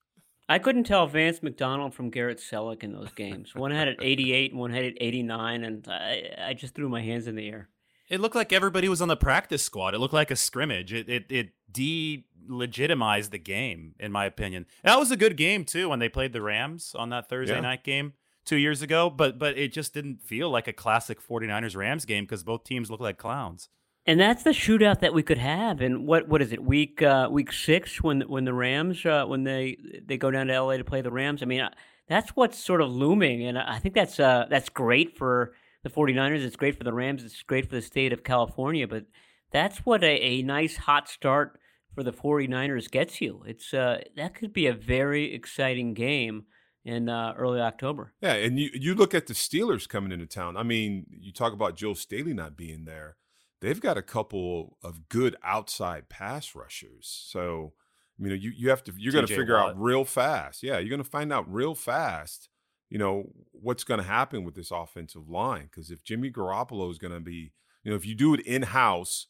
I 0.47 0.59
couldn't 0.59 0.83
tell 0.83 1.07
Vance 1.07 1.41
McDonald 1.41 1.93
from 1.93 2.11
Garrett 2.11 2.37
Celek 2.37 2.83
in 2.83 2.93
those 2.93 3.11
games. 3.11 3.55
One 3.55 3.71
had 3.71 3.87
it 3.87 3.97
88 4.01 4.51
and 4.51 4.59
one 4.59 4.71
had 4.71 4.83
it 4.83 4.97
89, 5.01 5.63
and 5.63 5.87
I, 5.87 6.35
I 6.49 6.53
just 6.53 6.75
threw 6.75 6.87
my 6.87 7.01
hands 7.01 7.27
in 7.27 7.35
the 7.35 7.47
air. 7.47 7.69
It 8.09 8.19
looked 8.19 8.35
like 8.35 8.53
everybody 8.53 8.87
was 8.87 9.01
on 9.01 9.07
the 9.07 9.17
practice 9.17 9.63
squad. 9.63 9.95
It 9.95 9.99
looked 9.99 10.13
like 10.13 10.29
a 10.29 10.35
scrimmage. 10.35 10.93
It 10.93 11.09
it, 11.09 11.25
it 11.29 11.49
de-legitimized 11.71 13.31
the 13.31 13.39
game, 13.39 13.95
in 13.99 14.11
my 14.11 14.25
opinion. 14.25 14.67
That 14.83 14.99
was 14.99 15.09
a 15.09 15.17
good 15.17 15.35
game 15.35 15.65
too 15.65 15.89
when 15.89 15.97
they 15.97 16.09
played 16.09 16.31
the 16.31 16.41
Rams 16.41 16.93
on 16.95 17.09
that 17.09 17.27
Thursday 17.27 17.55
yeah. 17.55 17.61
night 17.61 17.83
game 17.83 18.13
two 18.45 18.57
years 18.57 18.81
ago, 18.81 19.09
but 19.09 19.37
but 19.37 19.57
it 19.57 19.73
just 19.73 19.93
didn't 19.93 20.21
feel 20.21 20.49
like 20.49 20.67
a 20.67 20.73
classic 20.73 21.25
49ers 21.25 21.75
Rams 21.75 22.05
game 22.05 22.25
because 22.25 22.43
both 22.43 22.63
teams 22.63 22.89
look 22.89 22.99
like 22.99 23.17
clowns. 23.17 23.69
And 24.07 24.19
that's 24.19 24.43
the 24.43 24.51
shootout 24.51 24.99
that 24.99 25.15
we 25.15 25.23
could 25.23 25.39
have. 25.39 25.81
And 25.81 26.05
what 26.05 26.27
what 26.27 26.41
is 26.41 26.51
it? 26.53 26.63
Week 26.63 27.01
uh, 27.01 27.27
week 27.31 27.51
six 27.51 28.01
when 28.01 28.21
when 28.21 28.45
the 28.45 28.53
Rams 28.53 29.05
uh, 29.05 29.25
when 29.25 29.43
they 29.43 29.77
they 30.05 30.17
go 30.17 30.29
down 30.29 30.47
to 30.47 30.61
LA 30.61 30.77
to 30.77 30.83
play 30.83 31.01
the 31.01 31.11
Rams. 31.11 31.41
I 31.41 31.45
mean, 31.45 31.61
uh, 31.61 31.71
that's 32.07 32.31
what's 32.31 32.57
sort 32.57 32.81
of 32.81 32.91
looming, 32.91 33.45
and 33.47 33.57
I 33.57 33.79
think 33.79 33.95
that's 33.95 34.19
uh, 34.19 34.45
that's 34.49 34.69
great 34.69 35.17
for 35.17 35.53
the 35.83 35.89
49ers. 35.89 36.43
It's 36.43 36.55
great 36.55 36.77
for 36.77 36.83
the 36.83 36.93
Rams. 36.93 37.23
It's 37.23 37.41
great 37.43 37.67
for 37.67 37.75
the 37.75 37.81
state 37.81 38.13
of 38.13 38.23
California. 38.23 38.87
But 38.87 39.05
that's 39.51 39.79
what 39.79 40.03
a, 40.03 40.21
a 40.21 40.41
nice 40.43 40.77
hot 40.77 41.09
start 41.09 41.59
for 41.95 42.03
the 42.03 42.11
49ers 42.11 42.91
gets 42.91 43.21
you. 43.21 43.43
It's 43.47 43.73
uh, 43.73 44.01
that 44.15 44.35
could 44.35 44.53
be 44.53 44.67
a 44.67 44.73
very 44.73 45.33
exciting 45.33 45.95
game 45.95 46.45
in 46.85 47.09
uh, 47.09 47.33
early 47.35 47.59
October. 47.59 48.13
Yeah, 48.21 48.33
and 48.33 48.59
you 48.59 48.69
you 48.73 48.95
look 48.95 49.13
at 49.13 49.27
the 49.27 49.33
Steelers 49.33 49.89
coming 49.89 50.11
into 50.11 50.27
town. 50.27 50.55
I 50.55 50.63
mean, 50.63 51.07
you 51.09 51.33
talk 51.33 51.51
about 51.51 51.75
Joe 51.75 51.95
Staley 51.95 52.33
not 52.33 52.55
being 52.55 52.85
there. 52.85 53.17
They've 53.59 53.81
got 53.81 53.97
a 53.97 54.03
couple 54.03 54.77
of 54.83 55.09
good 55.09 55.35
outside 55.43 56.07
pass 56.07 56.53
rushers. 56.53 57.25
So, 57.27 57.73
you 58.19 58.29
know, 58.29 58.35
you, 58.35 58.51
you 58.55 58.69
have 58.69 58.83
to 58.83 58.93
you're 58.95 59.13
going 59.13 59.25
to 59.25 59.35
figure 59.35 59.55
Watt. 59.55 59.71
out 59.71 59.81
real 59.81 60.05
fast. 60.05 60.61
Yeah, 60.61 60.77
you're 60.77 60.89
going 60.89 61.03
to 61.03 61.09
find 61.09 61.33
out 61.33 61.51
real 61.51 61.73
fast. 61.73 62.49
You 62.89 62.99
know 62.99 63.31
what's 63.51 63.83
going 63.83 63.99
to 63.99 64.05
happen 64.05 64.43
with 64.43 64.53
this 64.53 64.69
offensive 64.69 65.27
line 65.27 65.63
because 65.63 65.89
if 65.89 66.03
Jimmy 66.03 66.29
Garoppolo 66.29 66.91
is 66.91 66.99
going 66.99 67.13
to 67.13 67.19
be, 67.19 67.51
you 67.83 67.89
know, 67.89 67.95
if 67.95 68.05
you 68.05 68.13
do 68.13 68.35
it 68.35 68.41
in 68.41 68.61
house 68.61 69.25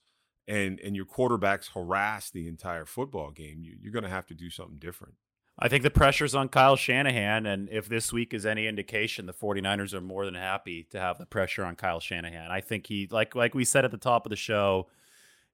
and 0.45 0.78
and 0.82 0.93
your 0.93 1.06
quarterbacks 1.06 1.72
harass 1.74 2.30
the 2.30 2.49
entire 2.49 2.86
football 2.86 3.32
game, 3.32 3.62
you, 3.62 3.78
you're 3.82 3.93
going 3.93 4.03
to 4.03 4.10
have 4.10 4.28
to 4.28 4.34
do 4.34 4.49
something 4.49 4.78
different. 4.78 5.14
I 5.58 5.70
think 5.70 5.84
the 5.84 5.89
pressure's 5.89 6.36
on 6.36 6.49
Kyle 6.49 6.76
Shanahan. 6.76 7.45
And 7.45 7.70
if 7.70 7.88
this 7.88 8.12
week 8.12 8.34
is 8.34 8.45
any 8.45 8.68
indication, 8.68 9.26
the 9.26 9.34
49ers 9.34 9.93
are 9.93 10.01
more 10.01 10.26
than 10.26 10.36
happy 10.36 10.84
to 10.91 10.99
have 10.99 11.18
the 11.18 11.26
pressure 11.26 11.64
on 11.64 11.76
Kyle 11.76 12.01
Shanahan. 12.01 12.51
I 12.51 12.60
think 12.60 12.88
he, 12.88 13.08
like, 13.10 13.36
like 13.36 13.56
we 13.56 13.64
said 13.64 13.86
at 13.86 13.91
the 13.91 13.97
top 13.97 14.26
of 14.26 14.32
the 14.32 14.36
show, 14.36 14.88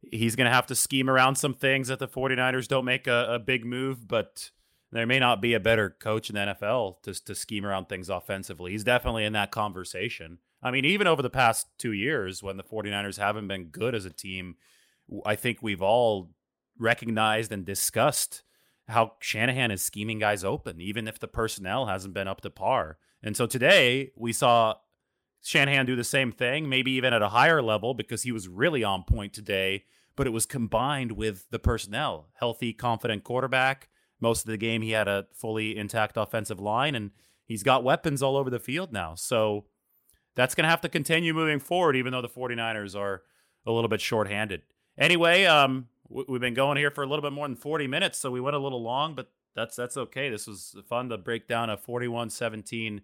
he's 0.02 0.36
going 0.36 0.45
to 0.45 0.54
have 0.54 0.66
to 0.68 0.76
scheme 0.76 1.10
around 1.10 1.36
some 1.36 1.54
things 1.54 1.88
that 1.89 1.99
the 1.99 2.08
49ers 2.08 2.68
don't 2.68 2.86
make 2.86 3.06
a, 3.06 3.36
a, 3.36 3.39
big 3.39 3.64
move, 3.64 4.08
but 4.08 4.49
there 4.91 5.06
may 5.06 5.20
not 5.20 5.41
be 5.41 5.54
a 5.54 5.60
better 5.60 5.91
coach 5.91 6.30
in 6.30 6.36
the 6.36 6.56
NFL 6.56 7.04
to, 7.04 7.14
to 7.26 7.36
scheme 7.36 7.66
around 7.66 7.86
things 7.86 8.10
offensively. 8.10 8.72
He's 8.72 8.84
definitely 8.84 9.26
in 9.26 9.34
that 9.34 9.52
conversation. 9.52 10.39
I 10.64 10.72
mean, 10.72 10.86
even 10.86 11.06
over 11.06 11.22
the 11.22 11.30
past 11.30 11.68
two 11.78 11.93
years 11.93 12.41
when 12.41 12.58
the 12.58 12.64
49ers 12.64 13.18
haven't 13.18 13.47
been 13.47 13.66
good 13.66 13.93
as 13.93 14.06
a 14.06 14.10
team, 14.10 14.56
I 15.26 15.36
think 15.36 15.60
we've 15.62 15.82
all 15.82 16.32
recognized 16.80 17.52
and 17.52 17.66
discussed 17.66 18.43
how 18.92 19.14
Shanahan 19.20 19.72
is 19.72 19.82
scheming 19.82 20.20
guys 20.20 20.44
open, 20.44 20.80
even 20.82 21.08
if 21.08 21.20
the 21.20 21.28
personnel 21.28 21.88
hasn't 21.88 22.14
been 22.14 22.28
up 22.28 22.42
to 22.42 22.50
par. 22.50 22.98
And 23.24 23.36
so 23.36 23.46
today 23.46 24.12
we 24.16 24.34
saw 24.34 24.76
Shanahan 25.44 25.86
do 25.86 25.96
the 25.96 26.04
same 26.04 26.32
thing, 26.32 26.70
maybe 26.70 26.92
even 26.92 27.14
at 27.14 27.22
a 27.22 27.30
higher 27.30 27.62
level 27.62 27.94
because 27.94 28.24
he 28.24 28.32
was 28.32 28.48
really 28.48 28.84
on 28.84 29.04
point 29.04 29.34
today, 29.34 29.86
but 30.16 30.28
it 30.28 30.32
was 30.32 30.46
combined 30.46 31.14
with 31.14 31.50
the 31.50 31.60
personnel. 31.60 32.30
Healthy, 32.34 32.74
confident 32.74 33.24
quarterback. 33.24 33.89
Most 34.20 34.46
of 34.46 34.52
the 34.52 34.58
game 34.58 34.82
he 34.82 34.92
had 34.92 35.08
a 35.08 35.26
fully 35.34 35.76
intact 35.76 36.16
offensive 36.16 36.60
line 36.60 36.94
and 36.94 37.12
he's 37.46 37.64
got 37.64 37.84
weapons 37.84 38.22
all 38.22 38.38
over 38.38 38.50
the 38.50 38.60
field 38.60 38.94
now. 38.94 39.16
So 39.16 39.66
that's 40.36 40.54
going 40.54 40.64
to 40.64 40.70
have 40.70 40.82
to 40.82 40.89
continue 40.89 41.34
moving 41.34 41.60
forward 41.60 41.96
even 41.96 42.12
though 42.12 42.22
the 42.22 42.30
49ers 42.30 42.96
are 42.96 43.24
a 43.66 43.72
little 43.72 43.89
bit 43.89 44.02
shorthanded. 44.02 44.62
Anyway, 44.98 45.46
um, 45.46 45.88
we've 46.12 46.41
been 46.41 46.53
going 46.53 46.78
here 46.78 46.91
for 46.91 47.03
a 47.03 47.07
little 47.07 47.22
bit 47.22 47.34
more 47.34 47.47
than 47.47 47.55
40 47.55 47.88
minutes, 47.88 48.18
so 48.18 48.32
we 48.32 48.41
went 48.41 48.55
a 48.55 48.59
little 48.59 48.82
long, 48.82 49.16
but 49.16 49.32
that's 49.55 49.76
that's 49.76 49.97
okay. 49.97 50.30
This 50.30 50.47
was 50.47 50.76
fun 50.88 51.09
to 51.09 51.18
break 51.18 51.47
down 51.47 51.70
a 51.70 51.78
41-17 51.78 53.01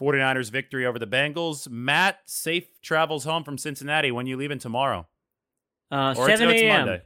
49ers 0.00 0.50
victory 0.50 0.86
over 0.86 0.98
the 0.98 1.06
Bengals. 1.06 1.68
Matt, 1.68 2.20
safe 2.26 2.80
travels 2.82 3.24
home 3.24 3.44
from 3.44 3.58
Cincinnati. 3.58 4.10
When 4.10 4.26
you 4.26 4.36
leaving 4.36 4.58
tomorrow? 4.58 5.06
Uh, 5.90 6.14
or 6.16 6.28
7 6.28 6.48
a.m. 6.50 7.00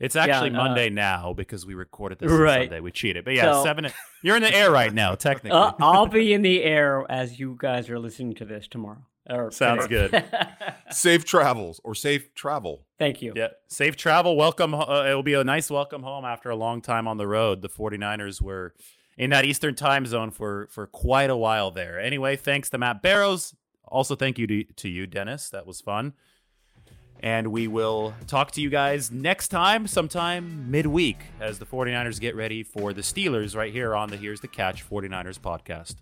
It's 0.00 0.14
actually 0.14 0.50
yeah, 0.50 0.60
uh, 0.60 0.64
Monday 0.64 0.90
now 0.90 1.32
because 1.32 1.66
we 1.66 1.74
recorded 1.74 2.18
this 2.20 2.30
right. 2.30 2.68
Sunday. 2.68 2.80
We 2.80 2.92
cheated, 2.92 3.24
but 3.24 3.34
yeah, 3.34 3.52
so, 3.52 3.64
seven. 3.64 3.88
You're 4.22 4.36
in 4.36 4.42
the 4.42 4.54
air 4.54 4.70
right 4.70 4.92
now, 4.92 5.14
technically. 5.16 5.50
Uh, 5.50 5.72
I'll 5.80 6.06
be 6.06 6.32
in 6.32 6.42
the 6.42 6.62
air 6.62 7.04
as 7.08 7.40
you 7.40 7.56
guys 7.58 7.90
are 7.90 7.98
listening 7.98 8.34
to 8.36 8.44
this 8.44 8.68
tomorrow. 8.68 9.06
Or 9.28 9.50
Sounds 9.50 9.86
good. 9.86 10.24
safe 10.90 11.24
travels 11.24 11.80
or 11.84 11.94
safe 11.94 12.34
travel. 12.34 12.86
Thank 12.98 13.20
you. 13.20 13.32
Yeah. 13.36 13.48
Safe 13.68 13.96
travel. 13.96 14.36
Welcome. 14.36 14.74
Uh, 14.74 15.04
it 15.04 15.14
will 15.14 15.22
be 15.22 15.34
a 15.34 15.44
nice 15.44 15.70
welcome 15.70 16.02
home 16.02 16.24
after 16.24 16.48
a 16.48 16.56
long 16.56 16.80
time 16.80 17.06
on 17.06 17.18
the 17.18 17.26
road. 17.26 17.60
The 17.60 17.68
49ers 17.68 18.40
were 18.40 18.74
in 19.18 19.30
that 19.30 19.44
Eastern 19.44 19.74
time 19.74 20.06
zone 20.06 20.30
for, 20.30 20.68
for 20.70 20.86
quite 20.86 21.28
a 21.28 21.36
while 21.36 21.70
there. 21.70 22.00
Anyway, 22.00 22.36
thanks 22.36 22.70
to 22.70 22.78
Matt 22.78 23.02
Barrows. 23.02 23.54
Also, 23.86 24.14
thank 24.14 24.38
you 24.38 24.46
to, 24.46 24.64
to 24.64 24.88
you, 24.88 25.06
Dennis. 25.06 25.50
That 25.50 25.66
was 25.66 25.80
fun. 25.80 26.14
And 27.20 27.48
we 27.48 27.66
will 27.66 28.14
talk 28.28 28.52
to 28.52 28.60
you 28.60 28.70
guys 28.70 29.10
next 29.10 29.48
time, 29.48 29.86
sometime 29.88 30.70
midweek, 30.70 31.18
as 31.40 31.58
the 31.58 31.66
49ers 31.66 32.20
get 32.20 32.36
ready 32.36 32.62
for 32.62 32.92
the 32.92 33.02
Steelers 33.02 33.56
right 33.56 33.72
here 33.72 33.94
on 33.94 34.08
the 34.08 34.16
Here's 34.16 34.40
the 34.40 34.48
Catch 34.48 34.88
49ers 34.88 35.38
podcast. 35.38 35.96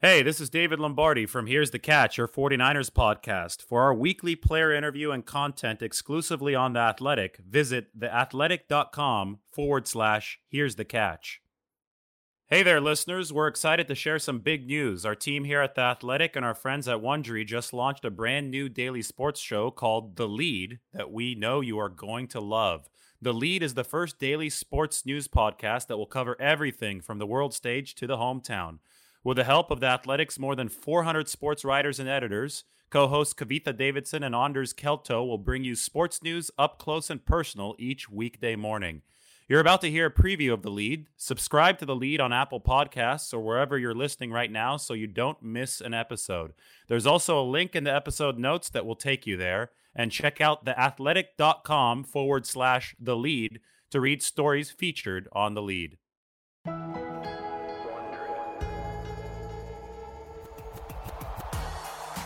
Hey, 0.00 0.22
this 0.22 0.40
is 0.40 0.48
David 0.48 0.78
Lombardi 0.78 1.26
from 1.26 1.48
Here's 1.48 1.72
the 1.72 1.80
Catch, 1.80 2.18
your 2.18 2.28
49ers 2.28 2.88
podcast. 2.88 3.60
For 3.62 3.82
our 3.82 3.92
weekly 3.92 4.36
player 4.36 4.72
interview 4.72 5.10
and 5.10 5.26
content 5.26 5.82
exclusively 5.82 6.54
on 6.54 6.72
The 6.72 6.78
Athletic, 6.78 7.38
visit 7.38 7.98
theathletic.com 7.98 9.40
forward 9.50 9.88
slash 9.88 10.38
Here's 10.48 10.76
the 10.76 10.84
Catch. 10.84 11.40
Hey 12.46 12.62
there, 12.62 12.80
listeners. 12.80 13.32
We're 13.32 13.48
excited 13.48 13.88
to 13.88 13.96
share 13.96 14.20
some 14.20 14.38
big 14.38 14.68
news. 14.68 15.04
Our 15.04 15.16
team 15.16 15.42
here 15.42 15.62
at 15.62 15.74
The 15.74 15.80
Athletic 15.80 16.36
and 16.36 16.44
our 16.44 16.54
friends 16.54 16.86
at 16.86 16.98
Wondery 16.98 17.44
just 17.44 17.72
launched 17.72 18.04
a 18.04 18.10
brand 18.12 18.52
new 18.52 18.68
daily 18.68 19.02
sports 19.02 19.40
show 19.40 19.72
called 19.72 20.14
The 20.14 20.28
Lead 20.28 20.78
that 20.92 21.10
we 21.10 21.34
know 21.34 21.60
you 21.60 21.76
are 21.80 21.88
going 21.88 22.28
to 22.28 22.40
love. 22.40 22.88
The 23.20 23.34
Lead 23.34 23.64
is 23.64 23.74
the 23.74 23.82
first 23.82 24.20
daily 24.20 24.48
sports 24.48 25.04
news 25.04 25.26
podcast 25.26 25.88
that 25.88 25.96
will 25.96 26.06
cover 26.06 26.40
everything 26.40 27.00
from 27.00 27.18
the 27.18 27.26
world 27.26 27.52
stage 27.52 27.96
to 27.96 28.06
the 28.06 28.18
hometown. 28.18 28.78
With 29.28 29.36
the 29.36 29.44
help 29.44 29.70
of 29.70 29.80
the 29.80 29.88
Athletics' 29.88 30.38
more 30.38 30.56
than 30.56 30.70
400 30.70 31.28
sports 31.28 31.62
writers 31.62 32.00
and 32.00 32.08
editors, 32.08 32.64
co 32.88 33.08
hosts 33.08 33.34
Kavitha 33.34 33.76
Davidson 33.76 34.22
and 34.22 34.34
Anders 34.34 34.72
Kelto 34.72 35.28
will 35.28 35.36
bring 35.36 35.64
you 35.64 35.74
sports 35.74 36.22
news 36.22 36.50
up 36.56 36.78
close 36.78 37.10
and 37.10 37.22
personal 37.22 37.76
each 37.78 38.08
weekday 38.08 38.56
morning. 38.56 39.02
You're 39.46 39.60
about 39.60 39.82
to 39.82 39.90
hear 39.90 40.06
a 40.06 40.10
preview 40.10 40.54
of 40.54 40.62
the 40.62 40.70
lead. 40.70 41.08
Subscribe 41.18 41.76
to 41.76 41.84
the 41.84 41.94
lead 41.94 42.22
on 42.22 42.32
Apple 42.32 42.58
Podcasts 42.58 43.34
or 43.34 43.40
wherever 43.40 43.76
you're 43.76 43.94
listening 43.94 44.32
right 44.32 44.50
now 44.50 44.78
so 44.78 44.94
you 44.94 45.06
don't 45.06 45.42
miss 45.42 45.82
an 45.82 45.92
episode. 45.92 46.54
There's 46.88 47.06
also 47.06 47.38
a 47.38 47.44
link 47.44 47.76
in 47.76 47.84
the 47.84 47.94
episode 47.94 48.38
notes 48.38 48.70
that 48.70 48.86
will 48.86 48.96
take 48.96 49.26
you 49.26 49.36
there. 49.36 49.72
And 49.94 50.10
check 50.10 50.40
out 50.40 50.64
theathletic.com 50.64 52.04
forward 52.04 52.46
slash 52.46 52.96
the 52.98 53.14
lead 53.14 53.60
to 53.90 54.00
read 54.00 54.22
stories 54.22 54.70
featured 54.70 55.28
on 55.32 55.52
the 55.52 55.60
lead. 55.60 55.98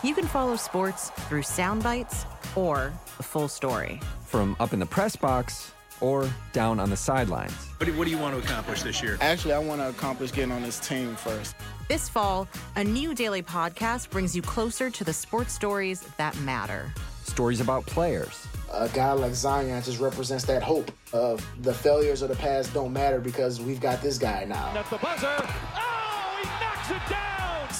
You 0.03 0.13
can 0.13 0.27
follow 0.27 0.57
sports 0.57 1.11
through 1.11 1.43
sound 1.43 1.81
bites 1.81 2.25
or 2.57 2.91
the 3.15 3.23
full 3.23 3.47
story. 3.47 4.01
From 4.25 4.57
up 4.59 4.73
in 4.73 4.79
the 4.79 4.85
press 4.85 5.15
box 5.15 5.71
or 6.01 6.29
down 6.51 6.77
on 6.77 6.89
the 6.89 6.97
sidelines. 6.97 7.53
What 7.77 7.85
do, 7.85 7.93
what 7.93 8.03
do 8.03 8.11
you 8.11 8.17
want 8.17 8.35
to 8.35 8.41
accomplish 8.45 8.81
this 8.81 9.01
year? 9.01 9.17
Actually, 9.21 9.53
I 9.53 9.59
want 9.59 9.79
to 9.79 9.87
accomplish 9.87 10.33
getting 10.33 10.51
on 10.51 10.61
this 10.61 10.77
team 10.81 11.15
first. 11.15 11.55
This 11.87 12.09
fall, 12.09 12.49
a 12.75 12.83
new 12.83 13.15
daily 13.15 13.41
podcast 13.41 14.09
brings 14.09 14.35
you 14.35 14.41
closer 14.41 14.89
to 14.89 15.03
the 15.05 15.13
sports 15.13 15.53
stories 15.53 16.01
that 16.17 16.37
matter. 16.39 16.91
Stories 17.23 17.61
about 17.61 17.85
players. 17.85 18.45
A 18.73 18.89
guy 18.89 19.13
like 19.13 19.33
Zion 19.33 19.81
just 19.83 20.01
represents 20.01 20.43
that 20.45 20.61
hope 20.61 20.91
of 21.13 21.47
the 21.61 21.73
failures 21.73 22.21
of 22.21 22.27
the 22.27 22.35
past 22.35 22.73
don't 22.73 22.91
matter 22.91 23.19
because 23.19 23.61
we've 23.61 23.79
got 23.79 24.01
this 24.01 24.17
guy 24.17 24.43
now. 24.43 24.73
At 24.75 24.89
the 24.89 24.97
buzzer. 24.97 25.47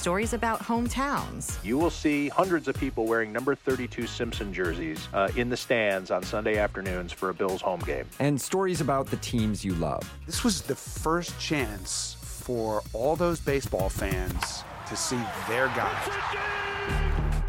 Stories 0.04 0.34
about 0.34 0.60
hometowns. 0.60 1.56
You 1.64 1.78
will 1.78 1.88
see 1.88 2.28
hundreds 2.28 2.68
of 2.68 2.76
people 2.76 3.06
wearing 3.06 3.32
number 3.32 3.54
32 3.54 4.06
Simpson 4.06 4.52
jerseys 4.52 5.08
uh, 5.14 5.30
in 5.34 5.48
the 5.48 5.56
stands 5.56 6.10
on 6.10 6.22
Sunday 6.22 6.58
afternoons 6.58 7.10
for 7.10 7.30
a 7.30 7.34
Bills 7.34 7.62
home 7.62 7.80
game. 7.80 8.04
And 8.18 8.38
stories 8.38 8.82
about 8.82 9.06
the 9.06 9.16
teams 9.16 9.64
you 9.64 9.74
love. 9.76 10.02
This 10.26 10.44
was 10.44 10.60
the 10.60 10.74
first 10.74 11.40
chance 11.40 12.18
for 12.20 12.82
all 12.92 13.16
those 13.16 13.40
baseball 13.40 13.88
fans 13.88 14.62
to 14.88 14.94
see 14.94 15.18
their 15.48 15.68
guys. 15.68 16.12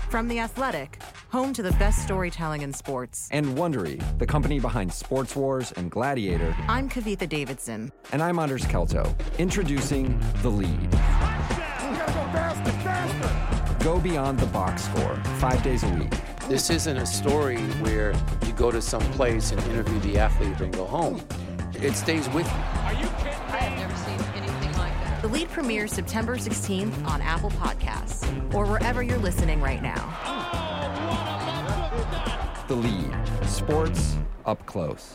From 0.07 0.29
The 0.29 0.39
Athletic, 0.39 1.01
home 1.27 1.51
to 1.55 1.61
the 1.61 1.73
best 1.73 2.03
storytelling 2.03 2.61
in 2.61 2.71
sports. 2.71 3.27
And 3.33 3.47
Wondery, 3.47 4.01
the 4.17 4.25
company 4.25 4.61
behind 4.61 4.93
Sports 4.93 5.35
Wars 5.35 5.73
and 5.73 5.91
Gladiator. 5.91 6.55
I'm 6.69 6.89
Kavitha 6.89 7.27
Davidson. 7.27 7.91
And 8.13 8.23
I'm 8.23 8.39
Anders 8.39 8.63
Kelto. 8.63 9.13
Introducing 9.37 10.17
The 10.41 10.49
Lead. 10.49 11.54
Faster, 12.35 12.71
faster. 12.83 13.83
Go 13.83 13.99
beyond 13.99 14.39
the 14.39 14.45
box 14.47 14.83
score, 14.83 15.15
five 15.39 15.63
days 15.63 15.83
a 15.83 15.89
week. 15.89 16.13
This 16.49 16.69
isn't 16.69 16.97
a 16.97 17.05
story 17.05 17.57
where 17.81 18.13
you 18.45 18.51
go 18.53 18.71
to 18.71 18.81
some 18.81 19.01
place 19.13 19.51
and 19.51 19.63
interview 19.63 19.99
the 20.01 20.19
athlete 20.19 20.59
and 20.59 20.73
go 20.73 20.85
home. 20.85 21.21
It 21.81 21.93
stays 21.93 22.27
with 22.29 22.45
you. 22.45 22.53
Are 22.83 22.93
you 22.93 23.07
kidding? 23.17 23.33
I 23.47 23.57
have 23.57 23.77
never 23.79 23.95
seen 23.95 24.19
anything 24.35 24.71
like 24.77 24.93
that. 25.03 25.21
The 25.21 25.27
The 25.29 25.33
lead 25.33 25.49
premieres 25.49 25.91
September 25.91 26.35
16th 26.35 27.05
on 27.07 27.21
Apple 27.21 27.51
Podcasts 27.51 28.25
or 28.53 28.65
wherever 28.65 29.01
you're 29.01 29.17
listening 29.17 29.61
right 29.61 29.81
now. 29.81 30.13
Oh, 30.25 30.65
the 32.67 32.75
lead. 32.75 33.15
Sports 33.47 34.17
up 34.45 34.63
close. 34.65 35.13